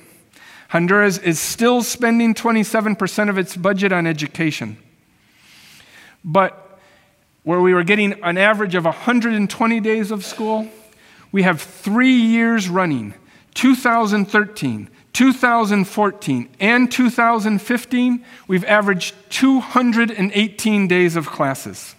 Honduras 0.69 1.17
is 1.17 1.39
still 1.39 1.81
spending 1.81 2.33
27% 2.33 3.29
of 3.29 3.37
its 3.37 3.57
budget 3.57 3.91
on 3.91 4.05
education. 4.05 4.77
But 6.23 6.79
where 7.43 7.59
we 7.59 7.73
were 7.73 7.83
getting 7.83 8.13
an 8.23 8.37
average 8.37 8.75
of 8.75 8.85
120 8.85 9.79
days 9.79 10.11
of 10.11 10.23
school, 10.23 10.67
we 11.31 11.43
have 11.43 11.61
three 11.61 12.13
years 12.13 12.69
running 12.69 13.15
2013, 13.55 14.89
2014, 15.11 16.49
and 16.59 16.91
2015, 16.91 18.25
we've 18.47 18.65
averaged 18.65 19.15
218 19.31 20.87
days 20.87 21.15
of 21.15 21.27
classes. 21.27 21.95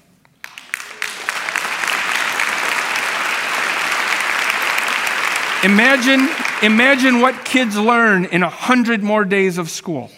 Imagine, 5.63 6.29
imagine 6.63 7.21
what 7.21 7.45
kids 7.45 7.77
learn 7.77 8.25
in 8.27 8.43
100 8.43 9.03
more 9.03 9.25
days 9.25 9.59
of 9.59 9.71
school. 9.71 10.11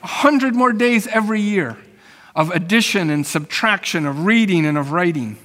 100 0.00 0.54
more 0.54 0.72
days 0.72 1.06
every 1.06 1.40
year 1.40 1.76
of 2.36 2.50
addition 2.50 3.08
and 3.08 3.26
subtraction, 3.26 4.06
of 4.06 4.26
reading 4.26 4.66
and 4.66 4.76
of 4.76 4.92
writing. 4.92 5.38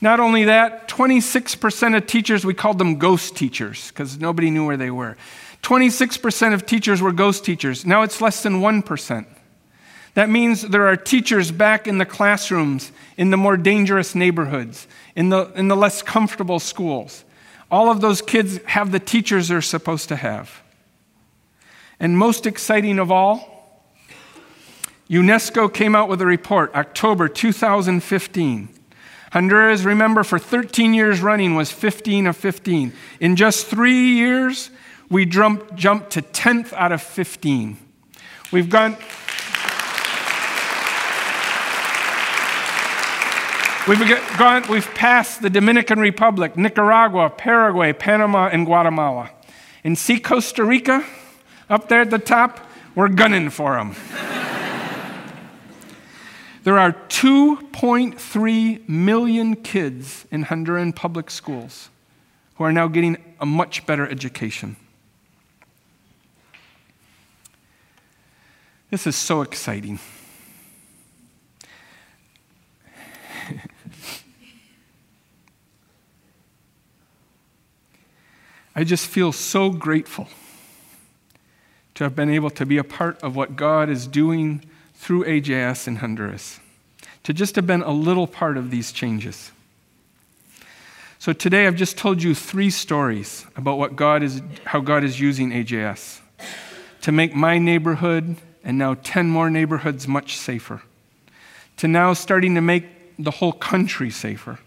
Not 0.00 0.20
only 0.20 0.44
that, 0.44 0.88
26% 0.88 1.96
of 1.96 2.06
teachers, 2.06 2.44
we 2.44 2.54
called 2.54 2.78
them 2.78 2.96
ghost 2.96 3.36
teachers 3.36 3.88
because 3.88 4.18
nobody 4.18 4.50
knew 4.50 4.64
where 4.64 4.76
they 4.76 4.90
were. 4.90 5.16
26% 5.62 6.54
of 6.54 6.64
teachers 6.64 7.02
were 7.02 7.10
ghost 7.10 7.44
teachers. 7.44 7.84
Now 7.84 8.02
it's 8.02 8.20
less 8.20 8.42
than 8.42 8.60
1%. 8.60 9.26
That 10.14 10.30
means 10.30 10.62
there 10.62 10.86
are 10.86 10.96
teachers 10.96 11.50
back 11.50 11.86
in 11.86 11.98
the 11.98 12.06
classrooms 12.06 12.92
in 13.16 13.30
the 13.30 13.36
more 13.36 13.56
dangerous 13.56 14.14
neighborhoods, 14.14 14.86
in 15.14 15.28
the, 15.30 15.50
in 15.56 15.68
the 15.68 15.76
less 15.76 16.02
comfortable 16.02 16.60
schools. 16.60 17.24
All 17.70 17.90
of 17.90 18.00
those 18.00 18.22
kids 18.22 18.58
have 18.66 18.92
the 18.92 19.00
teachers 19.00 19.48
they're 19.48 19.62
supposed 19.62 20.08
to 20.08 20.16
have. 20.16 20.62
And 21.98 22.16
most 22.16 22.46
exciting 22.46 22.98
of 22.98 23.10
all, 23.10 23.56
UNESCO 25.08 25.72
came 25.72 25.94
out 25.94 26.08
with 26.08 26.20
a 26.20 26.26
report, 26.26 26.74
October 26.74 27.28
2015. 27.28 28.68
Honduras, 29.32 29.84
remember, 29.84 30.24
for 30.24 30.38
13 30.38 30.94
years 30.94 31.20
running 31.20 31.54
was 31.54 31.70
15 31.70 32.26
of 32.26 32.36
15. 32.36 32.92
In 33.20 33.36
just 33.36 33.66
three 33.66 34.14
years, 34.14 34.70
we 35.08 35.26
jumped, 35.26 35.74
jumped 35.74 36.10
to 36.10 36.22
10th 36.22 36.72
out 36.72 36.92
of 36.92 37.02
15. 37.02 37.76
We've 38.52 38.68
gone. 38.70 38.96
We've, 43.88 44.00
gone, 44.36 44.64
we've 44.68 44.92
passed 44.94 45.42
the 45.42 45.50
Dominican 45.50 46.00
Republic, 46.00 46.56
Nicaragua, 46.56 47.30
Paraguay, 47.30 47.92
Panama, 47.92 48.48
and 48.48 48.66
Guatemala. 48.66 49.30
And 49.84 49.96
see 49.96 50.18
Costa 50.18 50.64
Rica 50.64 51.04
up 51.70 51.88
there 51.88 52.00
at 52.00 52.10
the 52.10 52.18
top? 52.18 52.68
We're 52.96 53.06
gunning 53.06 53.48
for 53.48 53.76
them. 53.76 53.94
there 56.64 56.76
are 56.76 56.94
2.3 56.94 58.88
million 58.88 59.54
kids 59.54 60.26
in 60.32 60.46
Honduran 60.46 60.92
public 60.92 61.30
schools 61.30 61.88
who 62.56 62.64
are 62.64 62.72
now 62.72 62.88
getting 62.88 63.16
a 63.38 63.46
much 63.46 63.86
better 63.86 64.08
education. 64.08 64.74
This 68.90 69.06
is 69.06 69.14
so 69.14 69.42
exciting. 69.42 70.00
I 78.78 78.84
just 78.84 79.06
feel 79.06 79.32
so 79.32 79.70
grateful 79.70 80.28
to 81.94 82.04
have 82.04 82.14
been 82.14 82.28
able 82.28 82.50
to 82.50 82.66
be 82.66 82.76
a 82.76 82.84
part 82.84 83.18
of 83.22 83.34
what 83.34 83.56
God 83.56 83.88
is 83.88 84.06
doing 84.06 84.62
through 84.94 85.24
AJS 85.24 85.88
in 85.88 85.96
Honduras, 85.96 86.60
to 87.22 87.32
just 87.32 87.56
have 87.56 87.66
been 87.66 87.80
a 87.80 87.90
little 87.90 88.26
part 88.26 88.58
of 88.58 88.70
these 88.70 88.92
changes. 88.92 89.50
So 91.18 91.32
today 91.32 91.66
I've 91.66 91.74
just 91.74 91.96
told 91.96 92.22
you 92.22 92.34
three 92.34 92.68
stories 92.68 93.46
about 93.56 93.78
what 93.78 93.96
God 93.96 94.22
is, 94.22 94.42
how 94.66 94.80
God 94.80 95.04
is 95.04 95.18
using 95.18 95.52
AJS 95.52 96.20
to 97.00 97.12
make 97.12 97.34
my 97.34 97.56
neighborhood 97.56 98.36
and 98.62 98.76
now 98.76 98.94
10 99.02 99.30
more 99.30 99.48
neighborhoods 99.48 100.06
much 100.06 100.36
safer, 100.36 100.82
to 101.78 101.88
now 101.88 102.12
starting 102.12 102.54
to 102.56 102.60
make 102.60 102.84
the 103.18 103.30
whole 103.30 103.52
country 103.52 104.10
safer. 104.10 104.58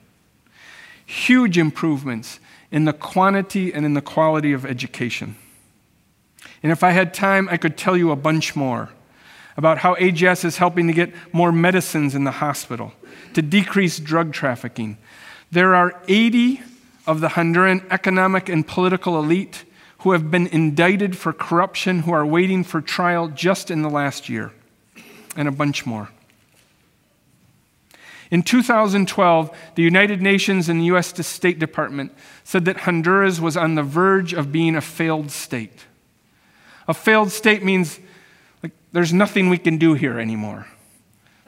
Huge 1.06 1.60
improvements 1.60 2.40
in 2.72 2.86
the 2.86 2.94
quantity 2.94 3.74
and 3.74 3.86
in 3.86 3.94
the 3.94 4.02
quality 4.02 4.54
of 4.54 4.66
education. 4.66 5.36
And 6.62 6.72
if 6.72 6.84
I 6.84 6.92
had 6.92 7.14
time, 7.14 7.48
I 7.50 7.58
could 7.58 7.78
tell 7.78 7.98
you 7.98 8.12
a 8.12 8.16
bunch 8.16 8.56
more 8.56 8.90
about 9.58 9.80
how 9.80 9.96
AJS 9.96 10.46
is 10.46 10.58
helping 10.58 10.88
to 10.88 10.94
get 10.94 11.14
more 11.34 11.52
medicines 11.52 12.16
in 12.16 12.24
the 12.24 12.32
hospital, 12.32 12.94
to 13.34 13.42
decrease 13.42 14.00
drug 14.00 14.32
trafficking. 14.32 14.98
There 15.52 15.76
are 15.76 16.02
80 16.08 16.62
of 17.06 17.22
the 17.22 17.30
Honduran 17.30 17.86
economic 17.92 18.50
and 18.50 18.66
political 18.66 19.20
elite 19.20 19.66
who 20.00 20.14
have 20.14 20.32
been 20.32 20.48
indicted 20.48 21.18
for 21.18 21.34
corruption 21.34 22.00
who 22.00 22.12
are 22.12 22.26
waiting 22.26 22.64
for 22.64 22.82
trial 22.82 23.28
just 23.28 23.70
in 23.70 23.82
the 23.82 23.90
last 23.90 24.30
year, 24.30 24.52
and 25.36 25.48
a 25.48 25.52
bunch 25.52 25.86
more. 25.86 26.10
In 28.32 28.44
2012, 28.44 29.58
the 29.76 29.82
United 29.82 30.22
Nations 30.22 30.70
and 30.70 30.82
the 30.82 30.86
U.S. 30.86 31.26
State 31.26 31.58
Department 31.58 32.12
said 32.44 32.66
that 32.66 32.82
Honduras 32.82 33.40
was 33.40 33.58
on 33.58 33.76
the 33.76 33.84
verge 33.84 34.34
of 34.34 34.52
being 34.52 34.76
a 34.76 34.82
failed 34.82 35.32
state. 35.32 35.86
A 36.88 36.94
failed 36.94 37.32
state 37.32 37.64
means 37.64 38.00
like, 38.62 38.72
there's 38.92 39.14
nothing 39.14 39.50
we 39.50 39.58
can 39.58 39.78
do 39.78 39.94
here 39.94 40.20
anymore. 40.20 40.68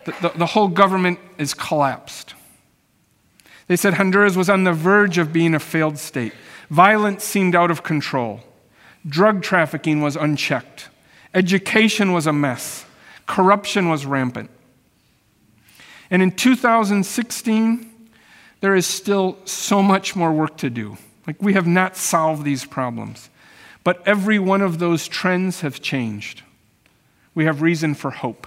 the, 0.06 0.16
the, 0.22 0.30
the 0.40 0.46
whole 0.48 0.68
government 0.68 1.20
is 1.38 1.54
collapsed. 1.54 2.34
They 3.68 3.76
said 3.76 3.94
Honduras 3.94 4.36
was 4.36 4.50
on 4.50 4.64
the 4.64 4.74
verge 4.74 5.18
of 5.18 5.32
being 5.32 5.54
a 5.54 5.60
failed 5.60 5.98
state. 5.98 6.34
Violence 6.70 7.24
seemed 7.24 7.56
out 7.56 7.70
of 7.70 7.84
control. 7.84 8.42
Drug 9.08 9.42
trafficking 9.42 10.02
was 10.02 10.16
unchecked. 10.16 10.90
Education 11.34 12.12
was 12.12 12.28
a 12.28 12.34
mess. 12.34 12.86
Corruption 13.28 13.88
was 13.88 14.06
rampant. 14.06 14.50
And 16.12 16.22
in 16.22 16.32
2016, 16.32 17.90
there 18.60 18.76
is 18.76 18.86
still 18.86 19.38
so 19.46 19.82
much 19.82 20.16
more 20.16 20.32
work 20.32 20.58
to 20.58 20.70
do. 20.70 20.98
Like, 21.26 21.42
we 21.42 21.54
have 21.54 21.66
not 21.66 21.96
solved 21.96 22.44
these 22.44 22.66
problems. 22.66 23.30
But 23.84 24.06
every 24.06 24.38
one 24.38 24.62
of 24.62 24.80
those 24.80 25.08
trends 25.08 25.62
have 25.62 25.82
changed. 25.82 26.44
We 27.34 27.46
have 27.46 27.62
reason 27.62 27.96
for 27.96 28.12
hope. 28.12 28.46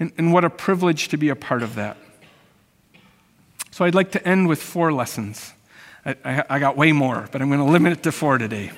And, 0.00 0.12
and 0.18 0.32
what 0.32 0.44
a 0.44 0.50
privilege 0.50 1.08
to 1.08 1.16
be 1.16 1.28
a 1.28 1.36
part 1.36 1.62
of 1.62 1.76
that. 1.76 1.96
So 3.70 3.84
I'd 3.84 3.94
like 3.94 4.12
to 4.12 4.28
end 4.28 4.48
with 4.48 4.60
four 4.60 4.92
lessons. 4.92 5.52
I, 6.04 6.16
I, 6.24 6.44
I 6.50 6.58
got 6.58 6.76
way 6.76 6.92
more, 6.92 7.28
but 7.30 7.40
I'm 7.40 7.48
going 7.48 7.60
to 7.60 7.72
limit 7.72 7.92
it 7.92 8.02
to 8.02 8.12
four 8.12 8.38
today. 8.38 8.72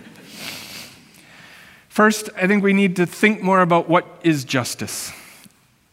First, 1.88 2.30
I 2.36 2.47
think 2.47 2.62
we 2.62 2.72
need 2.72 2.97
to 2.97 3.07
think 3.07 3.43
more 3.43 3.62
about 3.62 3.88
what 3.88 4.07
is 4.22 4.45
justice. 4.45 5.12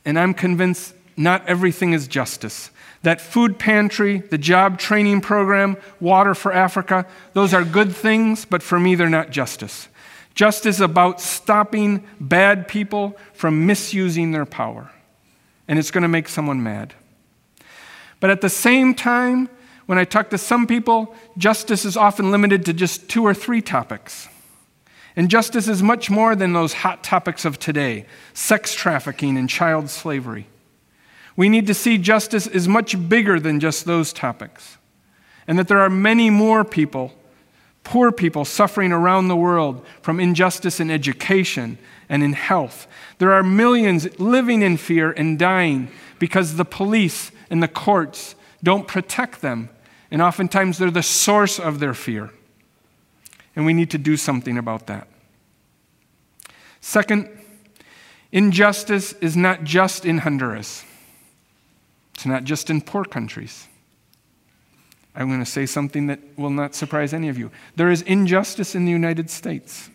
And 0.05 0.19
I'm 0.19 0.33
convinced 0.33 0.93
not 1.17 1.45
everything 1.47 1.93
is 1.93 2.07
justice. 2.07 2.69
That 3.01 3.19
food 3.19 3.57
pantry, 3.59 4.19
the 4.19 4.37
job 4.37 4.79
training 4.79 5.21
program, 5.21 5.77
water 5.99 6.35
for 6.35 6.53
Africa, 6.53 7.05
those 7.33 7.53
are 7.53 7.63
good 7.63 7.95
things, 7.95 8.45
but 8.45 8.63
for 8.63 8.79
me, 8.79 8.95
they're 8.95 9.09
not 9.09 9.31
justice. 9.31 9.87
Justice 10.35 10.75
is 10.75 10.81
about 10.81 11.19
stopping 11.19 12.03
bad 12.19 12.67
people 12.67 13.17
from 13.33 13.65
misusing 13.65 14.31
their 14.31 14.45
power. 14.45 14.91
And 15.67 15.79
it's 15.79 15.91
going 15.91 16.03
to 16.03 16.07
make 16.07 16.29
someone 16.29 16.61
mad. 16.61 16.93
But 18.19 18.29
at 18.29 18.41
the 18.41 18.49
same 18.49 18.93
time, 18.93 19.49
when 19.87 19.97
I 19.97 20.03
talk 20.03 20.29
to 20.29 20.37
some 20.37 20.67
people, 20.67 21.15
justice 21.37 21.85
is 21.85 21.97
often 21.97 22.29
limited 22.29 22.65
to 22.65 22.73
just 22.73 23.09
two 23.09 23.23
or 23.23 23.33
three 23.33 23.61
topics. 23.61 24.27
And 25.15 25.29
justice 25.29 25.67
is 25.67 25.81
much 25.81 26.11
more 26.11 26.35
than 26.35 26.53
those 26.53 26.73
hot 26.73 27.03
topics 27.03 27.43
of 27.43 27.57
today 27.57 28.05
sex 28.33 28.75
trafficking 28.75 29.37
and 29.37 29.49
child 29.49 29.89
slavery. 29.89 30.47
We 31.37 31.47
need 31.47 31.67
to 31.67 31.73
see 31.73 31.99
justice 31.99 32.47
is 32.47 32.67
much 32.67 33.07
bigger 33.07 33.39
than 33.39 33.59
just 33.61 33.85
those 33.85 34.11
topics, 34.11 34.77
and 35.47 35.57
that 35.57 35.69
there 35.69 35.79
are 35.79 35.89
many 35.89 36.29
more 36.31 36.65
people, 36.65 37.13
poor 37.83 38.11
people, 38.11 38.43
suffering 38.43 38.91
around 38.91 39.27
the 39.27 39.35
world 39.35 39.85
from 40.01 40.19
injustice 40.19 40.79
in 40.79 40.89
education 40.89 41.77
and 42.09 42.23
in 42.23 42.33
health. 42.33 42.87
There 43.19 43.31
are 43.31 43.43
millions 43.43 44.19
living 44.19 44.63
in 44.63 44.77
fear 44.77 45.11
and 45.11 45.37
dying 45.37 45.89
because 46.17 46.55
the 46.55 46.65
police 46.65 47.31
and 47.51 47.61
the 47.61 47.67
courts 47.67 48.33
don't 48.63 48.87
protect 48.87 49.41
them, 49.41 49.69
and 50.09 50.23
oftentimes 50.23 50.79
they're 50.79 50.89
the 50.89 51.03
source 51.03 51.59
of 51.59 51.79
their 51.79 51.93
fear. 51.93 52.31
And 53.55 53.63
we 53.63 53.73
need 53.73 53.91
to 53.91 53.99
do 53.99 54.17
something 54.17 54.57
about 54.57 54.87
that. 54.87 55.07
Second, 56.81 57.29
injustice 58.31 59.13
is 59.13 59.37
not 59.37 59.63
just 59.63 60.03
in 60.03 60.19
Honduras. 60.19 60.83
It's 62.17 62.25
not 62.25 62.45
just 62.45 62.71
in 62.71 62.81
poor 62.81 63.05
countries. 63.05 63.67
I'm 65.15 65.27
going 65.27 65.39
to 65.39 65.45
say 65.45 65.67
something 65.67 66.07
that 66.07 66.19
will 66.35 66.49
not 66.49 66.73
surprise 66.73 67.13
any 67.13 67.29
of 67.29 67.37
you. 67.37 67.51
There 67.75 67.91
is 67.91 68.01
injustice 68.01 68.73
in 68.73 68.85
the 68.85 68.91
United 68.91 69.29
States. 69.29 69.91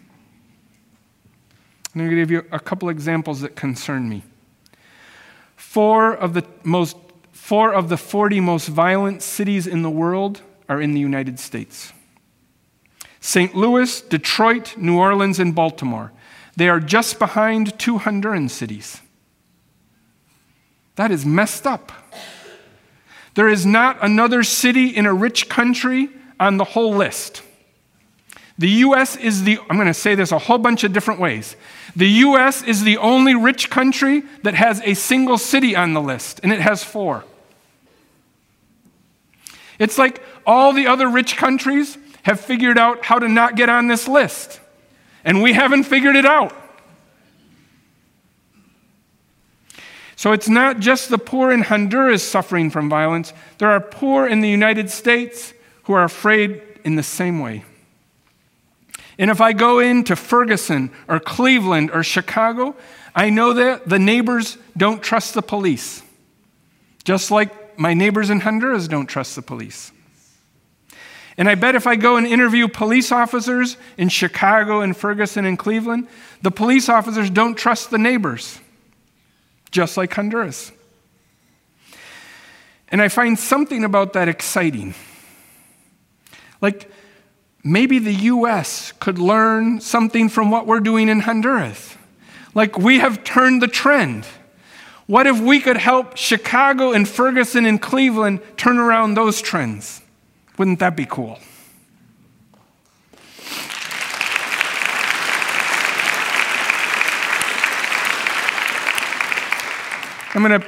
I'm 1.92 1.98
going 1.98 2.10
to 2.10 2.16
give 2.16 2.30
you 2.30 2.44
a 2.52 2.60
couple 2.60 2.88
examples 2.90 3.40
that 3.40 3.56
concern 3.56 4.08
me. 4.08 4.22
Four 5.56 6.14
of 6.14 6.34
the 6.34 6.46
most 6.62 6.96
four 7.32 7.74
of 7.74 7.88
the 7.88 7.96
40 7.96 8.38
most 8.38 8.68
violent 8.68 9.20
cities 9.20 9.66
in 9.66 9.82
the 9.82 9.90
world 9.90 10.42
are 10.68 10.80
in 10.80 10.94
the 10.94 11.00
United 11.00 11.40
States. 11.40 11.92
St. 13.18 13.52
Louis, 13.56 14.00
Detroit, 14.00 14.76
New 14.76 14.96
Orleans, 14.96 15.40
and 15.40 15.56
Baltimore. 15.56 16.12
They 16.54 16.68
are 16.68 16.78
just 16.78 17.18
behind 17.18 17.76
two 17.80 17.98
Honduran 17.98 18.48
cities. 18.48 19.02
That 20.96 21.10
is 21.10 21.24
messed 21.24 21.66
up. 21.66 21.92
There 23.34 23.48
is 23.48 23.64
not 23.64 23.98
another 24.02 24.42
city 24.42 24.88
in 24.88 25.06
a 25.06 25.14
rich 25.14 25.48
country 25.48 26.10
on 26.38 26.58
the 26.58 26.64
whole 26.64 26.94
list. 26.94 27.42
The 28.58 28.68
US 28.68 29.16
is 29.16 29.44
the, 29.44 29.58
I'm 29.70 29.76
going 29.76 29.86
to 29.86 29.94
say 29.94 30.14
this 30.14 30.32
a 30.32 30.38
whole 30.38 30.58
bunch 30.58 30.84
of 30.84 30.92
different 30.92 31.18
ways. 31.18 31.56
The 31.96 32.08
US 32.08 32.62
is 32.62 32.84
the 32.84 32.98
only 32.98 33.34
rich 33.34 33.70
country 33.70 34.22
that 34.42 34.54
has 34.54 34.80
a 34.82 34.94
single 34.94 35.38
city 35.38 35.74
on 35.74 35.94
the 35.94 36.00
list, 36.00 36.40
and 36.42 36.52
it 36.52 36.60
has 36.60 36.84
four. 36.84 37.24
It's 39.78 39.98
like 39.98 40.22
all 40.46 40.72
the 40.72 40.86
other 40.86 41.08
rich 41.08 41.36
countries 41.36 41.98
have 42.22 42.40
figured 42.40 42.78
out 42.78 43.04
how 43.04 43.18
to 43.18 43.28
not 43.28 43.56
get 43.56 43.68
on 43.68 43.88
this 43.88 44.06
list, 44.06 44.60
and 45.24 45.42
we 45.42 45.54
haven't 45.54 45.84
figured 45.84 46.16
it 46.16 46.26
out. 46.26 46.54
So 50.22 50.30
it's 50.30 50.48
not 50.48 50.78
just 50.78 51.08
the 51.08 51.18
poor 51.18 51.50
in 51.50 51.62
Honduras 51.62 52.22
suffering 52.22 52.70
from 52.70 52.88
violence, 52.88 53.32
there 53.58 53.72
are 53.72 53.80
poor 53.80 54.24
in 54.24 54.40
the 54.40 54.48
United 54.48 54.88
States 54.88 55.52
who 55.82 55.94
are 55.94 56.04
afraid 56.04 56.62
in 56.84 56.94
the 56.94 57.02
same 57.02 57.40
way. 57.40 57.64
And 59.18 59.32
if 59.32 59.40
I 59.40 59.52
go 59.52 59.80
into 59.80 60.14
Ferguson 60.14 60.92
or 61.08 61.18
Cleveland 61.18 61.90
or 61.90 62.04
Chicago, 62.04 62.76
I 63.16 63.30
know 63.30 63.52
that 63.54 63.88
the 63.88 63.98
neighbors 63.98 64.58
don't 64.76 65.02
trust 65.02 65.34
the 65.34 65.42
police, 65.42 66.04
just 67.02 67.32
like 67.32 67.76
my 67.76 67.92
neighbors 67.92 68.30
in 68.30 68.38
Honduras 68.38 68.86
don't 68.86 69.06
trust 69.06 69.34
the 69.34 69.42
police. 69.42 69.90
And 71.36 71.48
I 71.48 71.56
bet 71.56 71.74
if 71.74 71.88
I 71.88 71.96
go 71.96 72.16
and 72.16 72.28
interview 72.28 72.68
police 72.68 73.10
officers 73.10 73.76
in 73.98 74.08
Chicago 74.08 74.82
and 74.82 74.96
Ferguson 74.96 75.44
and 75.46 75.58
Cleveland, 75.58 76.06
the 76.42 76.52
police 76.52 76.88
officers 76.88 77.28
don't 77.28 77.56
trust 77.56 77.90
the 77.90 77.98
neighbors 77.98 78.60
just 79.72 79.96
like 79.96 80.14
Honduras. 80.14 80.70
And 82.88 83.02
I 83.02 83.08
find 83.08 83.38
something 83.38 83.82
about 83.82 84.12
that 84.12 84.28
exciting. 84.28 84.94
Like, 86.60 86.90
maybe 87.64 87.98
the 87.98 88.14
US 88.14 88.92
could 89.00 89.18
learn 89.18 89.80
something 89.80 90.28
from 90.28 90.50
what 90.50 90.66
we're 90.66 90.80
doing 90.80 91.08
in 91.08 91.20
Honduras. 91.20 91.96
Like, 92.54 92.78
we 92.78 92.98
have 92.98 93.24
turned 93.24 93.62
the 93.62 93.66
trend. 93.66 94.26
What 95.06 95.26
if 95.26 95.40
we 95.40 95.58
could 95.58 95.78
help 95.78 96.16
Chicago 96.16 96.92
and 96.92 97.08
Ferguson 97.08 97.66
and 97.66 97.80
Cleveland 97.80 98.40
turn 98.56 98.78
around 98.78 99.14
those 99.14 99.40
trends? 99.40 100.02
Wouldn't 100.58 100.78
that 100.78 100.94
be 100.94 101.06
cool? 101.06 101.38
I'm 110.34 110.42
going 110.42 110.60
to 110.60 110.66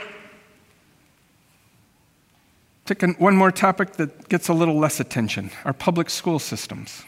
take 2.85 3.19
one 3.19 3.35
more 3.35 3.51
topic 3.51 3.95
that 3.95 4.29
gets 4.29 4.49
a 4.49 4.53
little 4.53 4.79
less 4.79 5.01
attention 5.01 5.51
our 5.65 5.73
public 5.73 6.11
school 6.11 6.39
systems. 6.39 7.03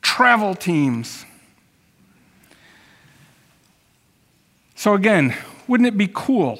travel 0.00 0.54
teams. 0.54 1.26
So, 4.74 4.94
again, 4.94 5.36
wouldn't 5.66 5.86
it 5.86 5.98
be 5.98 6.08
cool 6.10 6.58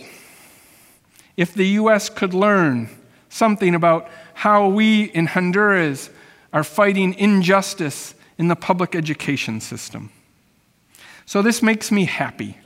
if 1.34 1.54
the 1.54 1.66
U.S. 1.80 2.10
could 2.10 2.34
learn 2.34 2.90
something 3.30 3.74
about 3.74 4.10
how 4.34 4.68
we 4.68 5.04
in 5.04 5.28
Honduras 5.28 6.10
are 6.52 6.62
fighting 6.62 7.14
injustice 7.14 8.14
in 8.36 8.48
the 8.48 8.56
public 8.56 8.94
education 8.94 9.62
system? 9.62 10.10
So, 11.24 11.40
this 11.40 11.62
makes 11.62 11.90
me 11.90 12.04
happy. 12.04 12.58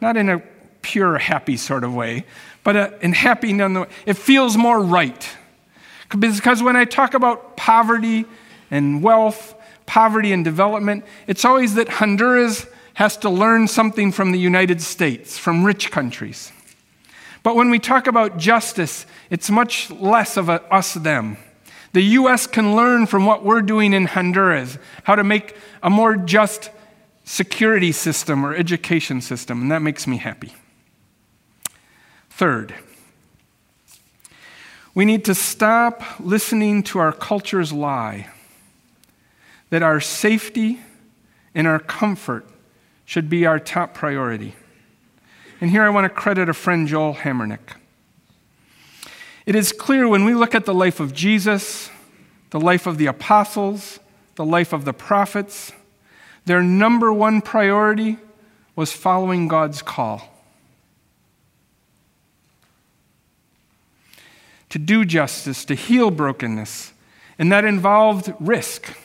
Not 0.00 0.16
in 0.16 0.28
a 0.28 0.42
pure 0.82 1.18
happy 1.18 1.56
sort 1.56 1.84
of 1.84 1.94
way, 1.94 2.24
but 2.66 2.76
uh, 2.76 2.90
in 3.00 3.12
happy 3.12 3.52
nonetheless. 3.52 3.88
It 4.06 4.16
feels 4.16 4.56
more 4.56 4.80
right. 4.82 5.30
Because 6.18 6.64
when 6.64 6.74
I 6.74 6.84
talk 6.84 7.14
about 7.14 7.56
poverty 7.56 8.24
and 8.72 9.04
wealth, 9.04 9.54
poverty 9.86 10.32
and 10.32 10.44
development, 10.44 11.04
it's 11.28 11.44
always 11.44 11.74
that 11.74 11.88
Honduras 11.88 12.66
has 12.94 13.16
to 13.18 13.30
learn 13.30 13.68
something 13.68 14.10
from 14.10 14.32
the 14.32 14.40
United 14.40 14.82
States, 14.82 15.38
from 15.38 15.62
rich 15.62 15.92
countries. 15.92 16.50
But 17.44 17.54
when 17.54 17.70
we 17.70 17.78
talk 17.78 18.08
about 18.08 18.36
justice, 18.36 19.06
it's 19.30 19.48
much 19.48 19.88
less 19.92 20.36
of 20.36 20.48
a 20.48 20.60
us 20.74 20.94
them. 20.94 21.36
The 21.92 22.02
US 22.02 22.48
can 22.48 22.74
learn 22.74 23.06
from 23.06 23.26
what 23.26 23.44
we're 23.44 23.62
doing 23.62 23.92
in 23.92 24.06
Honduras, 24.06 24.76
how 25.04 25.14
to 25.14 25.22
make 25.22 25.54
a 25.84 25.88
more 25.88 26.16
just 26.16 26.70
security 27.22 27.92
system 27.92 28.44
or 28.44 28.56
education 28.56 29.20
system, 29.20 29.62
and 29.62 29.70
that 29.70 29.82
makes 29.82 30.08
me 30.08 30.16
happy. 30.16 30.52
Third, 32.36 32.74
we 34.94 35.06
need 35.06 35.24
to 35.24 35.34
stop 35.34 36.02
listening 36.20 36.82
to 36.82 36.98
our 36.98 37.10
culture's 37.10 37.72
lie 37.72 38.28
that 39.70 39.82
our 39.82 40.00
safety 40.00 40.80
and 41.54 41.66
our 41.66 41.78
comfort 41.78 42.46
should 43.06 43.30
be 43.30 43.46
our 43.46 43.58
top 43.58 43.94
priority. 43.94 44.54
And 45.62 45.70
here 45.70 45.82
I 45.82 45.88
want 45.88 46.04
to 46.04 46.10
credit 46.10 46.50
a 46.50 46.52
friend, 46.52 46.86
Joel 46.86 47.14
Hammernick. 47.14 47.78
It 49.46 49.54
is 49.54 49.72
clear 49.72 50.06
when 50.06 50.26
we 50.26 50.34
look 50.34 50.54
at 50.54 50.66
the 50.66 50.74
life 50.74 51.00
of 51.00 51.14
Jesus, 51.14 51.88
the 52.50 52.60
life 52.60 52.86
of 52.86 52.98
the 52.98 53.06
apostles, 53.06 53.98
the 54.34 54.44
life 54.44 54.74
of 54.74 54.84
the 54.84 54.92
prophets, 54.92 55.72
their 56.44 56.62
number 56.62 57.10
one 57.10 57.40
priority 57.40 58.18
was 58.74 58.92
following 58.92 59.48
God's 59.48 59.80
call. 59.80 60.35
To 64.70 64.78
do 64.78 65.04
justice, 65.04 65.64
to 65.66 65.74
heal 65.74 66.10
brokenness. 66.10 66.92
And 67.38 67.52
that 67.52 67.64
involved 67.64 68.32
risk. 68.40 68.96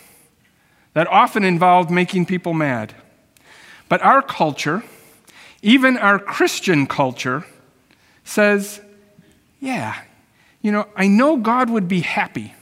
That 0.93 1.07
often 1.07 1.43
involved 1.43 1.89
making 1.89 2.25
people 2.25 2.53
mad. 2.53 2.93
But 3.89 4.01
our 4.01 4.21
culture, 4.21 4.83
even 5.61 5.97
our 5.97 6.19
Christian 6.19 6.87
culture, 6.87 7.45
says, 8.23 8.81
yeah, 9.59 10.01
you 10.61 10.71
know, 10.71 10.87
I 10.95 11.07
know 11.07 11.37
God 11.37 11.69
would 11.69 11.87
be 11.87 12.01
happy 12.01 12.53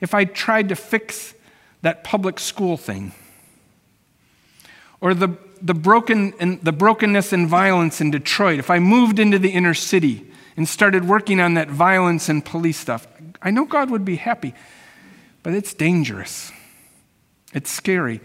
if 0.00 0.14
I 0.14 0.24
tried 0.24 0.68
to 0.70 0.76
fix 0.76 1.34
that 1.82 2.04
public 2.04 2.38
school 2.38 2.76
thing. 2.76 3.12
Or 5.00 5.14
the, 5.14 5.36
the, 5.62 5.74
broken, 5.74 6.60
the 6.62 6.72
brokenness 6.72 7.32
and 7.32 7.48
violence 7.48 8.00
in 8.00 8.10
Detroit, 8.10 8.58
if 8.58 8.70
I 8.70 8.78
moved 8.78 9.18
into 9.18 9.38
the 9.38 9.50
inner 9.50 9.74
city 9.74 10.29
and 10.60 10.68
started 10.68 11.08
working 11.08 11.40
on 11.40 11.54
that 11.54 11.70
violence 11.70 12.28
and 12.28 12.44
police 12.44 12.76
stuff, 12.76 13.06
I 13.40 13.50
know 13.50 13.64
God 13.64 13.88
would 13.88 14.04
be 14.04 14.16
happy, 14.16 14.52
but 15.42 15.54
it's 15.54 15.72
dangerous. 15.72 16.52
It's 17.54 17.70
scary. 17.70 18.20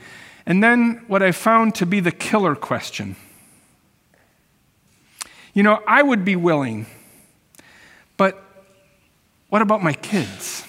And 0.46 0.62
then 0.62 1.06
what 1.08 1.24
I 1.24 1.32
found 1.32 1.76
to 1.76 1.86
be 1.86 2.02
the 2.02 2.12
killer 2.12 2.54
question. 2.54 3.16
You 5.54 5.64
know, 5.64 5.82
I 5.88 6.04
would 6.04 6.26
be 6.26 6.36
willing, 6.36 6.88
but 8.18 8.44
what 9.48 9.62
about 9.62 9.82
my 9.82 9.94
kids? 9.94 10.68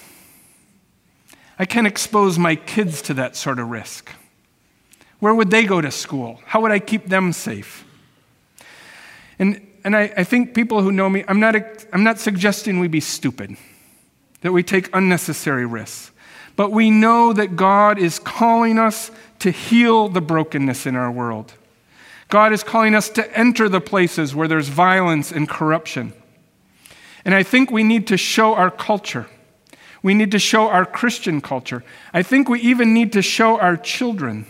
I 1.59 1.65
can't 1.65 1.85
expose 1.85 2.39
my 2.39 2.55
kids 2.55 3.01
to 3.01 3.13
that 3.15 3.35
sort 3.35 3.59
of 3.59 3.67
risk. 3.67 4.09
Where 5.19 5.35
would 5.35 5.51
they 5.51 5.65
go 5.65 5.81
to 5.81 5.91
school? 5.91 6.39
How 6.45 6.61
would 6.61 6.71
I 6.71 6.79
keep 6.79 7.07
them 7.07 7.33
safe? 7.33 7.83
And 9.37 9.66
and 9.83 9.95
I, 9.95 10.13
I 10.17 10.23
think 10.23 10.53
people 10.53 10.81
who 10.81 10.91
know 10.91 11.09
me, 11.09 11.23
I'm 11.27 11.39
not, 11.39 11.55
I'm 11.93 12.03
not 12.03 12.19
suggesting 12.19 12.79
we 12.79 12.87
be 12.87 12.99
stupid, 12.99 13.55
that 14.41 14.51
we 14.51 14.63
take 14.63 14.89
unnecessary 14.93 15.65
risks. 15.65 16.11
But 16.55 16.71
we 16.71 16.89
know 16.89 17.33
that 17.33 17.55
God 17.55 17.99
is 17.99 18.17
calling 18.17 18.79
us 18.79 19.11
to 19.39 19.51
heal 19.51 20.09
the 20.09 20.21
brokenness 20.21 20.85
in 20.85 20.95
our 20.95 21.11
world. 21.11 21.53
God 22.29 22.51
is 22.51 22.63
calling 22.63 22.95
us 22.95 23.09
to 23.11 23.37
enter 23.37 23.69
the 23.69 23.79
places 23.79 24.35
where 24.35 24.47
there's 24.47 24.67
violence 24.67 25.31
and 25.31 25.47
corruption. 25.47 26.13
And 27.23 27.35
I 27.35 27.43
think 27.43 27.71
we 27.71 27.83
need 27.83 28.07
to 28.07 28.17
show 28.17 28.55
our 28.55 28.71
culture. 28.71 29.27
We 30.01 30.13
need 30.13 30.31
to 30.31 30.39
show 30.39 30.67
our 30.67 30.85
Christian 30.85 31.41
culture. 31.41 31.83
I 32.13 32.23
think 32.23 32.49
we 32.49 32.59
even 32.61 32.93
need 32.93 33.13
to 33.13 33.21
show 33.21 33.59
our 33.59 33.77
children 33.77 34.45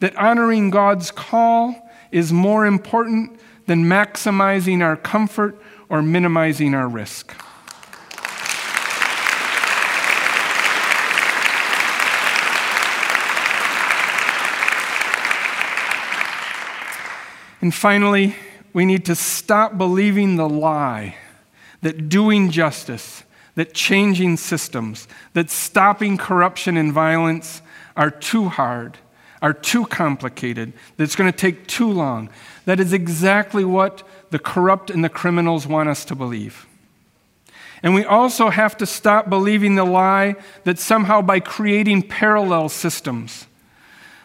that 0.00 0.16
honoring 0.16 0.70
God's 0.70 1.10
call 1.10 1.90
is 2.10 2.32
more 2.32 2.66
important 2.66 3.38
than 3.66 3.84
maximizing 3.84 4.82
our 4.82 4.96
comfort 4.96 5.60
or 5.88 6.02
minimizing 6.02 6.74
our 6.74 6.88
risk. 6.88 7.34
And 17.60 17.74
finally, 17.74 18.36
we 18.74 18.84
need 18.84 19.06
to 19.06 19.14
stop 19.14 19.78
believing 19.78 20.36
the 20.36 20.46
lie 20.46 21.16
that 21.80 22.10
doing 22.10 22.50
justice, 22.50 23.24
that 23.54 23.72
changing 23.72 24.36
systems, 24.36 25.08
that 25.32 25.50
stopping 25.50 26.18
corruption 26.18 26.76
and 26.76 26.92
violence 26.92 27.62
are 27.96 28.10
too 28.10 28.50
hard, 28.50 28.98
are 29.44 29.52
too 29.52 29.84
complicated, 29.84 30.72
that 30.96 31.04
it's 31.04 31.14
going 31.14 31.30
to 31.30 31.38
take 31.38 31.66
too 31.66 31.92
long, 31.92 32.30
that 32.64 32.80
is 32.80 32.94
exactly 32.94 33.62
what 33.62 34.02
the 34.30 34.38
corrupt 34.38 34.88
and 34.88 35.04
the 35.04 35.08
criminals 35.10 35.66
want 35.66 35.86
us 35.86 36.06
to 36.06 36.14
believe. 36.14 36.66
And 37.82 37.94
we 37.94 38.06
also 38.06 38.48
have 38.48 38.74
to 38.78 38.86
stop 38.86 39.28
believing 39.28 39.74
the 39.74 39.84
lie 39.84 40.36
that 40.64 40.78
somehow 40.78 41.20
by 41.20 41.40
creating 41.40 42.08
parallel 42.08 42.70
systems, 42.70 43.46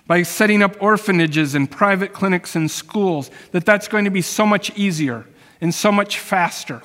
by 0.07 0.23
setting 0.23 0.63
up 0.63 0.81
orphanages 0.81 1.53
and 1.53 1.69
private 1.69 2.13
clinics 2.13 2.55
and 2.55 2.71
schools, 2.71 3.29
that 3.51 3.65
that's 3.65 3.89
going 3.89 4.05
to 4.05 4.11
be 4.11 4.21
so 4.21 4.45
much 4.45 4.71
easier 4.77 5.25
and 5.59 5.75
so 5.75 5.91
much 5.91 6.17
faster. 6.17 6.81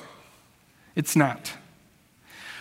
It's 0.93 1.15
not. 1.15 1.53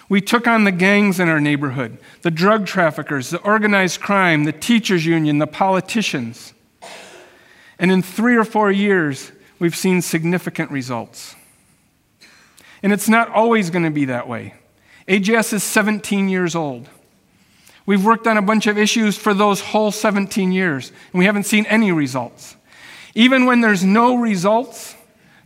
We 0.09 0.21
took 0.21 0.47
on 0.47 0.65
the 0.65 0.73
gangs 0.73 1.19
in 1.19 1.29
our 1.29 1.41
neighborhood, 1.41 1.99
the 2.23 2.31
drug 2.31 2.67
traffickers, 2.67 3.31
the 3.31 3.41
organized 3.41 4.01
crime, 4.01 4.45
the 4.45 4.53
teachers' 4.53 5.07
union, 5.07 5.39
the 5.39 5.47
politicians. 5.47 6.53
And 7.79 7.91
in 7.91 8.03
three 8.03 8.37
or 8.37 8.45
four 8.45 8.71
years, 8.71 9.33
we've 9.59 9.77
seen 9.77 10.03
significant 10.03 10.71
results. 10.71 11.35
And 12.83 12.93
it's 12.93 13.09
not 13.09 13.31
always 13.31 13.71
going 13.71 13.85
to 13.85 13.91
be 13.91 14.05
that 14.07 14.29
way. 14.29 14.55
AJS 15.09 15.55
is 15.55 15.63
17 15.63 16.29
years 16.29 16.55
old. 16.55 16.89
We've 17.87 18.05
worked 18.05 18.27
on 18.27 18.37
a 18.37 18.43
bunch 18.43 18.67
of 18.67 18.79
issues 18.79 19.17
for 19.17 19.35
those 19.35 19.61
whole 19.61 19.91
17 19.91 20.53
years, 20.53 20.91
and 21.13 21.19
we 21.19 21.27
haven't 21.27 21.45
seen 21.45 21.67
any 21.67 21.93
results. 21.93 22.57
Even 23.15 23.45
when 23.47 23.61
there's 23.61 23.85
no 23.85 24.17
results, 24.17 24.95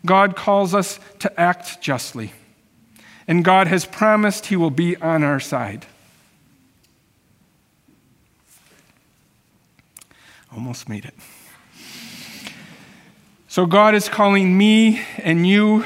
God 0.06 0.36
calls 0.36 0.74
us 0.74 1.00
to 1.18 1.40
act 1.40 1.80
justly. 1.80 2.32
And 3.28 3.44
God 3.44 3.68
has 3.68 3.84
promised 3.84 4.46
He 4.46 4.56
will 4.56 4.70
be 4.70 4.96
on 4.96 5.22
our 5.22 5.38
side. 5.38 5.86
Almost 10.50 10.88
made 10.88 11.04
it. 11.04 11.14
So 13.46 13.66
God 13.66 13.94
is 13.94 14.08
calling 14.08 14.56
me 14.56 15.00
and 15.18 15.46
you 15.46 15.84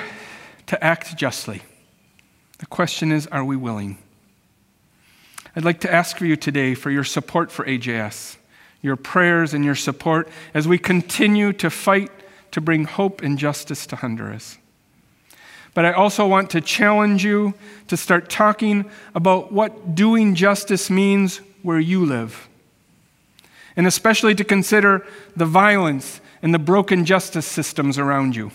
to 0.66 0.82
act 0.82 1.16
justly. 1.16 1.62
The 2.59 2.66
question 2.66 3.11
is 3.11 3.26
are 3.26 3.45
we 3.45 3.57
willing? 3.57 3.99
I'd 5.55 5.64
like 5.64 5.80
to 5.80 5.93
ask 5.93 6.16
for 6.16 6.24
you 6.24 6.36
today 6.36 6.74
for 6.74 6.90
your 6.90 7.05
support 7.05 7.51
for 7.51 7.64
AJS, 7.64 8.36
your 8.80 8.97
prayers 8.97 9.53
and 9.53 9.64
your 9.64 9.74
support 9.74 10.28
as 10.55 10.66
we 10.66 10.78
continue 10.78 11.53
to 11.55 11.68
fight 11.70 12.11
to 12.53 12.61
bring 12.61 12.84
hope 12.84 13.20
and 13.20 13.36
justice 13.36 13.84
to 13.86 13.97
Honduras. 13.97 14.59
But 15.74 15.84
I 15.84 15.92
also 15.92 16.26
want 16.26 16.50
to 16.50 16.60
challenge 16.60 17.24
you 17.24 17.54
to 17.88 17.96
start 17.96 18.28
talking 18.28 18.90
about 19.14 19.52
what 19.52 19.94
doing 19.94 20.34
justice 20.34 20.90
means 20.90 21.40
where 21.62 21.80
you 21.80 22.04
live. 22.04 22.48
And 23.74 23.86
especially 23.86 24.34
to 24.34 24.44
consider 24.44 25.06
the 25.34 25.46
violence 25.46 26.20
and 26.42 26.52
the 26.52 26.58
broken 26.58 27.04
justice 27.04 27.46
systems 27.46 27.98
around 27.98 28.36
you. 28.36 28.50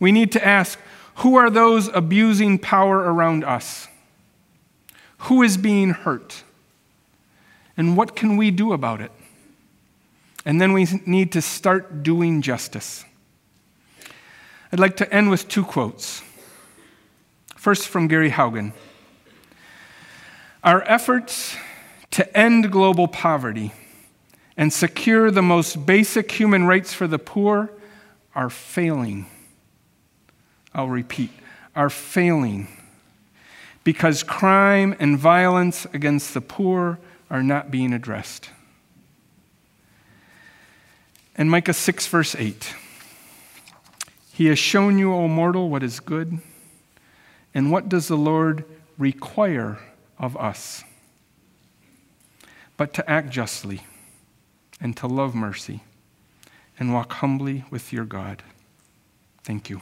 We 0.00 0.12
need 0.12 0.32
to 0.32 0.46
ask 0.46 0.78
who 1.16 1.34
are 1.36 1.50
those 1.50 1.88
abusing 1.88 2.58
power 2.58 2.98
around 2.98 3.42
us? 3.42 3.88
Who 5.22 5.42
is 5.42 5.56
being 5.56 5.90
hurt? 5.90 6.44
And 7.76 7.96
what 7.96 8.14
can 8.14 8.36
we 8.36 8.52
do 8.52 8.72
about 8.72 9.00
it? 9.00 9.10
And 10.44 10.60
then 10.60 10.72
we 10.72 10.86
need 11.06 11.32
to 11.32 11.42
start 11.42 12.02
doing 12.02 12.40
justice. 12.40 13.04
I'd 14.70 14.80
like 14.80 14.96
to 14.98 15.12
end 15.12 15.30
with 15.30 15.48
two 15.48 15.64
quotes. 15.64 16.22
First, 17.56 17.88
from 17.88 18.06
Gary 18.06 18.30
Haugen 18.30 18.72
Our 20.62 20.82
efforts 20.82 21.56
to 22.10 22.36
end 22.36 22.70
global 22.70 23.08
poverty 23.08 23.72
and 24.56 24.72
secure 24.72 25.30
the 25.30 25.42
most 25.42 25.86
basic 25.86 26.30
human 26.32 26.64
rights 26.64 26.92
for 26.92 27.06
the 27.06 27.18
poor 27.18 27.70
are 28.34 28.50
failing. 28.50 29.26
I'll 30.74 30.88
repeat, 30.88 31.30
are 31.74 31.90
failing 31.90 32.68
because 33.84 34.22
crime 34.22 34.94
and 34.98 35.18
violence 35.18 35.86
against 35.94 36.34
the 36.34 36.40
poor 36.40 36.98
are 37.30 37.42
not 37.42 37.70
being 37.70 37.92
addressed. 37.94 38.50
And 41.36 41.50
Micah 41.50 41.72
6, 41.72 42.06
verse 42.08 42.34
8 42.34 42.74
He 44.38 44.46
has 44.46 44.58
shown 44.60 45.00
you, 45.00 45.12
O 45.12 45.26
mortal, 45.26 45.68
what 45.68 45.82
is 45.82 45.98
good. 45.98 46.38
And 47.52 47.72
what 47.72 47.88
does 47.88 48.06
the 48.06 48.16
Lord 48.16 48.64
require 48.96 49.80
of 50.16 50.36
us? 50.36 50.84
But 52.76 52.94
to 52.94 53.10
act 53.10 53.30
justly 53.30 53.84
and 54.80 54.96
to 54.98 55.08
love 55.08 55.34
mercy 55.34 55.82
and 56.78 56.94
walk 56.94 57.14
humbly 57.14 57.64
with 57.68 57.92
your 57.92 58.04
God. 58.04 58.44
Thank 59.42 59.68
you. 59.68 59.80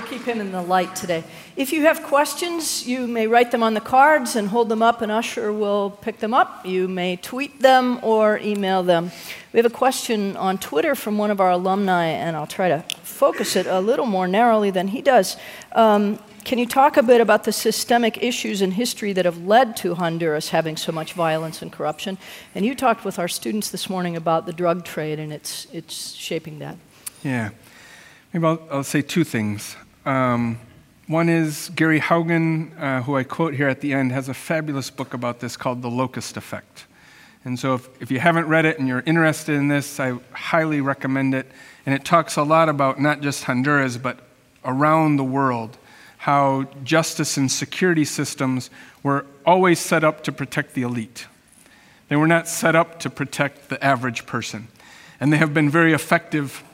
Keep 0.00 0.22
him 0.22 0.40
in 0.40 0.52
the 0.52 0.62
light 0.62 0.96
today. 0.96 1.24
If 1.56 1.72
you 1.72 1.82
have 1.82 2.02
questions, 2.02 2.86
you 2.86 3.06
may 3.06 3.26
write 3.26 3.50
them 3.50 3.62
on 3.62 3.74
the 3.74 3.80
cards 3.80 4.36
and 4.36 4.48
hold 4.48 4.70
them 4.70 4.80
up, 4.80 5.02
and 5.02 5.12
Usher 5.12 5.52
will 5.52 5.90
pick 5.90 6.20
them 6.20 6.32
up. 6.32 6.64
You 6.64 6.88
may 6.88 7.16
tweet 7.16 7.60
them 7.60 7.98
or 8.02 8.38
email 8.38 8.82
them. 8.82 9.10
We 9.52 9.58
have 9.58 9.66
a 9.66 9.70
question 9.70 10.34
on 10.38 10.56
Twitter 10.56 10.94
from 10.94 11.18
one 11.18 11.30
of 11.30 11.40
our 11.40 11.50
alumni, 11.50 12.06
and 12.06 12.34
I'll 12.34 12.46
try 12.46 12.68
to 12.70 12.82
focus 13.02 13.54
it 13.54 13.66
a 13.66 13.80
little 13.80 14.06
more 14.06 14.26
narrowly 14.26 14.70
than 14.70 14.88
he 14.88 15.02
does. 15.02 15.36
Um, 15.72 16.18
can 16.44 16.58
you 16.58 16.66
talk 16.66 16.96
a 16.96 17.02
bit 17.02 17.20
about 17.20 17.44
the 17.44 17.52
systemic 17.52 18.20
issues 18.22 18.62
in 18.62 18.72
history 18.72 19.12
that 19.12 19.24
have 19.24 19.44
led 19.44 19.76
to 19.78 19.94
Honduras 19.94 20.48
having 20.48 20.76
so 20.76 20.90
much 20.90 21.12
violence 21.12 21.62
and 21.62 21.70
corruption? 21.70 22.18
And 22.54 22.64
you 22.64 22.74
talked 22.74 23.04
with 23.04 23.18
our 23.18 23.28
students 23.28 23.68
this 23.68 23.88
morning 23.88 24.16
about 24.16 24.46
the 24.46 24.52
drug 24.52 24.84
trade, 24.84 25.20
and 25.20 25.32
it's, 25.32 25.66
it's 25.72 26.14
shaping 26.14 26.58
that. 26.58 26.76
Yeah. 27.22 27.50
Maybe 28.32 28.46
I'll, 28.46 28.62
I'll 28.70 28.84
say 28.84 29.02
two 29.02 29.24
things. 29.24 29.76
Um, 30.06 30.58
one 31.06 31.28
is 31.28 31.70
Gary 31.74 32.00
Haugen, 32.00 32.78
uh, 32.80 33.02
who 33.02 33.14
I 33.14 33.24
quote 33.24 33.52
here 33.52 33.68
at 33.68 33.82
the 33.82 33.92
end, 33.92 34.12
has 34.12 34.30
a 34.30 34.34
fabulous 34.34 34.88
book 34.88 35.12
about 35.12 35.40
this 35.40 35.54
called 35.54 35.82
The 35.82 35.90
Locust 35.90 36.38
Effect. 36.38 36.86
And 37.44 37.58
so, 37.58 37.74
if, 37.74 37.88
if 38.00 38.10
you 38.10 38.20
haven't 38.20 38.46
read 38.48 38.64
it 38.64 38.78
and 38.78 38.88
you're 38.88 39.02
interested 39.04 39.56
in 39.56 39.68
this, 39.68 40.00
I 40.00 40.14
highly 40.32 40.80
recommend 40.80 41.34
it. 41.34 41.46
And 41.84 41.94
it 41.94 42.06
talks 42.06 42.36
a 42.36 42.42
lot 42.42 42.70
about 42.70 42.98
not 42.98 43.20
just 43.20 43.44
Honduras, 43.44 43.98
but 43.98 44.20
around 44.64 45.16
the 45.16 45.24
world, 45.24 45.76
how 46.18 46.68
justice 46.84 47.36
and 47.36 47.52
security 47.52 48.06
systems 48.06 48.70
were 49.02 49.26
always 49.44 49.78
set 49.78 50.04
up 50.04 50.22
to 50.24 50.32
protect 50.32 50.72
the 50.72 50.82
elite. 50.82 51.26
They 52.08 52.16
were 52.16 52.28
not 52.28 52.48
set 52.48 52.74
up 52.74 52.98
to 53.00 53.10
protect 53.10 53.68
the 53.68 53.84
average 53.84 54.24
person. 54.24 54.68
And 55.20 55.30
they 55.32 55.36
have 55.36 55.52
been 55.52 55.68
very 55.68 55.92
effective 55.92 56.64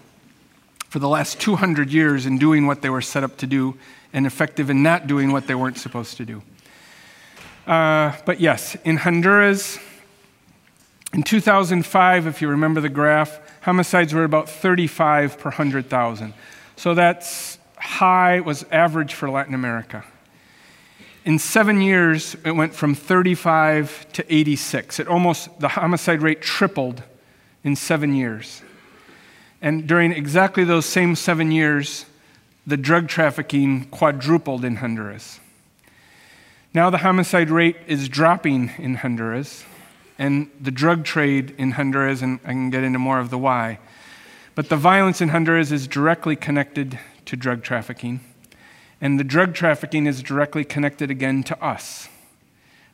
for 0.88 0.98
the 0.98 1.08
last 1.08 1.40
200 1.40 1.92
years 1.92 2.26
in 2.26 2.38
doing 2.38 2.66
what 2.66 2.82
they 2.82 2.90
were 2.90 3.02
set 3.02 3.22
up 3.22 3.36
to 3.38 3.46
do 3.46 3.76
and 4.12 4.26
effective 4.26 4.70
in 4.70 4.82
not 4.82 5.06
doing 5.06 5.32
what 5.32 5.46
they 5.46 5.54
weren't 5.54 5.78
supposed 5.78 6.16
to 6.16 6.24
do. 6.24 6.42
Uh, 7.66 8.16
but 8.24 8.40
yes, 8.40 8.76
in 8.84 8.96
Honduras, 8.96 9.78
in 11.12 11.22
2005, 11.22 12.26
if 12.26 12.40
you 12.40 12.48
remember 12.48 12.80
the 12.80 12.88
graph, 12.88 13.40
homicides 13.62 14.14
were 14.14 14.24
about 14.24 14.48
35 14.48 15.38
per 15.38 15.50
100,000. 15.50 16.32
So 16.76 16.94
that's 16.94 17.58
high, 17.76 18.40
was 18.40 18.64
average 18.70 19.14
for 19.14 19.28
Latin 19.28 19.54
America. 19.54 20.04
In 21.24 21.38
seven 21.38 21.82
years, 21.82 22.36
it 22.44 22.52
went 22.52 22.74
from 22.74 22.94
35 22.94 24.10
to 24.14 24.34
86. 24.34 25.00
It 25.00 25.08
almost, 25.08 25.60
the 25.60 25.68
homicide 25.68 26.22
rate 26.22 26.40
tripled 26.40 27.02
in 27.64 27.76
seven 27.76 28.14
years. 28.14 28.62
And 29.60 29.86
during 29.86 30.12
exactly 30.12 30.64
those 30.64 30.86
same 30.86 31.16
seven 31.16 31.50
years, 31.50 32.06
the 32.66 32.76
drug 32.76 33.08
trafficking 33.08 33.86
quadrupled 33.86 34.64
in 34.64 34.76
Honduras. 34.76 35.40
Now 36.74 36.90
the 36.90 36.98
homicide 36.98 37.50
rate 37.50 37.76
is 37.86 38.08
dropping 38.08 38.72
in 38.78 38.96
Honduras, 38.96 39.64
and 40.18 40.50
the 40.60 40.70
drug 40.70 41.04
trade 41.04 41.54
in 41.56 41.72
Honduras, 41.72 42.20
and 42.20 42.40
I 42.44 42.48
can 42.48 42.70
get 42.70 42.84
into 42.84 42.98
more 42.98 43.18
of 43.18 43.30
the 43.30 43.38
why. 43.38 43.78
But 44.54 44.68
the 44.68 44.76
violence 44.76 45.20
in 45.20 45.30
Honduras 45.30 45.72
is 45.72 45.88
directly 45.88 46.36
connected 46.36 46.98
to 47.24 47.36
drug 47.36 47.62
trafficking, 47.62 48.20
and 49.00 49.18
the 49.18 49.24
drug 49.24 49.54
trafficking 49.54 50.06
is 50.06 50.22
directly 50.22 50.64
connected 50.64 51.10
again 51.10 51.42
to 51.44 51.64
us. 51.64 52.08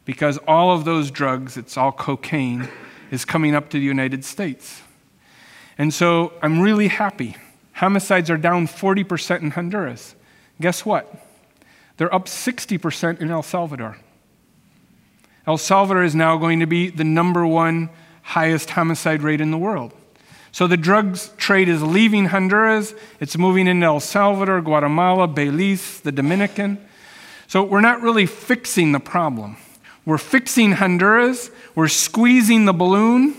Because 0.05 0.39
all 0.47 0.75
of 0.75 0.85
those 0.85 1.11
drugs, 1.11 1.57
it's 1.57 1.77
all 1.77 1.93
cocaine, 1.93 2.69
is 3.11 3.25
coming 3.25 3.55
up 3.55 3.71
to 3.71 3.79
the 3.79 3.85
United 3.85 4.25
States. 4.25 4.83
And 5.79 5.93
so 5.93 6.33
I'm 6.43 6.61
really 6.61 6.89
happy. 6.89 7.37
Homicides 7.75 8.31
are 8.31 8.37
down 8.37 8.69
40% 8.69 9.41
in 9.41 9.51
Honduras. 9.51 10.15
Guess 10.61 10.87
what? 10.87 11.13
They're 11.97 12.15
up 12.15 12.27
60% 12.27 13.21
in 13.21 13.31
El 13.31 13.43
Salvador. 13.43 13.99
El 15.47 15.59
Salvador 15.59 16.03
is 16.03 16.15
now 16.15 16.37
going 16.37 16.61
to 16.61 16.67
be 16.67 16.91
the 16.91 17.05
number 17.05 17.47
one 17.47 17.91
highest 18.23 18.71
homicide 18.71 19.23
rate 19.23 19.41
in 19.41 19.51
the 19.51 19.59
world. 19.59 19.93
So 20.53 20.67
the 20.67 20.77
drugs 20.77 21.31
trade 21.37 21.69
is 21.69 21.83
leaving 21.83 22.27
Honduras, 22.27 22.95
it's 23.21 23.37
moving 23.37 23.67
into 23.67 23.85
El 23.87 24.01
Salvador, 24.01 24.61
Guatemala, 24.61 25.27
Belize, 25.27 26.01
the 26.01 26.13
Dominican. 26.13 26.79
So 27.49 27.65
we're 27.65 27.81
not 27.81 28.01
really 28.01 28.25
fixing 28.25 28.93
the 28.93 29.01
problem. 29.01 29.57
We're 30.07 30.19
fixing 30.19 30.73
Honduras, 30.73 31.51
we're 31.75 31.89
squeezing 31.89 32.67
the 32.67 32.73
balloon, 32.73 33.35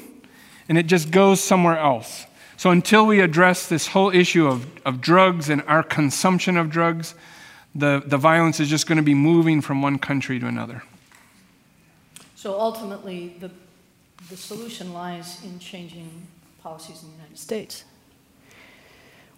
and 0.68 0.78
it 0.78 0.88
just 0.88 1.10
goes 1.10 1.40
somewhere 1.40 1.78
else. 1.78 2.25
So 2.58 2.72
until 2.72 3.06
we 3.06 3.20
address 3.20 3.68
this 3.68 3.88
whole 3.88 4.12
issue 4.12 4.48
of, 4.48 4.66
of 4.86 5.02
drugs 5.02 5.50
and 5.50 5.62
our 5.64 5.84
consumption 5.84 6.58
of 6.58 6.70
drugs, 6.70 7.16
the, 7.74 8.02
the 8.06 8.18
violence 8.18 8.60
is 8.60 8.70
just 8.70 8.88
going 8.88 8.98
to 8.98 9.04
be 9.04 9.14
moving 9.14 9.62
from 9.62 9.82
one 9.82 10.00
country 10.00 10.40
to 10.40 10.48
another. 10.48 10.84
So 12.36 12.60
ultimately, 12.60 13.36
the, 13.40 13.52
the 14.30 14.38
solution 14.38 14.94
lies 14.94 15.44
in 15.44 15.60
changing 15.60 16.28
policies 16.62 17.04
in 17.04 17.10
the 17.10 17.16
United 17.16 17.38
States. 17.38 17.84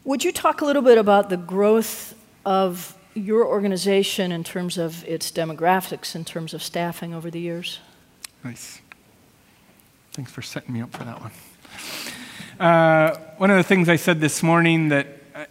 Would 0.03 0.23
you 0.23 0.31
talk 0.31 0.61
a 0.61 0.65
little 0.65 0.81
bit 0.81 0.97
about 0.97 1.29
the 1.29 1.37
growth 1.37 2.13
of 2.45 2.97
your 3.13 3.45
organization 3.45 4.31
in 4.31 4.43
terms 4.43 4.77
of 4.77 5.03
its 5.05 5.31
demographics, 5.31 6.15
in 6.15 6.23
terms 6.23 6.53
of 6.53 6.61
staffing 6.61 7.13
over 7.13 7.31
the 7.31 7.39
years? 7.39 7.79
Nice. 8.43 8.79
Thanks 10.13 10.31
for 10.31 10.41
setting 10.41 10.73
me 10.73 10.81
up 10.81 10.91
for 10.91 11.03
that 11.03 11.19
one. 11.19 11.31
Uh, 12.59 13.15
one 13.37 13.51
of 13.51 13.57
the 13.57 13.63
things 13.63 13.87
I 13.87 13.97
said 13.97 14.19
this 14.19 14.41
morning 14.41 14.89
that 14.89 15.05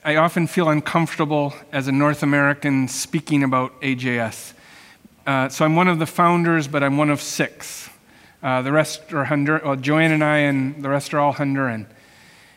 I 0.05 0.17
often 0.17 0.49
feel 0.49 0.69
uncomfortable 0.69 1.55
as 1.71 1.87
a 1.87 1.93
North 1.93 2.25
American 2.25 2.89
speaking 2.89 3.45
about 3.45 3.81
AJS. 3.81 4.55
Uh, 5.25 5.49
so 5.49 5.65
I'm 5.65 5.77
one 5.77 5.87
of 5.87 6.01
the 6.01 6.07
founders, 6.07 6.67
but 6.67 6.83
I'm 6.83 6.97
one 6.99 7.11
of 7.11 7.23
six. 7.23 7.89
Uh, 8.43 8.63
the 8.63 8.73
rest 8.73 9.13
are 9.13 9.25
Honduran. 9.25 9.65
Well, 9.65 9.77
Joanne 9.77 10.11
and 10.11 10.25
I 10.25 10.39
and 10.39 10.83
the 10.83 10.89
rest 10.89 11.15
are 11.15 11.21
all 11.21 11.33
Honduran. 11.33 11.87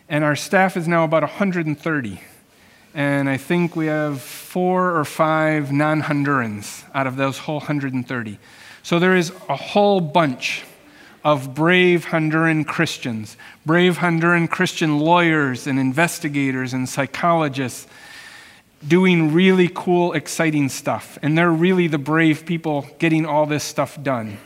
And 0.08 0.24
our 0.24 0.36
staff 0.36 0.76
is 0.76 0.88
now 0.88 1.04
about 1.04 1.22
130. 1.22 2.22
And 2.96 3.30
I 3.30 3.38
think 3.38 3.76
we 3.76 3.86
have 3.86 4.20
four 4.20 4.98
or 4.98 5.06
five 5.06 5.72
non 5.72 6.02
Hondurans 6.02 6.86
out 6.96 7.06
of 7.06 7.18
those 7.18 7.38
whole 7.38 7.60
130. 7.60 8.40
So 8.82 8.98
there 8.98 9.16
is 9.16 9.32
a 9.48 9.56
whole 9.56 10.02
bunch 10.02 10.64
of 11.24 11.54
brave 11.54 12.08
Honduran 12.08 12.66
Christians, 12.66 13.38
brave 13.66 13.98
Honduran 13.98 14.50
Christian 14.50 15.00
lawyers 15.00 15.68
and 15.68 15.80
investigators 15.80 16.74
and 16.74 16.88
psychologists 16.88 17.88
doing 18.88 19.34
really 19.34 19.70
cool, 19.74 20.14
exciting 20.14 20.70
stuff. 20.70 21.18
And 21.22 21.38
they're 21.38 21.52
really 21.52 21.88
the 21.88 21.98
brave 21.98 22.46
people 22.46 22.88
getting 23.00 23.26
all 23.26 23.46
this 23.46 23.64
stuff 23.64 24.02
done. 24.02 24.38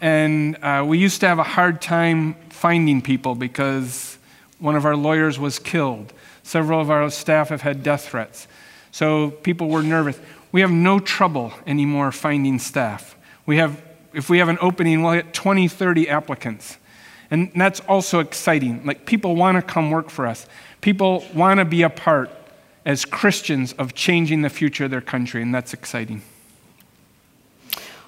And 0.00 0.56
uh, 0.62 0.84
we 0.86 0.98
used 0.98 1.20
to 1.20 1.28
have 1.28 1.38
a 1.38 1.44
hard 1.44 1.82
time 1.82 2.34
finding 2.50 3.02
people 3.02 3.34
because 3.34 4.18
one 4.58 4.76
of 4.76 4.84
our 4.84 4.96
lawyers 4.96 5.38
was 5.38 5.58
killed. 5.58 6.12
Several 6.42 6.80
of 6.80 6.90
our 6.90 7.10
staff 7.10 7.48
have 7.48 7.62
had 7.62 7.82
death 7.82 8.08
threats. 8.08 8.46
So 8.92 9.30
people 9.30 9.68
were 9.68 9.82
nervous. 9.82 10.18
We 10.52 10.60
have 10.60 10.70
no 10.70 11.00
trouble 11.00 11.52
anymore 11.66 12.12
finding 12.12 12.58
staff. 12.58 13.16
We 13.46 13.56
have, 13.58 13.82
if 14.16 14.30
we 14.30 14.38
have 14.38 14.48
an 14.48 14.56
opening, 14.62 15.02
we'll 15.02 15.14
get 15.14 15.34
20, 15.34 15.68
30 15.68 16.08
applicants. 16.08 16.78
And 17.30 17.50
that's 17.54 17.80
also 17.80 18.20
exciting. 18.20 18.84
Like 18.86 19.04
people 19.04 19.36
want 19.36 19.56
to 19.56 19.62
come 19.62 19.90
work 19.90 20.08
for 20.08 20.26
us. 20.26 20.46
People 20.80 21.22
want 21.34 21.58
to 21.58 21.66
be 21.66 21.82
a 21.82 21.90
part 21.90 22.30
as 22.86 23.04
Christians 23.04 23.74
of 23.74 23.94
changing 23.94 24.40
the 24.40 24.48
future 24.48 24.84
of 24.86 24.90
their 24.90 25.02
country, 25.02 25.42
and 25.42 25.54
that's 25.54 25.74
exciting. 25.74 26.22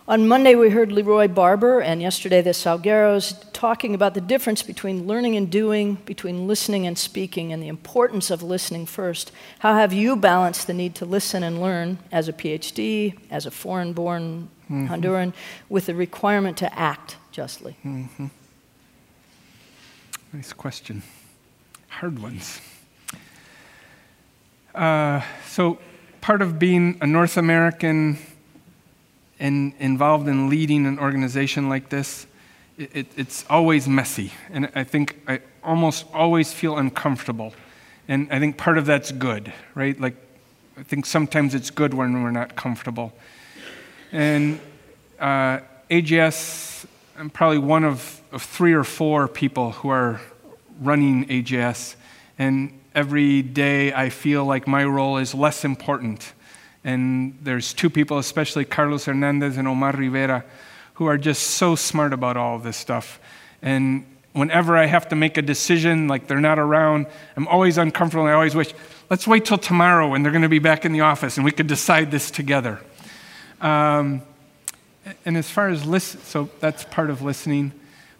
On 0.06 0.26
Monday, 0.26 0.54
we 0.54 0.70
heard 0.70 0.90
Leroy 0.90 1.28
Barber, 1.28 1.80
and 1.80 2.00
yesterday, 2.00 2.40
the 2.40 2.50
Salgueros, 2.50 3.44
talking 3.52 3.94
about 3.94 4.14
the 4.14 4.22
difference 4.22 4.62
between 4.62 5.06
learning 5.06 5.36
and 5.36 5.50
doing, 5.50 5.96
between 6.06 6.46
listening 6.46 6.86
and 6.86 6.96
speaking, 6.96 7.52
and 7.52 7.62
the 7.62 7.68
importance 7.68 8.30
of 8.30 8.42
listening 8.42 8.86
first. 8.86 9.30
How 9.58 9.74
have 9.74 9.92
you 9.92 10.16
balanced 10.16 10.66
the 10.66 10.72
need 10.72 10.94
to 10.94 11.04
listen 11.04 11.42
and 11.42 11.60
learn 11.60 11.98
as 12.10 12.28
a 12.28 12.32
PhD, 12.32 13.18
as 13.30 13.44
a 13.44 13.50
foreign 13.50 13.92
born 13.92 14.48
mm-hmm. 14.70 14.86
Honduran, 14.86 15.32
with 15.68 15.86
the 15.86 15.94
requirement 15.94 16.56
to 16.58 16.78
act 16.78 17.16
justly? 17.32 17.76
Mm-hmm. 17.84 18.26
Nice 20.32 20.52
question. 20.52 21.02
Hard 21.88 22.18
ones. 22.18 22.60
Uh, 24.74 25.22
so, 25.46 25.78
part 26.20 26.42
of 26.42 26.58
being 26.58 26.98
a 27.00 27.06
North 27.06 27.36
American 27.36 28.18
and 29.40 29.72
involved 29.78 30.28
in 30.28 30.48
leading 30.48 30.86
an 30.86 30.98
organization 30.98 31.68
like 31.68 31.88
this, 31.88 32.26
it, 32.76 32.90
it, 32.94 33.06
it's 33.16 33.44
always 33.48 33.88
messy. 33.88 34.32
And 34.50 34.70
I 34.74 34.84
think 34.84 35.20
I 35.26 35.40
almost 35.64 36.06
always 36.12 36.52
feel 36.52 36.76
uncomfortable. 36.76 37.54
And 38.06 38.28
I 38.30 38.38
think 38.38 38.56
part 38.56 38.78
of 38.78 38.86
that's 38.86 39.12
good, 39.12 39.52
right? 39.74 39.98
Like, 40.00 40.16
I 40.76 40.82
think 40.82 41.06
sometimes 41.06 41.54
it's 41.54 41.70
good 41.70 41.94
when 41.94 42.22
we're 42.22 42.30
not 42.30 42.54
comfortable. 42.56 43.12
And 44.12 44.60
uh, 45.18 45.60
AJS, 45.90 46.86
I'm 47.18 47.30
probably 47.30 47.58
one 47.58 47.84
of, 47.84 48.20
of 48.32 48.42
three 48.42 48.72
or 48.72 48.84
four 48.84 49.28
people 49.28 49.72
who 49.72 49.88
are 49.88 50.20
running 50.80 51.26
AJS. 51.26 51.96
And 52.38 52.78
every 52.94 53.42
day 53.42 53.92
I 53.92 54.10
feel 54.10 54.44
like 54.44 54.66
my 54.66 54.84
role 54.84 55.18
is 55.18 55.34
less 55.34 55.64
important 55.64 56.32
and 56.84 57.36
there's 57.42 57.72
two 57.72 57.90
people, 57.90 58.18
especially 58.18 58.64
Carlos 58.64 59.04
Hernandez 59.04 59.56
and 59.56 59.66
Omar 59.66 59.92
Rivera, 59.92 60.44
who 60.94 61.06
are 61.06 61.18
just 61.18 61.42
so 61.42 61.74
smart 61.74 62.12
about 62.12 62.36
all 62.36 62.56
of 62.56 62.62
this 62.62 62.76
stuff. 62.76 63.20
And 63.62 64.06
whenever 64.32 64.76
I 64.76 64.86
have 64.86 65.08
to 65.08 65.16
make 65.16 65.36
a 65.36 65.42
decision, 65.42 66.08
like 66.08 66.28
they're 66.28 66.40
not 66.40 66.58
around, 66.58 67.06
I'm 67.36 67.48
always 67.48 67.78
uncomfortable. 67.78 68.24
And 68.24 68.30
I 68.30 68.34
always 68.34 68.54
wish, 68.54 68.72
let's 69.10 69.26
wait 69.26 69.44
till 69.44 69.58
tomorrow 69.58 70.08
when 70.08 70.22
they're 70.22 70.32
going 70.32 70.42
to 70.42 70.48
be 70.48 70.60
back 70.60 70.84
in 70.84 70.92
the 70.92 71.00
office 71.00 71.36
and 71.36 71.44
we 71.44 71.52
could 71.52 71.66
decide 71.66 72.10
this 72.10 72.30
together. 72.30 72.80
Um, 73.60 74.22
and 75.24 75.36
as 75.36 75.50
far 75.50 75.68
as 75.68 75.84
listen, 75.84 76.20
so 76.20 76.50
that's 76.60 76.84
part 76.84 77.10
of 77.10 77.22
listening. 77.22 77.72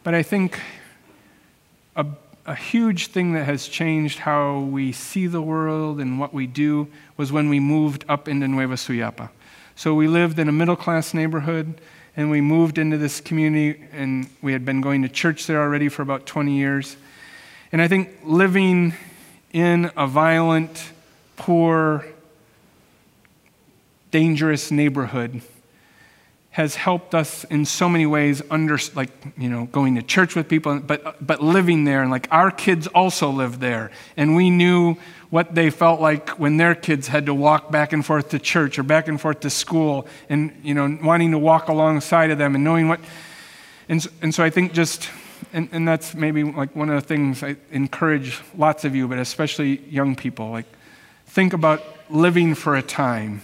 But 0.02 0.14
I 0.14 0.22
think 0.22 0.60
a 1.96 2.06
a 2.48 2.54
huge 2.54 3.08
thing 3.08 3.34
that 3.34 3.44
has 3.44 3.68
changed 3.68 4.20
how 4.20 4.60
we 4.60 4.90
see 4.90 5.26
the 5.26 5.42
world 5.42 6.00
and 6.00 6.18
what 6.18 6.32
we 6.32 6.46
do 6.46 6.88
was 7.18 7.30
when 7.30 7.50
we 7.50 7.60
moved 7.60 8.06
up 8.08 8.26
into 8.26 8.48
Nueva 8.48 8.74
Suyapa. 8.74 9.28
So 9.76 9.92
we 9.92 10.08
lived 10.08 10.38
in 10.38 10.48
a 10.48 10.52
middle 10.52 10.74
class 10.74 11.12
neighborhood 11.12 11.78
and 12.16 12.30
we 12.30 12.40
moved 12.40 12.78
into 12.78 12.96
this 12.96 13.20
community 13.20 13.84
and 13.92 14.30
we 14.40 14.54
had 14.54 14.64
been 14.64 14.80
going 14.80 15.02
to 15.02 15.10
church 15.10 15.46
there 15.46 15.60
already 15.60 15.90
for 15.90 16.00
about 16.00 16.24
20 16.24 16.56
years. 16.56 16.96
And 17.70 17.82
I 17.82 17.86
think 17.86 18.08
living 18.24 18.94
in 19.52 19.90
a 19.94 20.06
violent, 20.06 20.90
poor, 21.36 22.06
dangerous 24.10 24.70
neighborhood 24.70 25.42
has 26.50 26.74
helped 26.74 27.14
us 27.14 27.44
in 27.44 27.64
so 27.64 27.88
many 27.88 28.06
ways 28.06 28.42
under 28.50 28.78
like 28.94 29.10
you 29.36 29.48
know 29.48 29.66
going 29.66 29.94
to 29.94 30.02
church 30.02 30.34
with 30.34 30.48
people 30.48 30.80
but 30.80 31.24
but 31.24 31.42
living 31.42 31.84
there. 31.84 32.02
And 32.02 32.10
like 32.10 32.26
our 32.30 32.50
kids 32.50 32.86
also 32.88 33.30
lived 33.30 33.60
there. 33.60 33.90
And 34.16 34.34
we 34.34 34.50
knew 34.50 34.96
what 35.30 35.54
they 35.54 35.70
felt 35.70 36.00
like 36.00 36.30
when 36.30 36.56
their 36.56 36.74
kids 36.74 37.08
had 37.08 37.26
to 37.26 37.34
walk 37.34 37.70
back 37.70 37.92
and 37.92 38.04
forth 38.04 38.30
to 38.30 38.38
church 38.38 38.78
or 38.78 38.82
back 38.82 39.08
and 39.08 39.20
forth 39.20 39.40
to 39.40 39.50
school 39.50 40.06
and 40.28 40.52
you 40.62 40.74
know 40.74 40.98
wanting 41.02 41.30
to 41.32 41.38
walk 41.38 41.68
alongside 41.68 42.30
of 42.30 42.38
them 42.38 42.54
and 42.54 42.64
knowing 42.64 42.88
what 42.88 43.00
and, 43.88 44.06
and 44.22 44.34
so 44.34 44.42
i 44.42 44.50
think 44.50 44.72
just 44.72 45.10
and, 45.52 45.68
and 45.72 45.86
that's 45.86 46.14
maybe 46.14 46.44
like 46.44 46.74
one 46.74 46.88
of 46.88 46.94
the 46.94 47.06
things 47.06 47.42
i 47.42 47.54
encourage 47.70 48.40
lots 48.56 48.84
of 48.84 48.94
you 48.96 49.06
but 49.06 49.18
especially 49.18 49.80
young 49.88 50.16
people 50.16 50.50
like 50.50 50.66
think 51.26 51.52
about 51.52 51.82
living 52.10 52.54
for 52.54 52.76
a 52.76 52.82
time 52.82 53.42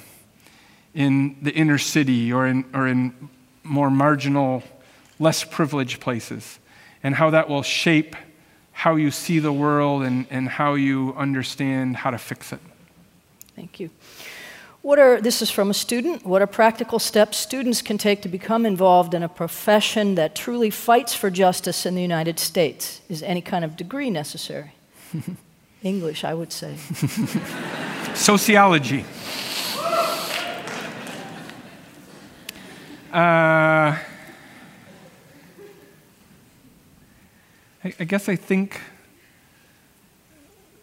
in 0.95 1.37
the 1.43 1.53
inner 1.53 1.79
city 1.79 2.33
or 2.33 2.47
in, 2.47 2.65
or 2.73 2.87
in 2.87 3.29
more 3.63 3.91
marginal, 3.91 4.63
less 5.19 5.45
privileged 5.45 6.01
places, 6.01 6.59
and 7.03 7.15
how 7.15 7.31
that 7.31 7.49
will 7.49 7.63
shape 7.63 8.17
how 8.73 8.97
you 8.97 9.11
see 9.11 9.39
the 9.39 9.53
world 9.53 10.03
and, 10.03 10.27
and 10.31 10.49
how 10.49 10.75
you 10.75 11.15
understand 11.17 11.97
how 11.97 12.11
to 12.11 12.19
fix 12.19 12.53
it. 12.53 12.61
Thank 13.55 13.79
you. 13.79 13.91
What 14.83 14.99
are, 14.99 15.21
this 15.21 15.41
is 15.41 15.49
from 15.49 15.71
a 15.71 15.75
student, 15.75 16.27
what 16.27 16.43
are 16.43 16.47
practical 16.47 16.99
steps 16.99 17.39
students 17.39 17.81
can 17.81 17.97
take 17.97 18.21
to 18.23 18.29
become 18.29 18.67
involved 18.67 19.15
in 19.15 19.23
a 19.23 19.29
profession 19.29 20.17
that 20.17 20.35
truly 20.35 20.69
fights 20.69 21.15
for 21.15 21.31
justice 21.31 21.87
in 21.87 21.95
the 21.95 22.03
United 22.03 22.39
States? 22.39 23.01
Is 23.09 23.23
any 23.23 23.41
kind 23.41 23.65
of 23.65 23.77
degree 23.77 24.11
necessary? 24.11 24.73
English, 25.83 26.25
I 26.25 26.35
would 26.35 26.53
say. 26.53 26.77
Sociology. 28.15 29.05
Uh, 33.15 33.97
I, 37.85 37.95
I, 38.01 38.05
guess 38.05 38.29
I 38.29 38.35
think 38.35 38.81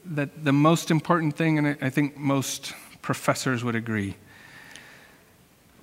that 0.05 0.45
the 0.45 0.53
most 0.53 0.91
important 0.91 1.35
thing, 1.35 1.57
and 1.57 1.77
I, 1.81 1.89
think 1.89 2.15
most 2.15 2.71
professors 3.01 3.65
would 3.65 3.75
agree, 3.75 4.15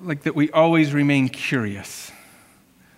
like 0.00 0.22
that 0.22 0.34
we 0.34 0.50
always 0.52 0.94
remain 0.94 1.28
curious. 1.28 2.12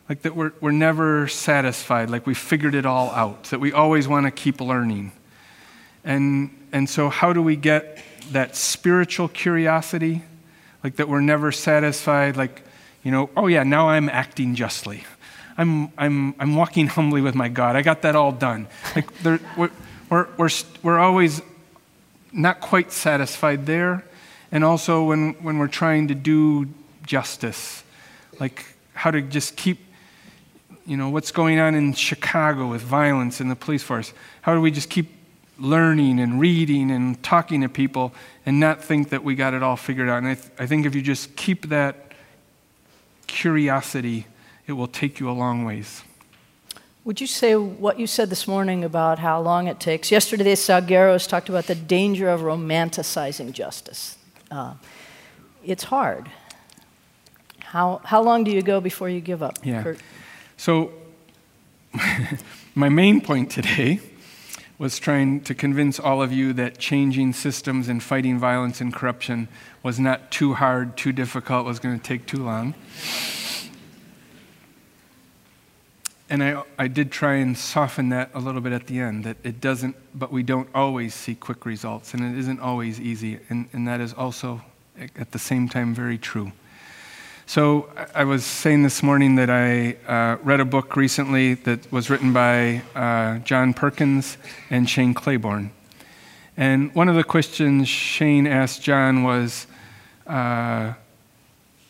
Like 0.09 0.23
that 0.23 0.37
we're, 0.37 0.53
we're 0.61 0.71
never 0.71 1.27
satisfied, 1.27 2.09
like 2.09 2.29
we 2.29 2.35
figured 2.35 2.77
it 2.77 2.87
all 2.87 3.11
out, 3.11 3.43
that 3.47 3.59
we 3.59 3.73
always 3.73 4.07
want 4.07 4.27
to 4.27 4.31
keep 4.31 4.61
learning. 4.61 5.11
And, 6.05 6.57
and 6.71 6.89
so, 6.89 7.09
how 7.09 7.33
do 7.33 7.43
we 7.43 7.57
get 7.57 7.99
that 8.31 8.55
spiritual 8.55 9.27
curiosity? 9.27 10.23
Like 10.85 10.95
that 10.97 11.09
we're 11.09 11.21
never 11.21 11.51
satisfied, 11.51 12.37
like 12.37 12.63
you 13.03 13.11
know, 13.11 13.31
oh 13.37 13.47
yeah, 13.47 13.63
now 13.63 13.89
I'm 13.89 14.09
acting 14.09 14.55
justly. 14.55 15.05
I'm, 15.57 15.93
I'm, 15.99 16.35
I'm 16.39 16.55
walking 16.57 16.87
humbly 16.97 17.21
with 17.21 17.35
my 17.35 17.49
God. 17.49 17.77
I 17.77 17.83
got 17.83 18.03
that 18.03 18.17
all 18.17 18.33
done. 18.33 18.67
Like 18.95 19.09
we're, 19.25 19.71
we're, 20.09 20.29
we're, 20.37 20.51
we're 20.83 20.99
always 20.99 21.43
not 22.33 22.61
quite 22.61 22.93
satisfied 22.93 23.67
there. 23.67 24.05
And 24.53 24.65
also 24.65 25.05
when, 25.05 25.35
when 25.35 25.59
we're 25.59 25.69
trying 25.69 26.09
to 26.09 26.15
do 26.15 26.69
justice, 27.05 27.83
like 28.39 28.67
how 28.95 29.11
to 29.11 29.21
just 29.23 29.57
keep, 29.57 29.79
you 30.87 30.97
know, 30.97 31.09
what's 31.09 31.31
going 31.31 31.59
on 31.59 31.75
in 31.75 31.93
Chicago 31.93 32.69
with 32.69 32.83
violence 32.83 33.41
in 33.41 33.49
the 33.49 33.57
police 33.57 33.83
force. 33.83 34.13
How 34.43 34.55
do 34.55 34.61
we 34.61 34.71
just 34.71 34.91
keep 34.91 35.09
learning 35.59 36.19
and 36.19 36.41
reading 36.41 36.91
and 36.91 37.23
talking 37.23 37.61
to 37.61 37.69
people 37.69 38.13
and 38.47 38.59
not 38.59 38.83
think 38.83 39.11
that 39.11 39.23
we 39.23 39.35
got 39.35 39.55
it 39.55 39.63
all 39.63 39.77
figured 39.77 40.09
out? 40.09 40.19
And 40.19 40.29
I, 40.29 40.35
th- 40.35 40.49
I 40.59 40.67
think 40.67 40.87
if 40.87 40.95
you 40.95 41.03
just 41.03 41.37
keep 41.37 41.69
that 41.69 42.10
curiosity, 43.31 44.27
it 44.67 44.73
will 44.73 44.87
take 44.87 45.21
you 45.21 45.31
a 45.31 45.33
long 45.33 45.65
ways. 45.65 46.03
Would 47.05 47.21
you 47.21 47.27
say 47.27 47.57
what 47.57 47.99
you 47.99 48.07
said 48.07 48.29
this 48.29 48.47
morning 48.47 48.85
about 48.85 49.19
how 49.19 49.41
long 49.41 49.69
it 49.69 49.81
takes? 49.81 50.11
Yesterday, 50.11 50.55
Salgueros 50.55 51.27
talked 51.27 51.49
about 51.49 51.67
the 51.67 51.75
danger 51.75 52.29
of 52.29 52.43
romanticizing 52.43 53.53
justice. 53.53 54.19
Uh, 54.51 54.75
it's 55.65 55.85
hard. 55.85 56.29
How, 57.61 58.01
how 58.05 58.23
long 58.23 58.45
do 58.45 58.51
you 58.51 58.63
go 58.63 58.81
before 58.81 59.09
you 59.09 59.21
give 59.21 59.43
up? 59.43 59.59
Yeah. 59.63 59.83
Kurt? 59.83 59.99
So, 60.57 60.93
my 62.75 62.89
main 62.89 63.21
point 63.21 63.51
today 63.51 64.01
was 64.81 64.99
trying 64.99 65.43
to 65.43 65.55
convince 65.55 66.01
all 66.01 66.23
of 66.23 66.33
you 66.33 66.55
that 66.55 66.79
changing 66.79 67.35
systems 67.35 67.87
and 67.87 68.03
fighting 68.03 68.39
violence 68.39 68.81
and 68.81 68.95
corruption 68.95 69.47
was 69.83 70.01
not 70.01 70.31
too 70.31 70.55
hard, 70.55 70.97
too 70.97 71.13
difficult, 71.13 71.67
was 71.67 71.79
going 71.79 72.01
to 72.01 72.03
take 72.03 72.25
too 72.25 72.43
long. 72.43 72.73
And 76.31 76.43
I, 76.43 76.63
I 76.79 76.89
did 76.89 77.13
try 77.13 77.35
and 77.35 77.59
soften 77.59 78.09
that 78.09 78.31
a 78.33 78.39
little 78.41 78.63
bit 78.63 78.73
at 78.73 78.87
the 78.87 79.01
end, 79.01 79.25
that 79.25 79.37
it 79.45 79.61
doesn't, 79.61 79.97
but 80.19 80.33
we 80.33 80.43
don't 80.43 80.71
always 80.75 81.15
see 81.15 81.35
quick 81.35 81.67
results, 81.67 82.15
and 82.15 82.23
it 82.23 82.39
isn't 82.39 82.61
always 82.61 82.99
easy, 82.99 83.39
and, 83.51 83.69
and 83.75 83.87
that 83.87 84.01
is 84.01 84.15
also 84.15 84.63
at 85.15 85.33
the 85.33 85.39
same 85.39 85.69
time 85.69 85.95
very 85.95 86.17
true. 86.17 86.53
So 87.51 87.91
I 88.15 88.23
was 88.23 88.45
saying 88.45 88.85
this 88.85 89.03
morning 89.03 89.35
that 89.35 89.51
I 89.51 89.97
uh, 90.07 90.37
read 90.45 90.61
a 90.61 90.65
book 90.65 90.95
recently 90.95 91.55
that 91.55 91.91
was 91.91 92.09
written 92.09 92.33
by 92.33 92.81
uh, 92.95 93.39
John 93.41 93.75
Perkins 93.75 94.37
and 94.71 94.89
Shane 94.89 95.15
Claiborne. 95.15 95.73
And 96.57 96.95
one 96.95 97.09
of 97.09 97.17
the 97.17 97.25
questions 97.25 97.89
Shane 97.89 98.47
asked 98.47 98.83
John 98.83 99.25
was, 99.25 99.67
uh, 100.29 100.93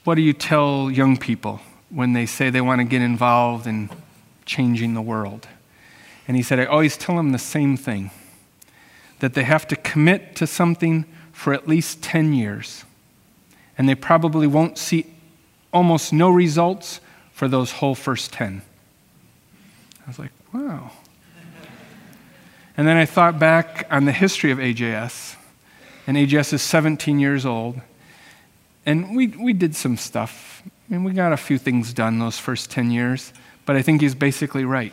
What 0.04 0.14
do 0.14 0.22
you 0.22 0.32
tell 0.32 0.90
young 0.90 1.18
people 1.18 1.60
when 1.90 2.14
they 2.14 2.24
say 2.24 2.48
they 2.48 2.62
want 2.62 2.80
to 2.80 2.86
get 2.86 3.02
involved 3.02 3.66
in 3.66 3.90
changing 4.46 4.94
the 4.94 5.02
world? 5.02 5.46
And 6.26 6.38
he 6.38 6.42
said, 6.42 6.58
I 6.58 6.64
always 6.64 6.96
tell 6.96 7.16
them 7.16 7.32
the 7.32 7.38
same 7.38 7.76
thing 7.76 8.12
that 9.18 9.34
they 9.34 9.42
have 9.42 9.68
to 9.68 9.76
commit 9.76 10.36
to 10.36 10.46
something 10.46 11.04
for 11.32 11.52
at 11.52 11.68
least 11.68 12.02
10 12.02 12.32
years. 12.32 12.86
And 13.76 13.86
they 13.86 13.94
probably 13.94 14.46
won't 14.46 14.78
see 14.78 15.04
almost 15.72 16.12
no 16.12 16.30
results 16.30 17.00
for 17.32 17.48
those 17.48 17.72
whole 17.72 17.94
first 17.94 18.32
10. 18.32 18.62
I 20.04 20.08
was 20.08 20.18
like, 20.18 20.32
wow. 20.52 20.90
And 22.76 22.86
then 22.86 22.96
I 22.96 23.06
thought 23.06 23.38
back 23.38 23.86
on 23.90 24.04
the 24.04 24.12
history 24.12 24.50
of 24.50 24.58
AJS, 24.58 25.36
and 26.06 26.16
AJS 26.16 26.54
is 26.54 26.62
17 26.62 27.18
years 27.18 27.44
old, 27.44 27.80
and 28.86 29.14
we, 29.14 29.28
we 29.28 29.52
did 29.52 29.76
some 29.76 29.96
stuff. 29.96 30.62
I 30.66 30.94
mean, 30.94 31.04
we 31.04 31.12
got 31.12 31.32
a 31.32 31.36
few 31.36 31.58
things 31.58 31.92
done 31.92 32.18
those 32.18 32.38
first 32.38 32.70
10 32.70 32.90
years, 32.90 33.32
but 33.66 33.76
I 33.76 33.82
think 33.82 34.00
he's 34.00 34.14
basically 34.14 34.64
right. 34.64 34.92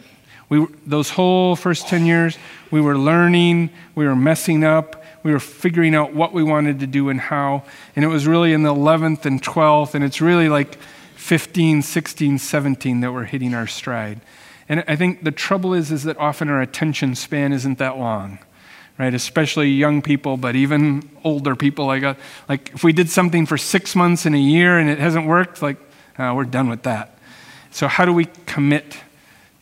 We, 0.50 0.66
those 0.86 1.10
whole 1.10 1.56
first 1.56 1.88
10 1.88 2.06
years, 2.06 2.38
we 2.72 2.82
were 2.82 2.98
learning, 2.98 3.70
we 3.96 4.06
were 4.06 4.16
messing 4.16 4.64
up, 4.64 5.04
we 5.24 5.32
were 5.32 5.40
figuring 5.40 5.96
out 5.96 6.14
what 6.14 6.34
we 6.34 6.44
wanted 6.44 6.80
to 6.80 6.88
do 6.88 7.10
and 7.10 7.20
how. 7.20 7.64
And 7.96 8.06
it 8.06 8.08
was 8.08 8.28
really 8.28 8.54
in 8.54 8.64
the 8.64 8.74
11th 8.74 9.26
and 9.26 9.42
12th, 9.42 9.94
and 9.94 10.04
it's 10.04 10.22
really 10.22 10.50
like 10.50 10.78
15, 11.16 11.82
16, 11.82 12.38
17 12.38 13.02
that 13.02 13.12
we're 13.12 13.26
hitting 13.26 13.54
our 13.54 13.68
stride. 13.68 14.22
And 14.70 14.84
I 14.88 14.96
think 14.96 15.24
the 15.24 15.32
trouble 15.32 15.74
is, 15.74 15.92
is 15.92 16.04
that 16.04 16.18
often 16.18 16.50
our 16.50 16.62
attention 16.62 17.16
span 17.16 17.54
isn't 17.54 17.78
that 17.78 17.98
long, 17.98 18.40
right? 18.98 19.14
Especially 19.14 19.70
young 19.70 20.02
people, 20.02 20.38
but 20.38 20.56
even 20.56 21.10
older 21.24 21.56
people. 21.56 21.86
Like, 21.86 22.04
uh, 22.04 22.16
like 22.50 22.72
if 22.74 22.84
we 22.84 22.94
did 22.94 23.10
something 23.10 23.46
for 23.46 23.58
six 23.58 23.96
months 23.96 24.26
in 24.26 24.34
a 24.34 24.40
year 24.40 24.78
and 24.78 24.90
it 24.90 25.00
hasn't 25.00 25.26
worked, 25.26 25.62
like, 25.62 25.78
uh, 26.18 26.34
we're 26.36 26.46
done 26.46 26.70
with 26.70 26.84
that. 26.84 27.18
So, 27.72 27.88
how 27.88 28.06
do 28.06 28.14
we 28.14 28.26
commit 28.46 28.98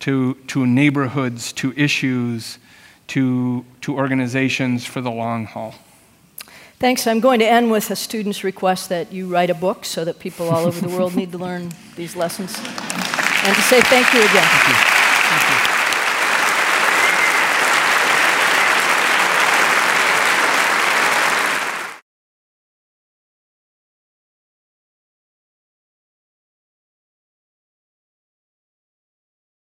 to, 0.01 0.35
to 0.47 0.65
neighborhoods, 0.65 1.51
to 1.53 1.73
issues, 1.75 2.59
to, 3.07 3.65
to 3.81 3.95
organizations 3.95 4.85
for 4.85 5.01
the 5.01 5.11
long 5.11 5.45
haul. 5.45 5.75
Thanks. 6.77 7.07
I'm 7.07 7.19
going 7.21 7.39
to 7.39 7.45
end 7.47 7.71
with 7.71 7.89
a 7.89 7.95
student's 7.95 8.43
request 8.43 8.89
that 8.89 9.11
you 9.11 9.27
write 9.27 9.49
a 9.49 9.53
book 9.53 9.85
so 9.85 10.03
that 10.05 10.19
people 10.19 10.49
all 10.49 10.65
over 10.65 10.81
the 10.81 10.95
world 10.95 11.15
need 11.15 11.31
to 11.31 11.37
learn 11.37 11.71
these 11.95 12.15
lessons. 12.15 12.57
And 12.57 13.55
to 13.55 13.61
say 13.61 13.81
thank 13.81 14.13
you 14.13 14.19
again. 14.19 14.43
Thank 14.43 14.99
you. 14.99 15.04